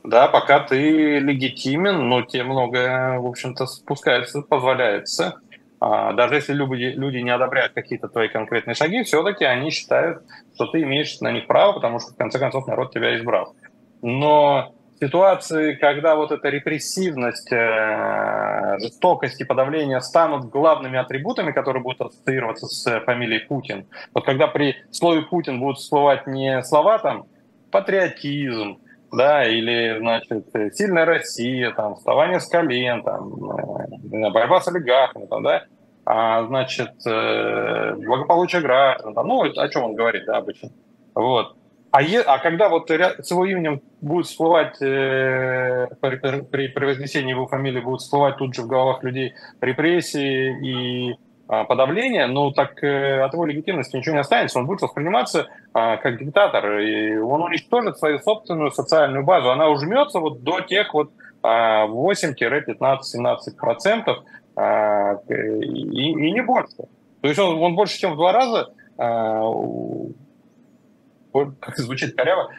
да, 0.06 0.28
пока 0.28 0.60
ты 0.60 1.18
легитимен, 1.18 2.08
но 2.08 2.22
тебе 2.22 2.44
многое, 2.44 3.18
в 3.18 3.26
общем-то, 3.26 3.66
спускается, 3.66 4.42
позволяется. 4.42 5.40
А, 5.80 6.12
даже 6.12 6.36
если 6.36 6.52
люди, 6.54 6.84
люди 6.84 7.18
не 7.18 7.30
одобряют 7.30 7.72
какие-то 7.72 8.08
твои 8.08 8.28
конкретные 8.28 8.74
шаги, 8.74 9.02
все-таки 9.02 9.44
они 9.44 9.70
считают, 9.70 10.22
что 10.54 10.66
ты 10.66 10.82
имеешь 10.82 11.20
на 11.20 11.32
них 11.32 11.46
право, 11.46 11.72
потому 11.72 11.98
что, 11.98 12.12
в 12.12 12.16
конце 12.16 12.38
концов, 12.38 12.66
народ 12.66 12.92
тебя 12.92 13.16
избрал. 13.16 13.54
Но 14.00 14.72
ситуации, 15.00 15.74
когда 15.74 16.16
вот 16.16 16.32
эта 16.32 16.48
репрессивность, 16.48 17.52
э, 17.52 18.76
жестокость 18.80 19.40
и 19.40 19.44
подавление 19.44 20.00
станут 20.00 20.50
главными 20.50 20.98
атрибутами, 20.98 21.52
которые 21.52 21.82
будут 21.82 22.00
ассоциироваться 22.00 22.66
с 22.66 23.00
фамилией 23.00 23.40
Путин. 23.40 23.86
Вот 24.14 24.24
когда 24.24 24.46
при 24.46 24.76
слове 24.92 25.22
Путин 25.22 25.60
будут 25.60 25.78
всплывать 25.78 26.26
не 26.26 26.62
слова 26.62 26.98
там 26.98 27.26
патриотизм, 27.70 28.78
да, 29.16 29.44
или, 29.44 29.98
значит, 29.98 30.46
сильная 30.74 31.04
Россия, 31.04 31.72
там, 31.72 31.96
вставание 31.96 32.40
с 32.40 32.46
колен, 32.46 33.02
там, 33.02 33.32
э, 33.50 34.30
борьба 34.30 34.60
с 34.60 34.68
олигархами, 34.68 35.26
там, 35.26 35.42
да, 35.42 35.64
а, 36.04 36.44
значит, 36.46 36.92
э, 37.06 37.94
благополучие 37.96 38.62
граждан, 38.62 39.14
там, 39.14 39.26
ну, 39.26 39.42
о 39.42 39.68
чем 39.68 39.84
он 39.84 39.94
говорит, 39.94 40.24
да, 40.26 40.36
обычно. 40.36 40.70
Вот. 41.14 41.56
А, 41.90 42.02
е, 42.02 42.20
а 42.20 42.38
когда 42.38 42.68
вот 42.68 42.90
с 42.90 43.30
его 43.30 43.44
именем 43.46 43.80
будет 44.00 44.26
всплывать, 44.26 44.80
э, 44.82 45.88
при, 46.00 46.16
при, 46.16 46.68
при 46.68 46.84
вознесении 46.84 47.30
его 47.30 47.46
фамилии 47.46 47.80
будут 47.80 48.02
всплывать 48.02 48.36
тут 48.36 48.54
же 48.54 48.62
в 48.62 48.66
головах 48.66 49.02
людей 49.02 49.34
репрессии 49.60 51.10
и 51.10 51.16
э, 51.48 51.64
подавление, 51.64 52.26
ну 52.26 52.52
так 52.52 52.82
э, 52.82 53.20
от 53.20 53.32
его 53.32 53.46
легитимности 53.46 53.96
ничего 53.96 54.14
не 54.14 54.20
останется. 54.20 54.58
Он 54.58 54.66
будет 54.66 54.82
восприниматься 54.82 55.46
э, 55.74 55.96
как 55.98 56.18
диктатор, 56.18 56.78
и 56.78 57.16
он 57.16 57.42
уничтожит 57.42 57.98
свою 57.98 58.18
собственную 58.18 58.70
социальную 58.70 59.24
базу. 59.24 59.50
Она 59.50 59.68
ужмется 59.68 60.20
вот 60.20 60.42
до 60.42 60.60
тех 60.60 60.92
вот 60.94 61.10
э, 61.42 61.46
8-15-17 61.46 63.36
процентов 63.58 64.18
э, 64.56 65.16
и, 65.28 66.10
и 66.10 66.32
не 66.32 66.42
больше. 66.42 66.76
То 67.20 67.28
есть 67.28 67.38
он, 67.38 67.62
он 67.62 67.74
больше, 67.74 67.98
чем 67.98 68.12
в 68.12 68.16
два 68.16 68.32
раза 68.32 68.72
как 71.60 71.76
звучит 71.76 72.16
коряво. 72.16 72.50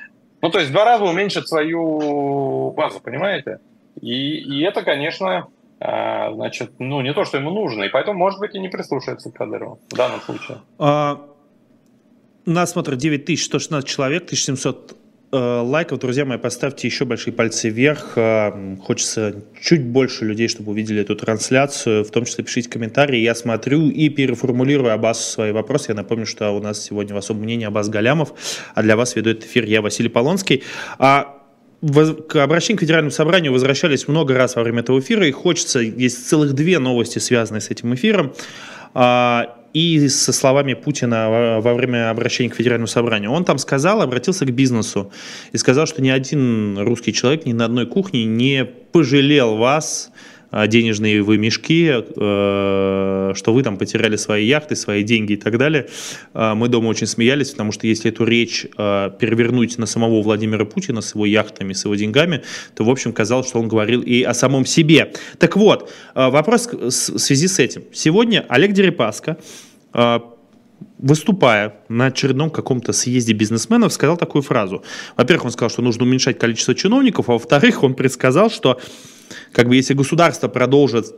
Ну, 0.41 0.49
то 0.49 0.59
есть 0.59 0.71
два 0.71 0.85
раза 0.85 1.03
уменьшит 1.03 1.47
свою 1.47 2.71
базу, 2.71 2.99
понимаете? 2.99 3.59
И, 4.01 4.37
и 4.37 4.63
это, 4.63 4.83
конечно, 4.83 5.47
а, 5.79 6.33
значит, 6.33 6.71
ну, 6.79 7.01
не 7.01 7.13
то, 7.13 7.25
что 7.25 7.37
ему 7.37 7.51
нужно, 7.51 7.83
и 7.83 7.89
поэтому, 7.89 8.17
может 8.17 8.39
быть, 8.39 8.55
и 8.55 8.59
не 8.59 8.69
прислушается 8.69 9.31
к 9.31 9.35
Кадырову 9.35 9.79
в 9.89 9.95
данном 9.95 10.21
случае. 10.21 10.57
А, 10.79 11.27
нас 12.45 12.71
смотрит 12.71 12.97
9116 12.97 13.87
человек, 13.87 14.23
1700 14.23 14.95
Э, 15.29 15.59
лайков, 15.61 15.99
друзья 15.99 16.23
мои, 16.23 16.37
поставьте 16.37 16.87
еще 16.87 17.03
большие 17.03 17.33
пальцы 17.33 17.67
вверх. 17.67 18.13
Э, 18.15 18.77
хочется 18.81 19.43
чуть 19.61 19.83
больше 19.83 20.23
людей, 20.23 20.47
чтобы 20.47 20.71
увидели 20.71 21.01
эту 21.01 21.17
трансляцию. 21.17 22.05
В 22.05 22.11
том 22.11 22.23
числе 22.23 22.45
пишите 22.45 22.69
комментарии. 22.69 23.19
Я 23.19 23.35
смотрю 23.35 23.89
и 23.89 24.07
переформулирую 24.07 24.93
Аббасу 24.93 25.29
свои 25.29 25.51
вопросы. 25.51 25.91
Я 25.91 25.95
напомню, 25.95 26.25
что 26.25 26.51
у 26.51 26.61
нас 26.61 26.81
сегодня 26.81 27.13
в 27.13 27.17
особом 27.17 27.43
мнении 27.43 27.65
Аббас 27.65 27.89
Галямов, 27.89 28.33
а 28.73 28.81
для 28.81 28.95
вас 28.95 29.17
веду 29.17 29.31
этот 29.31 29.43
эфир 29.43 29.65
я, 29.65 29.81
Василий 29.81 30.07
Полонский. 30.07 30.63
А 30.97 31.36
к 31.81 32.35
обращению 32.43 32.77
к 32.77 32.81
Федеральному 32.81 33.11
собранию 33.11 33.53
возвращались 33.53 34.07
много 34.07 34.33
раз 34.33 34.55
во 34.55 34.63
время 34.63 34.79
этого 34.79 34.99
эфира, 34.99 35.27
и 35.27 35.31
хочется, 35.31 35.79
есть 35.79 36.27
целых 36.27 36.53
две 36.53 36.79
новости, 36.79 37.19
связанные 37.19 37.61
с 37.61 37.69
этим 37.69 37.93
эфиром. 37.93 38.33
А, 38.93 39.57
и 39.73 40.07
со 40.07 40.33
словами 40.33 40.73
Путина 40.73 41.59
во 41.61 41.73
время 41.75 42.09
обращения 42.09 42.49
к 42.49 42.55
Федеральному 42.55 42.87
собранию. 42.87 43.31
Он 43.31 43.45
там 43.45 43.59
сказал, 43.59 44.01
обратился 44.01 44.45
к 44.45 44.51
бизнесу 44.51 45.11
и 45.51 45.57
сказал, 45.57 45.85
что 45.85 46.01
ни 46.01 46.09
один 46.09 46.79
русский 46.79 47.13
человек 47.13 47.45
ни 47.45 47.53
на 47.53 47.65
одной 47.65 47.85
кухне 47.85 48.25
не 48.25 48.65
пожалел 48.65 49.57
вас, 49.57 50.09
денежные 50.51 51.21
вы 51.21 51.37
мешки, 51.37 51.89
э, 51.89 53.33
что 53.35 53.53
вы 53.53 53.63
там 53.63 53.77
потеряли 53.77 54.15
свои 54.15 54.45
яхты, 54.45 54.75
свои 54.75 55.03
деньги 55.03 55.33
и 55.33 55.37
так 55.37 55.57
далее. 55.57 55.87
А, 56.33 56.55
мы 56.55 56.67
дома 56.69 56.87
очень 56.87 57.07
смеялись, 57.07 57.51
потому 57.51 57.71
что 57.71 57.87
если 57.87 58.11
эту 58.11 58.23
речь 58.23 58.65
а, 58.77 59.09
перевернуть 59.09 59.77
на 59.77 59.85
самого 59.85 60.21
Владимира 60.21 60.65
Путина 60.65 61.01
с 61.01 61.15
его 61.15 61.25
яхтами, 61.25 61.73
с 61.73 61.85
его 61.85 61.95
деньгами, 61.95 62.43
то, 62.75 62.83
в 62.83 62.89
общем, 62.89 63.13
казалось, 63.13 63.47
что 63.47 63.59
он 63.59 63.67
говорил 63.67 64.01
и 64.01 64.23
о 64.23 64.33
самом 64.33 64.65
себе. 64.65 65.13
Так 65.37 65.57
вот, 65.57 65.91
вопрос 66.15 66.67
в 66.71 66.91
связи 66.91 67.47
с 67.47 67.59
этим. 67.59 67.83
Сегодня 67.91 68.45
Олег 68.47 68.71
Дерипаска 68.73 69.37
выступая 70.99 71.75
на 71.89 72.07
очередном 72.07 72.49
каком-то 72.49 72.93
съезде 72.93 73.33
бизнесменов, 73.33 73.93
сказал 73.93 74.17
такую 74.17 74.41
фразу. 74.41 74.83
Во-первых, 75.15 75.45
он 75.45 75.51
сказал, 75.51 75.69
что 75.69 75.81
нужно 75.81 76.03
уменьшать 76.03 76.39
количество 76.39 76.75
чиновников, 76.75 77.29
а 77.29 77.33
во-вторых, 77.33 77.83
он 77.83 77.93
предсказал, 77.93 78.49
что 78.49 78.79
как 79.51 79.67
бы 79.67 79.75
если 79.75 79.93
государство 79.93 80.47
продолжит 80.47 81.13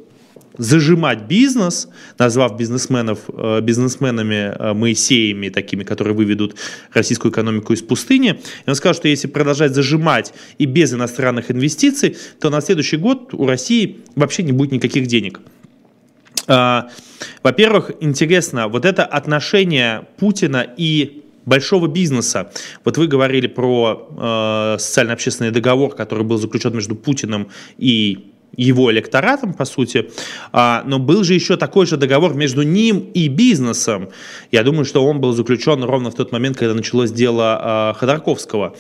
зажимать 0.58 1.22
бизнес, 1.22 1.88
назвав 2.18 2.58
бизнесменов 2.58 3.20
э, 3.30 3.62
бизнесменами 3.62 4.54
э, 4.58 4.74
Моисеями, 4.74 5.50
такими, 5.50 5.84
которые 5.84 6.14
выведут 6.14 6.56
российскую 6.94 7.32
экономику 7.32 7.74
из 7.74 7.82
пустыни. 7.82 8.42
И 8.66 8.70
он 8.70 8.76
сказал, 8.76 8.94
что 8.94 9.08
если 9.08 9.28
продолжать 9.28 9.74
зажимать 9.74 10.34
и 10.58 10.66
без 10.66 10.94
иностранных 10.94 11.50
инвестиций, 11.50 12.18
то 12.42 12.50
на 12.50 12.62
следующий 12.62 12.98
год 12.98 13.34
у 13.34 13.48
России 13.48 14.02
вообще 14.16 14.44
не 14.44 14.52
будет 14.52 14.74
никаких 14.74 15.08
денег. 15.08 15.40
А, 16.48 16.90
во-первых, 17.42 17.92
интересно, 18.02 18.68
вот 18.68 18.84
это 18.84 19.06
отношение 19.06 20.08
Путина 20.18 20.68
и 20.78 21.24
большого 21.50 21.88
бизнеса. 21.88 22.52
Вот 22.86 22.98
вы 22.98 23.08
говорили 23.08 23.48
про 23.48 24.08
э, 24.18 24.80
социально-общественный 24.80 25.52
договор, 25.52 25.96
который 25.96 26.24
был 26.24 26.38
заключен 26.38 26.74
между 26.74 26.96
Путиным 26.96 27.50
и 27.78 28.30
его 28.58 28.92
электоратом, 28.92 29.54
по 29.54 29.66
сути, 29.66 30.10
а, 30.52 30.84
но 30.86 31.00
был 31.00 31.24
же 31.24 31.34
еще 31.34 31.56
такой 31.56 31.86
же 31.86 31.98
договор 31.98 32.34
между 32.34 32.64
ним 32.64 33.00
и 33.14 33.28
бизнесом. 33.28 34.10
Я 34.52 34.64
думаю, 34.64 34.86
что 34.86 35.06
он 35.06 35.22
был 35.22 35.34
заключен 35.34 35.84
ровно 35.84 36.10
в 36.10 36.16
тот 36.16 36.32
момент, 36.32 36.58
когда 36.58 36.74
началось 36.74 37.12
дело 37.12 37.60
а, 37.62 37.94
Ходорковского. 37.94 38.76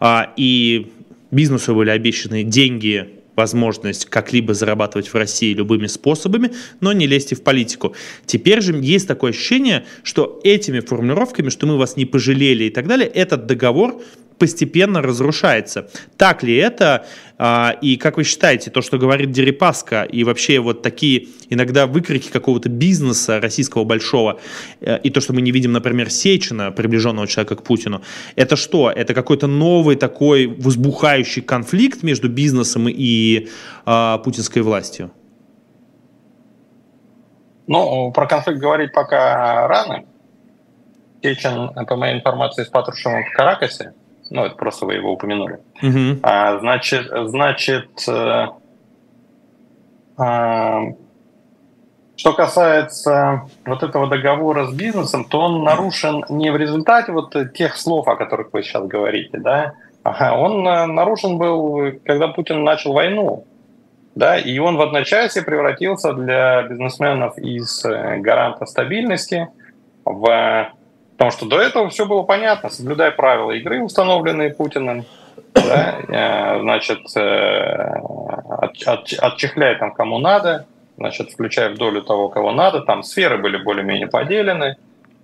А, 0.00 0.32
и 0.36 0.92
бизнесу 1.30 1.74
были 1.74 1.90
обещаны 1.90 2.42
деньги 2.42 3.21
возможность 3.36 4.06
как-либо 4.06 4.54
зарабатывать 4.54 5.08
в 5.08 5.14
России 5.14 5.54
любыми 5.54 5.86
способами, 5.86 6.52
но 6.80 6.92
не 6.92 7.06
лезьте 7.06 7.34
в 7.34 7.42
политику. 7.42 7.94
Теперь 8.26 8.60
же 8.60 8.74
есть 8.74 9.08
такое 9.08 9.30
ощущение, 9.30 9.84
что 10.02 10.40
этими 10.44 10.80
формулировками, 10.80 11.48
что 11.48 11.66
мы 11.66 11.78
вас 11.78 11.96
не 11.96 12.04
пожалели 12.04 12.64
и 12.64 12.70
так 12.70 12.86
далее, 12.86 13.08
этот 13.08 13.46
договор 13.46 14.00
постепенно 14.42 15.00
разрушается. 15.00 15.88
Так 16.16 16.42
ли 16.42 16.56
это? 16.56 17.06
А, 17.38 17.76
и 17.80 17.96
как 17.96 18.16
вы 18.16 18.24
считаете, 18.24 18.72
то, 18.72 18.82
что 18.82 18.98
говорит 18.98 19.30
Дерипаска, 19.30 20.02
и 20.02 20.24
вообще 20.24 20.58
вот 20.58 20.82
такие 20.82 21.28
иногда 21.48 21.86
выкрики 21.86 22.28
какого-то 22.28 22.68
бизнеса 22.68 23.38
российского 23.40 23.84
большого, 23.84 24.40
э, 24.80 24.98
и 24.98 25.10
то, 25.10 25.20
что 25.20 25.32
мы 25.32 25.42
не 25.42 25.52
видим, 25.52 25.70
например, 25.70 26.10
Сечина, 26.10 26.72
приближенного 26.72 27.28
человека 27.28 27.54
к 27.54 27.62
Путину, 27.62 28.02
это 28.34 28.56
что? 28.56 28.90
Это 28.90 29.14
какой-то 29.14 29.46
новый 29.46 29.94
такой 29.94 30.48
возбухающий 30.48 31.42
конфликт 31.42 32.02
между 32.02 32.28
бизнесом 32.28 32.88
и 32.88 33.48
а, 33.86 34.18
путинской 34.18 34.62
властью? 34.62 35.12
Ну, 37.68 38.10
про 38.10 38.26
конфликт 38.26 38.58
говорить 38.58 38.92
пока 38.92 39.68
рано. 39.68 40.02
Сечин, 41.22 41.70
по 41.86 41.94
моей 41.96 42.16
информации, 42.16 42.64
с 42.64 42.68
Патрушевым 42.68 43.22
в 43.24 43.36
Каракасе. 43.36 43.92
Ну, 44.30 44.44
это 44.44 44.56
просто 44.56 44.86
вы 44.86 44.94
его 44.94 45.12
упомянули. 45.12 45.60
Угу. 45.82 46.20
А, 46.22 46.58
значит, 46.58 47.06
значит 47.10 48.08
э, 48.08 48.46
а, 50.16 50.82
что 52.16 52.32
касается 52.34 53.42
вот 53.66 53.82
этого 53.82 54.06
договора 54.06 54.66
с 54.66 54.72
бизнесом, 54.72 55.24
то 55.24 55.40
он 55.40 55.64
нарушен 55.64 56.24
не 56.28 56.50
в 56.50 56.56
результате 56.56 57.12
вот 57.12 57.34
тех 57.54 57.76
слов, 57.76 58.06
о 58.08 58.16
которых 58.16 58.52
вы 58.52 58.62
сейчас 58.62 58.86
говорите, 58.86 59.38
да, 59.38 59.74
ага, 60.02 60.36
он 60.36 60.66
э, 60.66 60.86
нарушен 60.86 61.38
был, 61.38 61.92
когда 62.04 62.28
Путин 62.28 62.64
начал 62.64 62.92
войну, 62.92 63.44
да, 64.14 64.38
и 64.38 64.58
он 64.58 64.76
в 64.76 64.82
одночасье 64.82 65.42
превратился 65.42 66.12
для 66.12 66.62
бизнесменов 66.62 67.38
из 67.38 67.84
э, 67.84 68.18
гаранта 68.18 68.66
стабильности 68.66 69.48
в 70.04 70.70
Потому 71.22 71.38
что 71.38 71.46
до 71.46 71.60
этого 71.60 71.88
все 71.88 72.04
было 72.04 72.22
понятно, 72.22 72.68
соблюдая 72.68 73.12
правила 73.12 73.52
игры, 73.52 73.80
установленные 73.80 74.52
Путиным, 74.52 75.04
да, 75.54 76.00
э, 76.08 76.60
значит, 76.62 76.98
э, 77.16 78.00
от, 78.48 78.82
от, 78.84 79.12
отчехляй 79.20 79.78
там 79.78 79.94
кому 79.94 80.18
надо, 80.18 80.66
значит, 80.96 81.30
включая 81.30 81.70
в 81.70 81.78
долю 81.78 82.02
того, 82.02 82.28
кого 82.28 82.50
надо, 82.50 82.80
там 82.80 83.04
сферы 83.04 83.38
были 83.38 83.56
более-менее 83.56 84.08
поделены, 84.08 84.78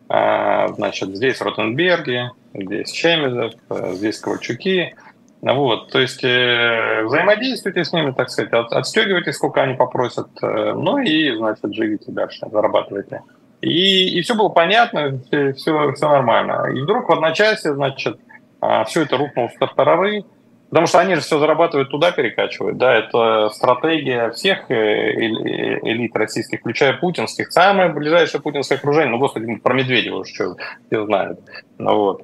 а, 0.09 0.69
значит, 0.69 1.17
здесь 1.17 1.41
Ротенберги, 1.41 2.31
здесь 2.55 2.93
Чемезов, 2.93 3.55
э, 3.69 3.95
здесь 3.95 4.21
Ковальчуки, 4.21 4.95
вот, 5.43 5.91
то 5.91 5.99
есть 5.99 6.23
взаимодействуйте 6.23 7.85
с 7.85 7.93
ними, 7.93 8.13
так 8.13 8.31
сказать, 8.31 8.53
от, 8.53 8.73
отстегивайте, 8.73 9.33
сколько 9.33 9.63
они 9.63 9.75
попросят, 9.75 10.29
ну 10.43 10.99
и, 10.99 11.35
значит, 11.35 11.75
живите 11.75 12.13
дальше, 12.13 12.47
зарабатывайте. 12.53 13.23
И, 13.61 14.19
и 14.19 14.23
все 14.23 14.35
было 14.35 14.49
понятно, 14.49 15.21
все, 15.27 15.53
все, 15.53 15.93
все 15.93 16.09
нормально. 16.09 16.71
И 16.75 16.81
вдруг 16.81 17.09
в 17.09 17.13
одночасье, 17.13 17.75
значит, 17.75 18.19
а, 18.61 18.85
все 18.85 19.03
это 19.03 19.17
рухнуло 19.17 19.49
в 19.49 19.59
тартарары, 19.59 20.25
потому 20.71 20.87
что 20.87 21.01
они 21.01 21.17
же 21.17 21.23
все 21.23 21.39
зарабатывают 21.39 21.91
туда, 21.91 22.13
перекачивают. 22.13 22.79
Да, 22.79 22.95
это 22.95 23.49
стратегия 23.51 24.31
всех 24.31 24.71
э, 24.71 25.13
элит 25.15 26.15
российских, 26.15 26.61
включая 26.61 26.93
путинских. 26.95 27.51
Самое 27.51 27.89
ближайшее 27.89 28.41
путинское 28.41 28.79
окружение, 28.79 29.11
ну, 29.11 29.19
господи, 29.19 29.57
про 29.57 29.75
Медведева 29.75 30.19
уж 30.19 30.29
что 30.29 30.57
все 30.87 31.05
знают. 31.05 31.41
Ну, 31.79 31.97
вот. 31.97 32.23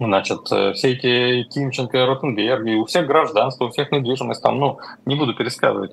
Значит, 0.00 0.40
все 0.46 0.92
эти 0.92 1.46
Тимченко 1.50 1.98
и 1.98 2.00
Ротенберги, 2.00 2.74
у 2.74 2.86
всех 2.86 3.06
гражданство, 3.06 3.66
у 3.66 3.70
всех 3.70 3.92
недвижимость, 3.92 4.42
там, 4.42 4.58
ну, 4.58 4.78
не 5.04 5.14
буду 5.14 5.34
пересказывать. 5.34 5.92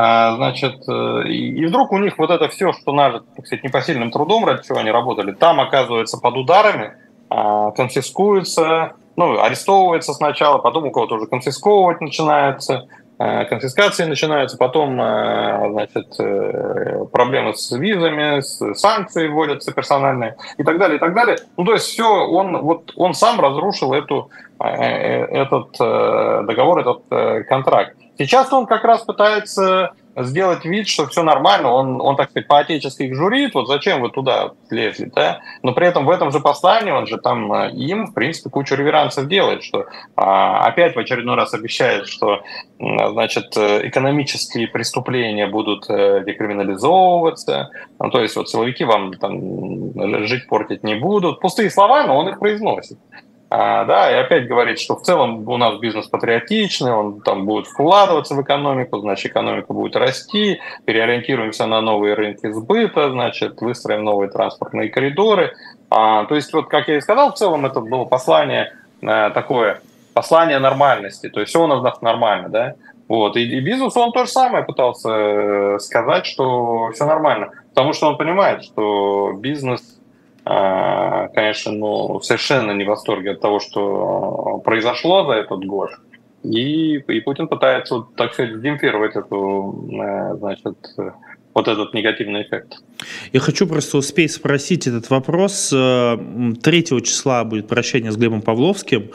А, 0.00 0.36
значит, 0.36 0.86
и 0.86 1.66
вдруг 1.66 1.90
у 1.90 1.98
них 1.98 2.18
вот 2.18 2.30
это 2.30 2.48
все, 2.48 2.72
что 2.72 2.92
нажито, 2.92 3.24
так 3.34 3.46
сказать, 3.46 3.64
непосильным 3.64 4.12
трудом, 4.12 4.44
ради 4.44 4.64
чего 4.64 4.78
они 4.78 4.92
работали, 4.92 5.32
там 5.32 5.58
оказывается 5.58 6.18
под 6.18 6.36
ударами, 6.36 6.92
а, 7.30 7.72
конфискуется, 7.72 8.92
ну, 9.16 9.40
арестовывается 9.40 10.14
сначала, 10.14 10.58
потом 10.58 10.86
у 10.86 10.90
кого-то 10.92 11.16
уже 11.16 11.26
конфисковывать 11.26 12.00
начинается, 12.00 12.86
э, 13.18 13.46
конфискации 13.46 14.04
начинаются, 14.04 14.56
потом, 14.56 15.00
э, 15.00 15.70
значит, 15.72 16.14
э, 16.20 17.04
проблемы 17.10 17.54
с 17.54 17.72
визами, 17.72 18.38
с 18.38 18.74
санкции 18.74 19.26
вводятся 19.26 19.72
персональные 19.72 20.36
и 20.56 20.62
так 20.62 20.78
далее, 20.78 20.98
и 20.98 21.00
так 21.00 21.12
далее. 21.14 21.36
Ну, 21.56 21.64
то 21.64 21.72
есть 21.72 21.86
все, 21.86 22.06
он, 22.08 22.58
вот, 22.58 22.92
он 22.94 23.14
сам 23.14 23.40
разрушил 23.40 23.92
эту, 23.92 24.30
этот 24.60 25.72
договор, 25.78 26.78
этот 26.80 27.46
контракт. 27.48 27.96
Сейчас 28.18 28.52
он 28.52 28.66
как 28.66 28.84
раз 28.84 29.02
пытается 29.02 29.92
сделать 30.24 30.64
вид, 30.64 30.88
что 30.88 31.06
все 31.06 31.22
нормально, 31.22 31.70
он, 31.70 32.00
он 32.00 32.16
так 32.16 32.30
сказать, 32.30 32.48
по-отечески 32.48 33.04
их 33.04 33.14
журит, 33.14 33.54
вот 33.54 33.68
зачем 33.68 34.00
вы 34.00 34.10
туда 34.10 34.52
лезли, 34.70 35.10
да? 35.14 35.40
Но 35.62 35.72
при 35.72 35.86
этом 35.86 36.06
в 36.06 36.10
этом 36.10 36.32
же 36.32 36.40
послании 36.40 36.90
он 36.90 37.06
же 37.06 37.18
там 37.18 37.52
э, 37.52 37.70
им, 37.72 38.06
в 38.06 38.14
принципе, 38.14 38.50
кучу 38.50 38.74
реверансов 38.74 39.28
делает, 39.28 39.62
что 39.62 39.86
а, 40.16 40.66
опять 40.66 40.96
в 40.96 40.98
очередной 40.98 41.36
раз 41.36 41.54
обещает, 41.54 42.08
что, 42.08 42.42
значит, 42.78 43.56
э, 43.56 43.86
экономические 43.88 44.68
преступления 44.68 45.46
будут 45.46 45.88
э, 45.88 46.24
декриминализовываться, 46.26 47.70
ну, 48.00 48.10
то 48.10 48.20
есть 48.20 48.34
вот 48.36 48.50
силовики 48.50 48.84
вам 48.84 49.12
там 49.14 50.26
жить 50.26 50.48
портить 50.48 50.82
не 50.82 50.96
будут. 50.96 51.40
Пустые 51.40 51.70
слова, 51.70 52.04
но 52.04 52.18
он 52.18 52.28
их 52.28 52.38
произносит. 52.38 52.98
А, 53.50 53.84
да, 53.86 54.10
и 54.10 54.14
опять 54.14 54.46
говорит, 54.46 54.78
что 54.78 54.96
в 54.96 55.02
целом 55.02 55.48
у 55.48 55.56
нас 55.56 55.78
бизнес 55.78 56.06
патриотичный, 56.06 56.92
он 56.92 57.20
там 57.20 57.46
будет 57.46 57.66
вкладываться 57.66 58.34
в 58.34 58.42
экономику, 58.42 58.98
значит, 58.98 59.32
экономика 59.32 59.72
будет 59.72 59.96
расти, 59.96 60.60
переориентируемся 60.84 61.66
на 61.66 61.80
новые 61.80 62.14
рынки 62.14 62.50
сбыта, 62.50 63.10
значит, 63.10 63.60
выстроим 63.62 64.04
новые 64.04 64.30
транспортные 64.30 64.90
коридоры. 64.90 65.54
А, 65.88 66.26
то 66.26 66.34
есть, 66.34 66.52
вот, 66.52 66.68
как 66.68 66.88
я 66.88 66.98
и 66.98 67.00
сказал, 67.00 67.32
в 67.32 67.38
целом 67.38 67.64
это 67.64 67.80
было 67.80 68.04
послание 68.04 68.74
а, 69.02 69.30
такое, 69.30 69.80
послание 70.12 70.58
нормальности, 70.58 71.30
то 71.30 71.40
есть 71.40 71.50
все 71.50 71.62
у 71.62 71.66
нас 71.66 72.02
нормально, 72.02 72.48
да. 72.50 72.74
Вот. 73.08 73.36
И, 73.36 73.42
и 73.42 73.60
бизнес 73.60 73.96
он 73.96 74.12
то 74.12 74.26
же 74.26 74.30
самое 74.30 74.64
пытался 74.64 75.08
э, 75.10 75.78
сказать, 75.78 76.26
что 76.26 76.90
все 76.92 77.06
нормально. 77.06 77.52
Потому 77.70 77.94
что 77.94 78.08
он 78.08 78.18
понимает, 78.18 78.64
что 78.64 79.32
бизнес 79.32 79.97
конечно, 81.34 81.72
ну, 81.72 82.20
совершенно 82.20 82.72
не 82.72 82.84
в 82.84 82.88
восторге 82.88 83.32
от 83.32 83.40
того, 83.40 83.60
что 83.60 84.62
произошло 84.64 85.26
за 85.26 85.32
этот 85.32 85.64
год. 85.64 85.90
И, 86.44 86.96
и 86.96 87.20
Путин 87.20 87.48
пытается, 87.48 88.04
так 88.16 88.32
сказать, 88.32 88.60
демпфировать 88.60 89.16
эту, 89.16 89.90
э, 89.92 90.36
значит, 90.38 90.76
вот 91.58 91.66
этот 91.66 91.92
негативный 91.94 92.42
эффект. 92.42 92.76
Я 93.32 93.40
хочу 93.40 93.66
просто 93.66 93.98
успеть 93.98 94.32
спросить 94.32 94.86
этот 94.86 95.10
вопрос. 95.10 95.70
3 95.70 95.76
э, 95.76 97.00
числа 97.02 97.44
будет 97.44 97.66
прощание 97.66 98.12
с 98.12 98.16
Глебом 98.16 98.42
Павловским. 98.42 99.10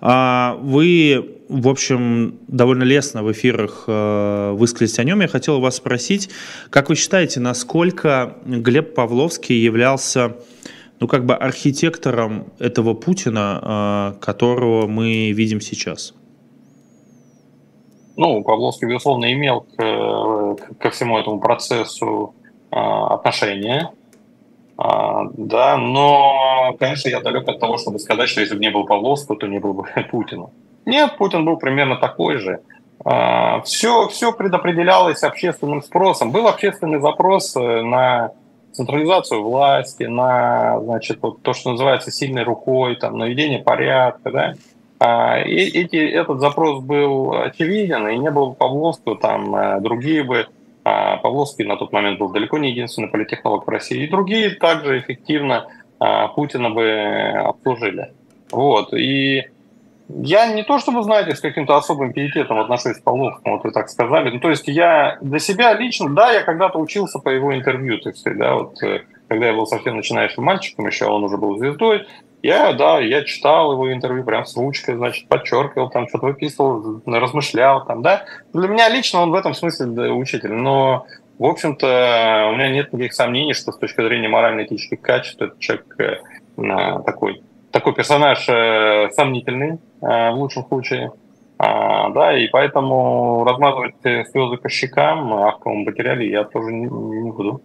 А 0.00 0.56
вы, 0.62 1.36
в 1.48 1.68
общем, 1.68 2.38
довольно 2.48 2.84
лестно 2.84 3.22
в 3.22 3.30
эфирах 3.30 3.84
э, 3.86 4.52
высказались 4.52 4.98
о 4.98 5.04
нем. 5.04 5.20
Я 5.20 5.28
хотел 5.28 5.60
вас 5.60 5.76
спросить, 5.76 6.30
как 6.70 6.88
вы 6.88 6.96
считаете, 6.96 7.40
насколько 7.40 8.36
Глеб 8.46 8.94
Павловский 8.94 9.56
являлся 9.56 10.36
ну, 11.02 11.08
как 11.08 11.26
бы 11.26 11.34
архитектором 11.34 12.44
этого 12.60 12.94
Путина, 12.94 13.58
а, 13.60 14.12
которого 14.20 14.86
мы 14.86 15.32
видим 15.32 15.60
сейчас? 15.60 16.14
Ну, 18.16 18.44
Павловский, 18.44 18.86
безусловно, 18.86 19.32
имел 19.32 19.62
к, 19.62 20.56
ко 20.78 20.90
всему 20.90 21.18
этому 21.18 21.40
процессу 21.40 22.36
а, 22.70 23.14
отношение, 23.14 23.90
а, 24.78 25.24
да, 25.36 25.76
но, 25.76 26.76
конечно, 26.78 27.08
я 27.08 27.20
далек 27.20 27.48
от 27.48 27.58
того, 27.58 27.78
чтобы 27.78 27.98
сказать, 27.98 28.28
что 28.28 28.40
если 28.40 28.54
бы 28.54 28.60
не 28.60 28.70
был 28.70 28.86
Павловского, 28.86 29.36
то 29.36 29.48
не 29.48 29.58
был 29.58 29.74
бы 29.74 29.88
Путина. 30.12 30.50
Нет, 30.86 31.16
Путин 31.18 31.44
был 31.44 31.56
примерно 31.56 31.96
такой 31.96 32.36
же. 32.36 32.60
Все, 33.64 34.06
все 34.06 34.32
предопределялось 34.32 35.24
общественным 35.24 35.82
спросом. 35.82 36.30
Был 36.30 36.46
общественный 36.46 37.00
запрос 37.00 37.56
э, 37.56 37.82
на 37.82 38.30
централизацию 38.72 39.42
власти, 39.42 40.04
на 40.04 40.80
значит, 40.80 41.18
вот 41.22 41.42
то, 41.42 41.52
что 41.52 41.72
называется 41.72 42.10
сильной 42.10 42.42
рукой, 42.42 42.96
там, 42.96 43.18
наведение 43.18 43.60
порядка. 43.60 44.30
Да? 44.30 44.54
А, 44.98 45.40
и 45.40 45.56
эти, 45.56 45.96
этот 45.96 46.40
запрос 46.40 46.82
был 46.82 47.34
очевиден, 47.34 48.08
и 48.08 48.16
не 48.18 48.30
был 48.30 48.54
Павловского, 48.54 49.16
там 49.16 49.54
э, 49.54 49.80
другие 49.80 50.22
бы, 50.22 50.46
а, 50.84 51.16
Павловский 51.18 51.64
на 51.64 51.76
тот 51.76 51.92
момент 51.92 52.18
был 52.18 52.28
далеко 52.28 52.58
не 52.58 52.70
единственный 52.70 53.08
политтехнолог 53.08 53.66
в 53.66 53.68
России, 53.68 54.04
и 54.04 54.08
другие 54.08 54.50
также 54.50 55.00
эффективно 55.00 55.66
а, 55.98 56.28
Путина 56.28 56.70
бы 56.70 57.32
обслужили. 57.36 58.12
Вот. 58.50 58.94
И 58.94 59.44
я 60.22 60.52
не 60.52 60.62
то 60.62 60.78
чтобы, 60.78 61.02
знаете, 61.02 61.34
с 61.34 61.40
каким-то 61.40 61.76
особым 61.76 62.12
пиететом 62.12 62.58
отношусь 62.60 62.98
к 62.98 63.02
Павловскому, 63.02 63.56
вот 63.56 63.64
вы 63.64 63.72
так 63.72 63.88
сказали. 63.88 64.30
Ну, 64.30 64.40
то 64.40 64.50
есть 64.50 64.68
я 64.68 65.18
для 65.20 65.38
себя 65.38 65.72
лично, 65.74 66.08
да, 66.10 66.32
я 66.32 66.42
когда-то 66.42 66.78
учился 66.78 67.18
по 67.18 67.28
его 67.28 67.54
интервью, 67.54 67.98
так 67.98 68.16
сказать, 68.16 68.38
да, 68.38 68.54
вот 68.54 68.82
э, 68.82 69.02
когда 69.28 69.46
я 69.46 69.52
был 69.52 69.66
совсем 69.66 69.96
начинающим 69.96 70.42
мальчиком 70.42 70.86
еще, 70.86 71.06
он 71.06 71.24
уже 71.24 71.36
был 71.36 71.56
звездой, 71.56 72.06
я, 72.42 72.72
да, 72.72 72.98
я 72.98 73.22
читал 73.22 73.72
его 73.72 73.92
интервью 73.92 74.24
прям 74.24 74.44
с 74.44 74.56
ручкой, 74.56 74.96
значит, 74.96 75.28
подчеркивал, 75.28 75.90
там 75.90 76.08
что-то 76.08 76.26
выписывал, 76.26 77.00
размышлял, 77.06 77.86
там, 77.86 78.02
да. 78.02 78.24
Для 78.52 78.68
меня 78.68 78.88
лично 78.88 79.20
он 79.20 79.30
в 79.30 79.34
этом 79.34 79.54
смысле 79.54 79.86
да, 79.86 80.12
учитель, 80.12 80.52
но, 80.52 81.06
в 81.38 81.44
общем-то, 81.44 82.48
у 82.50 82.56
меня 82.56 82.68
нет 82.68 82.92
никаких 82.92 83.14
сомнений, 83.14 83.54
что 83.54 83.70
с 83.70 83.78
точки 83.78 84.02
зрения 84.02 84.28
морально-этических 84.28 85.00
качеств 85.00 85.40
этот 85.40 85.58
человек 85.60 85.86
э, 85.98 87.02
такой 87.06 87.42
такой 87.70 87.94
персонаж 87.94 88.46
э, 88.48 89.08
сомнительный 89.12 89.78
в 90.02 90.34
лучшем 90.34 90.64
случае. 90.66 91.12
А, 91.58 92.10
да, 92.10 92.36
и 92.36 92.48
поэтому 92.48 93.44
размазывать 93.44 93.94
слезы 94.02 94.56
по 94.56 94.68
щекам 94.68 95.28
в 95.28 95.44
актовом 95.44 95.84
материале 95.84 96.28
я 96.28 96.44
тоже 96.44 96.72
не, 96.72 96.86
не 96.86 97.30
буду. 97.30 97.62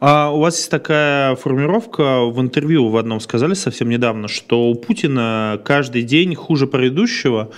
А 0.00 0.30
у 0.30 0.40
вас 0.40 0.56
есть 0.56 0.70
такая 0.70 1.36
формировка, 1.36 2.24
в 2.24 2.40
интервью 2.40 2.88
в 2.88 2.96
одном 2.96 3.20
сказали 3.20 3.52
совсем 3.52 3.90
недавно, 3.90 4.28
что 4.28 4.70
у 4.70 4.74
Путина 4.74 5.60
каждый 5.62 6.04
день 6.04 6.34
хуже 6.34 6.66
предыдущего, 6.66 7.50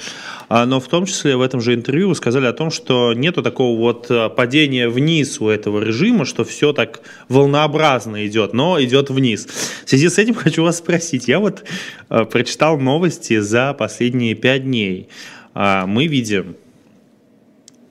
а, 0.48 0.66
но 0.66 0.80
в 0.80 0.88
том 0.88 1.06
числе 1.06 1.36
в 1.36 1.40
этом 1.40 1.60
же 1.60 1.72
интервью 1.72 2.08
вы 2.08 2.16
сказали 2.16 2.46
о 2.46 2.52
том, 2.52 2.72
что 2.72 3.12
нету 3.12 3.44
такого 3.44 3.78
вот 3.78 4.08
а, 4.10 4.28
падения 4.28 4.88
вниз 4.88 5.40
у 5.40 5.46
этого 5.46 5.80
режима, 5.84 6.24
что 6.24 6.42
все 6.42 6.72
так 6.72 7.02
волнообразно 7.28 8.26
идет, 8.26 8.54
но 8.54 8.82
идет 8.82 9.10
вниз. 9.10 9.46
В 9.84 9.88
связи 9.88 10.08
с 10.08 10.18
этим 10.18 10.34
хочу 10.34 10.64
вас 10.64 10.78
спросить. 10.78 11.28
Я 11.28 11.38
вот 11.38 11.62
а, 12.08 12.24
прочитал 12.24 12.76
новости 12.76 13.38
за 13.38 13.72
последние 13.72 14.34
пять 14.34 14.64
дней. 14.64 15.08
Мы 15.54 16.06
видим 16.06 16.56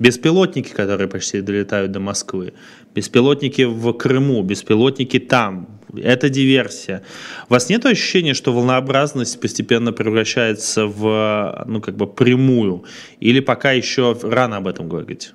беспилотники, 0.01 0.69
которые 0.69 1.07
почти 1.07 1.41
долетают 1.41 1.91
до 1.91 1.99
Москвы 1.99 2.53
беспилотники 2.95 3.63
в 3.63 3.93
Крыму, 3.93 4.41
беспилотники 4.43 5.19
там. 5.19 5.79
Это 5.95 6.29
диверсия. 6.29 7.03
У 7.49 7.53
вас 7.53 7.69
нет 7.69 7.85
ощущения, 7.85 8.33
что 8.33 8.53
волнообразность 8.53 9.41
постепенно 9.41 9.91
превращается 9.91 10.85
в, 10.85 11.63
ну, 11.67 11.81
как 11.81 11.97
бы 11.97 12.07
прямую? 12.07 12.85
Или 13.19 13.41
пока 13.41 13.71
еще 13.71 14.17
рано 14.21 14.57
об 14.57 14.67
этом 14.67 14.87
говорить? 14.87 15.33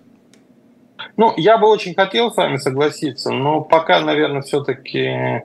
Ну, 1.19 1.35
я 1.37 1.59
бы 1.59 1.69
очень 1.69 1.95
хотел 1.95 2.31
с 2.31 2.37
вами 2.37 2.57
согласиться, 2.57 3.33
но 3.33 3.61
пока, 3.61 4.01
наверное, 4.01 4.43
все-таки 4.43 5.43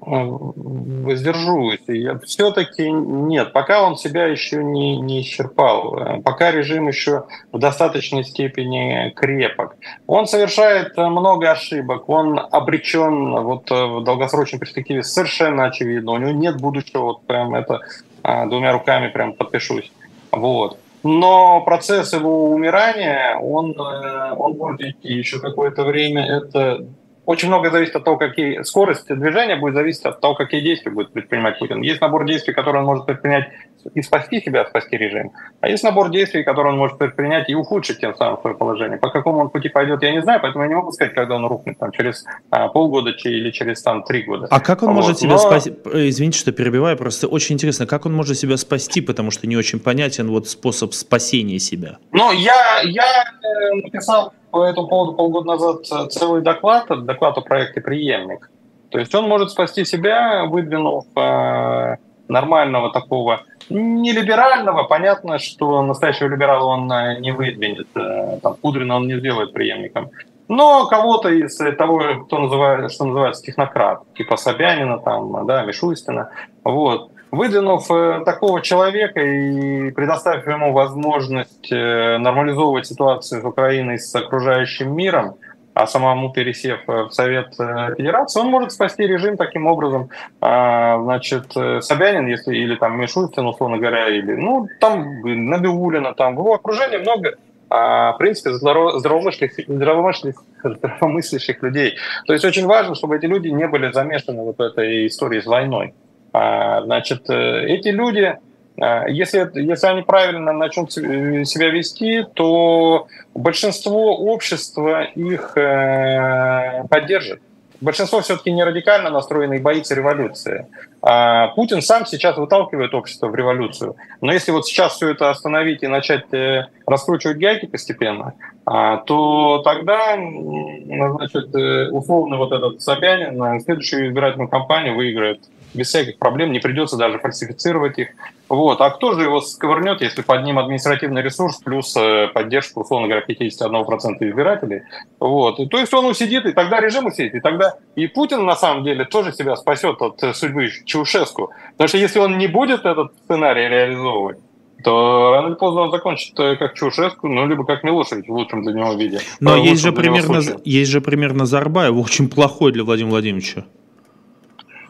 воздержусь. 0.00 1.80
Я 1.88 2.18
все-таки 2.20 2.90
нет, 2.90 3.52
пока 3.52 3.82
он 3.82 3.96
себя 3.96 4.26
еще 4.26 4.62
не, 4.62 4.98
не 4.98 5.22
исчерпал, 5.22 5.98
э, 5.98 6.22
пока 6.22 6.50
режим 6.50 6.88
еще 6.88 7.24
в 7.52 7.58
достаточной 7.58 8.24
степени 8.24 9.10
крепок. 9.10 9.76
Он 10.06 10.26
совершает 10.26 10.96
много 10.96 11.50
ошибок, 11.50 12.08
он 12.08 12.38
обречен 12.38 13.32
вот 13.42 13.70
э, 13.70 13.86
в 13.86 14.04
долгосрочной 14.04 14.58
перспективе 14.58 15.02
совершенно 15.02 15.64
очевидно. 15.66 16.12
У 16.12 16.18
него 16.18 16.30
нет 16.30 16.60
будущего, 16.60 17.02
вот 17.02 17.26
прям 17.26 17.54
это 17.54 17.80
а, 18.22 18.46
двумя 18.46 18.72
руками 18.72 19.08
прям 19.08 19.32
подпишусь. 19.32 19.90
Вот. 20.30 20.78
Но 21.02 21.60
процесс 21.60 22.12
его 22.12 22.50
умирания, 22.50 23.36
он, 23.36 23.72
э, 23.72 24.34
он 24.36 24.54
будет 24.54 24.80
идти 24.80 25.12
еще 25.12 25.40
какое-то 25.40 25.84
время. 25.84 26.24
Это 26.26 26.84
очень 27.26 27.48
много 27.48 27.70
зависит 27.70 27.96
от 27.96 28.04
того, 28.04 28.16
какие 28.16 28.62
скорость 28.62 29.08
движения 29.08 29.56
будет 29.56 29.74
зависеть 29.74 30.04
от 30.04 30.20
того, 30.20 30.34
какие 30.34 30.60
действия 30.60 30.92
будет 30.92 31.12
предпринимать 31.12 31.58
Путин. 31.58 31.82
Есть 31.82 32.00
набор 32.00 32.24
действий, 32.24 32.54
которые 32.54 32.82
он 32.82 32.86
может 32.86 33.04
предпринять 33.04 33.48
и 33.94 34.02
спасти 34.02 34.40
себя, 34.40 34.64
спасти 34.66 34.96
режим. 34.96 35.32
А 35.60 35.68
есть 35.68 35.82
набор 35.82 36.10
действий, 36.10 36.44
которые 36.44 36.72
он 36.72 36.78
может 36.78 36.98
предпринять 36.98 37.48
и 37.48 37.54
ухудшить 37.54 38.00
тем 38.00 38.14
самым 38.14 38.40
свое 38.40 38.56
положение. 38.56 38.98
По 38.98 39.10
какому 39.10 39.38
он 39.38 39.50
пути 39.50 39.68
пойдет, 39.68 40.02
я 40.02 40.12
не 40.12 40.22
знаю, 40.22 40.40
поэтому 40.40 40.64
я 40.64 40.68
не 40.68 40.74
могу 40.74 40.92
сказать, 40.92 41.14
когда 41.14 41.36
он 41.36 41.46
рухнет, 41.46 41.78
там, 41.78 41.92
через 41.92 42.24
а, 42.50 42.68
полгода 42.68 43.10
или 43.10 43.50
через 43.50 43.82
там, 43.82 44.04
три 44.04 44.22
года. 44.22 44.46
А 44.50 44.60
как 44.60 44.82
он 44.82 44.88
вот. 44.88 44.94
может 44.94 45.18
себя 45.18 45.32
Но... 45.32 45.38
спасти? 45.38 45.74
Извините, 45.92 46.38
что 46.38 46.52
перебиваю, 46.52 46.96
просто 46.96 47.26
очень 47.26 47.54
интересно, 47.54 47.86
как 47.86 48.06
он 48.06 48.14
может 48.14 48.38
себя 48.38 48.56
спасти, 48.56 49.00
потому 49.00 49.30
что 49.30 49.46
не 49.46 49.56
очень 49.56 49.80
понятен 49.80 50.28
вот 50.30 50.48
способ 50.48 50.94
спасения 50.94 51.58
себя. 51.58 51.98
Ну, 52.12 52.32
я, 52.32 52.80
я 52.84 53.02
э, 53.02 53.74
написал 53.82 54.32
по 54.56 54.64
этому 54.64 54.88
поводу 54.88 55.12
полгода 55.12 55.46
назад 55.48 55.80
э, 55.92 56.08
целый 56.08 56.40
доклад, 56.40 56.86
доклад 57.04 57.36
о 57.36 57.42
проекте 57.42 57.82
«Приемник». 57.82 58.50
То 58.90 58.98
есть 58.98 59.14
он 59.14 59.28
может 59.28 59.50
спасти 59.50 59.84
себя, 59.84 60.46
выдвинув 60.46 61.04
э, 61.14 61.96
нормального 62.26 62.90
такого, 62.90 63.42
не 63.68 64.12
либерального, 64.12 64.84
понятно, 64.84 65.38
что 65.38 65.82
настоящего 65.82 66.28
либерала 66.28 66.68
он 66.68 66.90
э, 66.90 67.20
не 67.20 67.32
выдвинет, 67.32 67.88
э, 67.94 68.38
там, 68.42 68.54
Кудрина 68.54 68.96
он 68.96 69.06
не 69.08 69.18
сделает 69.18 69.52
преемником, 69.52 70.08
но 70.48 70.86
кого-то 70.86 71.28
из 71.28 71.54
того, 71.76 72.24
кто 72.24 72.38
называет, 72.38 72.90
что 72.90 73.04
называется 73.04 73.42
технократ, 73.42 74.04
типа 74.14 74.38
Собянина, 74.38 74.98
там, 75.00 75.46
да, 75.46 75.64
Мишустина, 75.64 76.30
вот, 76.64 77.10
выдвинув 77.30 77.90
э, 77.90 78.22
такого 78.24 78.60
человека 78.62 79.20
и 79.20 79.90
предоставив 79.90 80.46
ему 80.46 80.72
возможность 80.72 81.70
нормализовывать 81.70 82.86
ситуацию 82.86 83.42
с 83.42 83.44
Украиной 83.44 83.98
с 83.98 84.14
окружающим 84.14 84.94
миром, 84.94 85.36
а 85.76 85.86
самому 85.86 86.32
пересев 86.32 86.80
э, 86.88 87.02
в 87.02 87.10
Совет 87.10 87.48
э, 87.60 87.94
Федерации, 87.98 88.40
он 88.40 88.46
может 88.46 88.72
спасти 88.72 89.06
режим 89.06 89.36
таким 89.36 89.66
образом. 89.66 90.08
А, 90.40 90.98
значит, 91.02 91.54
э, 91.54 91.82
Собянин, 91.82 92.26
если 92.28 92.56
или 92.56 92.76
там 92.76 92.98
Мишустин, 92.98 93.44
условно 93.44 93.76
говоря, 93.76 94.08
или 94.08 94.32
ну 94.32 94.68
там 94.80 95.20
Набиулина, 95.22 96.14
там 96.14 96.34
в 96.34 96.38
его 96.38 96.54
окружении 96.54 96.96
много 96.96 97.34
а, 97.68 98.12
в 98.14 98.16
принципе, 98.16 98.54
здравомыслящих, 98.54 99.68
здравомыслящих, 99.68 100.42
здравомыслящих 100.64 101.62
людей. 101.62 101.96
То 102.26 102.32
есть 102.32 102.46
очень 102.46 102.64
важно, 102.64 102.94
чтобы 102.94 103.16
эти 103.16 103.26
люди 103.26 103.48
не 103.48 103.68
были 103.68 103.92
замешаны 103.92 104.44
вот 104.44 104.56
в 104.56 104.62
этой 104.62 105.06
истории 105.06 105.40
с 105.40 105.46
войной. 105.46 105.92
А, 106.36 106.82
значит, 106.82 107.30
эти 107.30 107.88
люди 107.88 108.36
а, 108.78 109.08
если, 109.08 109.50
если 109.54 109.86
они 109.86 110.02
правильно 110.02 110.52
начнут 110.52 110.92
себя 110.92 111.70
вести, 111.70 112.24
то 112.34 113.06
большинство 113.34 114.16
общества 114.16 115.04
их 115.04 115.56
э, 115.56 116.84
поддержит. 116.90 117.40
Большинство 117.80 118.20
все-таки 118.20 118.50
не 118.52 118.64
радикально 118.64 119.10
настроено 119.10 119.54
и 119.54 119.60
боится 119.60 119.94
революции. 119.94 120.66
А 121.02 121.48
Путин 121.48 121.82
сам 121.82 122.06
сейчас 122.06 122.36
выталкивает 122.36 122.94
общество 122.94 123.28
в 123.28 123.34
революцию. 123.34 123.96
Но 124.20 124.32
если 124.32 124.50
вот 124.50 124.66
сейчас 124.66 124.94
все 124.94 125.10
это 125.10 125.30
остановить 125.30 125.82
и 125.82 125.86
начать 125.86 126.32
э, 126.34 126.66
раскручивать 126.86 127.38
гайки 127.38 127.66
постепенно, 127.66 128.34
а, 128.64 128.98
то 128.98 129.58
тогда, 129.64 130.14
значит, 130.14 131.54
э, 131.54 131.90
условно 131.90 132.36
вот 132.36 132.52
этот 132.52 132.80
Собянин 132.80 133.60
следующую 133.60 134.08
избирательную 134.08 134.48
кампанию 134.48 134.96
выиграет 134.96 135.40
без 135.76 135.88
всяких 135.88 136.18
проблем, 136.18 136.52
не 136.52 136.58
придется 136.58 136.96
даже 136.96 137.18
фальсифицировать 137.18 137.98
их. 137.98 138.08
Вот. 138.48 138.80
А 138.80 138.90
кто 138.90 139.12
же 139.12 139.22
его 139.22 139.40
сковырнет, 139.40 140.00
если 140.00 140.22
под 140.22 140.44
ним 140.44 140.58
административный 140.58 141.22
ресурс 141.22 141.56
плюс 141.56 141.96
э, 141.96 142.28
поддержку, 142.28 142.80
условно 142.80 143.08
говоря, 143.08 143.24
51% 143.28 144.16
избирателей? 144.20 144.82
Вот. 145.20 145.56
То 145.68 145.78
есть 145.78 145.92
он 145.92 146.06
усидит, 146.06 146.46
и 146.46 146.52
тогда 146.52 146.80
режим 146.80 147.06
усидит, 147.06 147.34
и 147.34 147.40
тогда 147.40 147.74
и 147.96 148.06
Путин 148.06 148.44
на 148.44 148.56
самом 148.56 148.84
деле 148.84 149.04
тоже 149.04 149.32
себя 149.32 149.56
спасет 149.56 150.00
от 150.00 150.22
э, 150.22 150.32
судьбы 150.32 150.70
Чаушеску. 150.84 151.50
Потому 151.72 151.88
что 151.88 151.98
если 151.98 152.20
он 152.20 152.38
не 152.38 152.46
будет 152.46 152.84
этот 152.84 153.12
сценарий 153.24 153.68
реализовывать, 153.68 154.38
то 154.84 155.32
рано 155.32 155.48
или 155.48 155.54
поздно 155.54 155.82
он 155.82 155.90
закончит 155.90 156.38
э, 156.38 156.56
как 156.56 156.74
Чаушеску, 156.74 157.28
ну, 157.28 157.46
либо 157.46 157.64
как 157.64 157.82
Милошевич 157.82 158.28
в 158.28 158.32
лучшем 158.32 158.62
для 158.62 158.72
него 158.72 158.92
виде. 158.94 159.20
Но 159.40 159.56
есть 159.56 159.82
же, 159.82 159.92
примерно, 159.92 160.40
есть 160.64 160.90
же 160.90 161.00
примерно 161.00 161.40
Назарбаев, 161.40 161.94
очень 161.96 162.28
плохой 162.28 162.72
для 162.72 162.84
Владимира 162.84 163.12
Владимировича. 163.12 163.64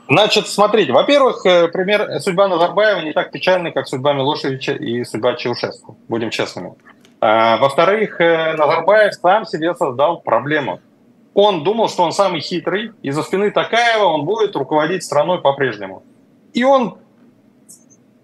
Значит, 0.09 0.47
смотрите, 0.47 0.93
во-первых, 0.93 1.45
э, 1.47 1.69
пример 1.69 2.21
судьба 2.21 2.49
Назарбаева 2.49 3.01
не 3.01 3.13
так 3.13 3.33
печальная, 3.33 3.73
как 3.73 3.89
судьба 3.89 4.13
Милошевича 4.13 4.73
и 4.73 5.05
судьба 5.05 5.35
Чаушеску, 5.35 5.97
будем 6.09 6.31
честными. 6.31 6.75
А, 7.21 7.57
во-вторых, 7.57 8.21
э, 8.21 8.55
Назарбаев 8.57 9.15
сам 9.15 9.47
себе 9.47 9.75
создал 9.75 10.21
проблему. 10.21 10.81
Он 11.35 11.65
думал, 11.65 11.89
что 11.89 12.03
он 12.03 12.13
самый 12.13 12.41
хитрый, 12.41 12.93
и 13.03 13.11
за 13.11 13.23
спины 13.23 13.51
Такаева 13.51 14.05
он 14.05 14.25
будет 14.25 14.55
руководить 14.57 15.03
страной 15.03 15.41
по-прежнему. 15.41 16.03
И 16.53 16.63
он, 16.65 16.99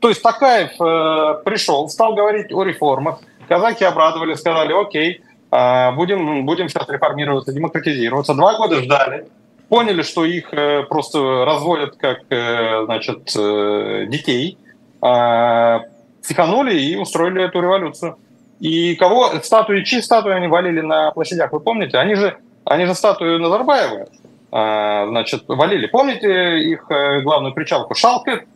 то 0.03 0.09
есть 0.09 0.21
Такаев 0.21 0.73
э, 0.81 1.45
пришел, 1.45 1.89
стал 1.89 2.15
говорить 2.15 2.53
о 2.53 2.65
реформах, 2.65 3.21
казаки 3.49 3.85
обрадовали, 3.85 4.35
сказали, 4.35 4.73
окей, 4.73 5.23
э, 5.53 5.93
будем, 5.93 6.45
будем 6.45 6.69
сейчас 6.69 6.89
реформироваться, 6.89 7.53
демократизироваться. 7.53 8.35
Два 8.35 8.57
года 8.57 8.83
ждали, 8.83 9.29
поняли, 9.69 10.03
что 10.03 10.25
их 10.25 10.53
э, 10.53 10.83
просто 10.89 11.45
разводят 11.45 11.95
как 11.99 12.19
э, 12.31 12.85
значит, 12.87 13.33
э, 13.39 14.07
детей, 14.09 14.59
а, 15.01 15.83
психанули 16.21 16.75
и 16.75 16.97
устроили 16.97 17.45
эту 17.45 17.61
революцию. 17.61 18.17
И 18.59 18.97
кого 18.97 19.31
статуи, 19.41 19.85
чьи 19.85 20.01
статуи 20.01 20.33
они 20.33 20.49
валили 20.49 20.81
на 20.81 21.13
площадях, 21.13 21.53
вы 21.53 21.61
помните? 21.61 21.97
Они 21.97 22.17
же, 22.17 22.37
они 22.65 22.87
же 22.87 22.95
статую 22.95 23.39
Назарбаева 23.39 24.09
а, 24.51 25.07
значит, 25.07 25.45
валили. 25.47 25.87
Помните 25.87 26.59
их 26.59 26.87
главную 27.23 27.55
причалку? 27.55 27.95
Шалкет, 27.95 28.47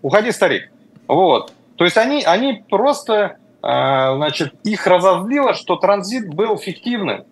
уходи, 0.00 0.30
старик. 0.30 0.70
Вот. 1.08 1.52
То 1.76 1.84
есть 1.84 1.96
они, 1.96 2.22
они 2.24 2.64
просто, 2.68 3.36
а, 3.62 4.16
значит, 4.16 4.54
их 4.64 4.86
разозлило, 4.86 5.54
что 5.54 5.76
транзит 5.76 6.32
был 6.32 6.56
фиктивным. 6.56 7.24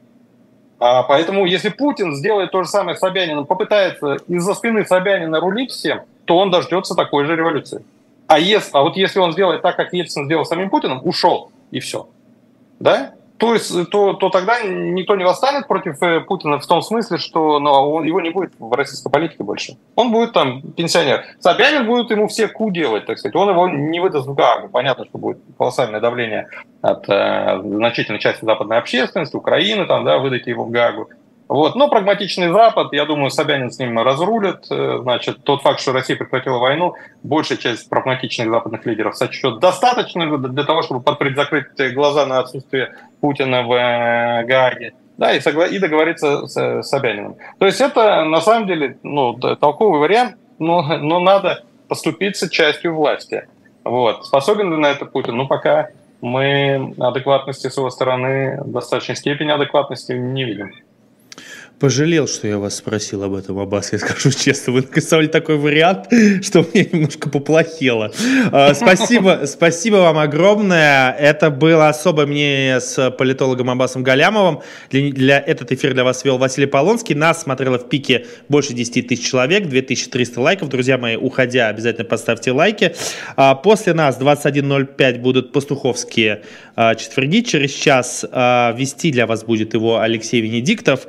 А 0.78 1.02
поэтому, 1.04 1.46
если 1.46 1.70
Путин 1.70 2.14
сделает 2.14 2.50
то 2.50 2.62
же 2.62 2.68
самое 2.68 2.96
с 2.96 3.00
Собянином, 3.00 3.46
попытается 3.46 4.16
из-за 4.28 4.54
спины 4.54 4.84
Собянина 4.84 5.40
рулить 5.40 5.70
всем, 5.70 6.02
то 6.24 6.36
он 6.36 6.50
дождется 6.50 6.94
такой 6.94 7.24
же 7.24 7.36
революции. 7.36 7.84
А, 8.26 8.38
если, 8.38 8.70
а 8.72 8.82
вот 8.82 8.96
если 8.96 9.18
он 9.18 9.32
сделает 9.32 9.62
так, 9.62 9.76
как 9.76 9.92
Ельцин 9.92 10.26
сделал 10.26 10.44
с 10.44 10.48
самим 10.48 10.70
Путиным, 10.70 11.00
ушел, 11.04 11.50
и 11.70 11.80
все. 11.80 12.08
Да? 12.80 13.12
То, 13.44 13.84
то, 13.84 14.12
то 14.14 14.30
тогда 14.30 14.60
никто 14.62 15.16
не 15.16 15.24
восстанет 15.24 15.66
против 15.66 16.02
э, 16.02 16.20
Путина 16.20 16.58
в 16.58 16.66
том 16.66 16.82
смысле, 16.82 17.18
что 17.18 17.58
ну, 17.58 17.70
он, 17.70 18.04
его 18.04 18.20
не 18.20 18.30
будет 18.30 18.52
в 18.58 18.72
российской 18.72 19.10
политике 19.10 19.44
больше. 19.44 19.76
Он 19.96 20.10
будет 20.10 20.32
там 20.32 20.62
пенсионер. 20.62 21.24
Собянин 21.40 21.86
будет 21.86 22.10
ему 22.10 22.28
все 22.28 22.48
ку 22.48 22.70
делать, 22.70 23.06
так 23.06 23.18
сказать. 23.18 23.36
Он 23.36 23.50
его 23.50 23.68
не 23.68 24.00
выдаст 24.00 24.26
в 24.26 24.34
Гаагу. 24.34 24.68
Понятно, 24.68 25.04
что 25.04 25.18
будет 25.18 25.38
колоссальное 25.58 26.00
давление 26.00 26.48
от 26.82 27.08
э, 27.08 27.60
значительной 27.62 28.20
части 28.20 28.44
западной 28.44 28.78
общественности, 28.78 29.36
Украины, 29.36 29.86
там, 29.86 30.04
да, 30.04 30.18
выдать 30.18 30.46
его 30.46 30.64
в 30.64 30.70
Гаагу. 30.70 31.08
Вот. 31.48 31.74
Но 31.74 31.88
прагматичный 31.88 32.52
Запад, 32.52 32.92
я 32.92 33.04
думаю, 33.04 33.30
Собянин 33.30 33.70
с 33.70 33.78
ним 33.78 33.98
разрулит. 33.98 34.66
Э, 34.70 34.98
значит, 35.02 35.44
тот 35.44 35.62
факт, 35.62 35.80
что 35.80 35.92
Россия 35.92 36.16
прекратила 36.16 36.58
войну, 36.58 36.94
большая 37.22 37.58
часть 37.58 37.88
прагматичных 37.88 38.48
западных 38.48 38.86
лидеров 38.86 39.16
сочтет 39.16 39.58
достаточно 39.58 40.38
для 40.38 40.64
того, 40.64 40.82
чтобы 40.82 41.00
подпрыть 41.00 41.36
закрыть 41.36 41.66
глаза 41.92 42.24
на 42.26 42.38
отсутствие 42.40 42.94
Путина 43.20 43.62
в 43.62 43.72
э, 43.72 44.44
Гааге. 44.44 44.94
Да, 45.18 45.32
и, 45.32 45.38
согла- 45.38 45.68
и 45.68 45.78
договориться 45.78 46.46
с 46.46 46.82
Собяниным. 46.82 47.36
То 47.58 47.66
есть 47.66 47.80
это 47.80 48.24
на 48.24 48.40
самом 48.40 48.66
деле 48.66 48.98
ну, 49.02 49.34
толковый 49.34 50.00
вариант, 50.00 50.36
но, 50.58 50.82
но 50.82 51.20
надо 51.20 51.62
поступиться 51.88 52.50
частью 52.50 52.96
власти. 52.96 53.46
Вот. 53.84 54.26
Способен 54.26 54.72
ли 54.72 54.76
на 54.78 54.86
это 54.86 55.04
Путин? 55.04 55.36
Ну, 55.36 55.46
пока 55.46 55.90
мы 56.20 56.94
адекватности 56.98 57.68
с 57.68 57.76
его 57.76 57.90
стороны, 57.90 58.60
достаточной 58.64 59.14
степени 59.14 59.50
адекватности 59.50 60.12
не 60.12 60.44
видим 60.44 60.72
пожалел, 61.78 62.28
что 62.28 62.46
я 62.46 62.58
вас 62.58 62.76
спросил 62.76 63.22
об 63.24 63.34
этом, 63.34 63.58
Аббас, 63.58 63.92
я 63.92 63.98
скажу 63.98 64.30
честно. 64.30 64.72
Вы 64.72 64.82
нарисовали 64.82 65.26
такой 65.26 65.56
вариант, 65.56 66.06
что 66.42 66.64
мне 66.72 66.88
немножко 66.90 67.28
поплохело. 67.28 68.12
А, 68.52 68.74
спасибо, 68.74 69.42
спасибо 69.46 69.96
вам 69.96 70.18
огромное. 70.18 71.12
Это 71.12 71.50
было 71.50 71.88
особое 71.88 72.26
мнение 72.26 72.80
с 72.80 73.10
политологом 73.10 73.70
Аббасом 73.70 74.02
Галямовым. 74.02 74.60
Для, 74.90 75.10
для 75.10 75.38
этот 75.40 75.72
эфир 75.72 75.94
для 75.94 76.04
вас 76.04 76.24
вел 76.24 76.38
Василий 76.38 76.66
Полонский. 76.66 77.14
Нас 77.14 77.42
смотрело 77.42 77.78
в 77.78 77.88
пике 77.88 78.26
больше 78.48 78.72
10 78.72 79.08
тысяч 79.08 79.28
человек, 79.28 79.68
2300 79.68 80.40
лайков. 80.40 80.68
Друзья 80.68 80.96
мои, 80.96 81.16
уходя, 81.16 81.68
обязательно 81.68 82.04
поставьте 82.04 82.52
лайки. 82.52 82.94
А, 83.36 83.54
после 83.54 83.94
нас 83.94 84.18
21.05 84.18 85.18
будут 85.18 85.52
пастуховские 85.52 86.42
а, 86.76 86.94
четверги. 86.94 87.40
Через 87.40 87.72
час 87.72 88.24
вести 88.24 89.10
для 89.10 89.26
вас 89.26 89.44
будет 89.44 89.74
его 89.74 90.00
Алексей 90.00 90.40
Венедиктов. 90.40 91.06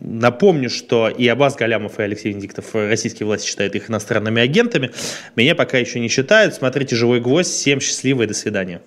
Напомню, 0.00 0.70
что 0.70 1.08
и 1.08 1.26
Абаз 1.26 1.56
Галямов, 1.56 1.98
и 1.98 2.02
Алексей 2.02 2.30
Венедиктов, 2.30 2.74
российские 2.74 3.26
власти 3.26 3.48
считают 3.48 3.74
их 3.74 3.90
иностранными 3.90 4.42
агентами. 4.42 4.90
Меня 5.36 5.54
пока 5.54 5.78
еще 5.78 6.00
не 6.00 6.08
считают. 6.08 6.54
Смотрите 6.54 6.96
«Живой 6.96 7.20
гвоздь». 7.20 7.50
Всем 7.50 7.80
счастливо 7.80 8.22
и 8.22 8.26
до 8.26 8.34
свидания. 8.34 8.80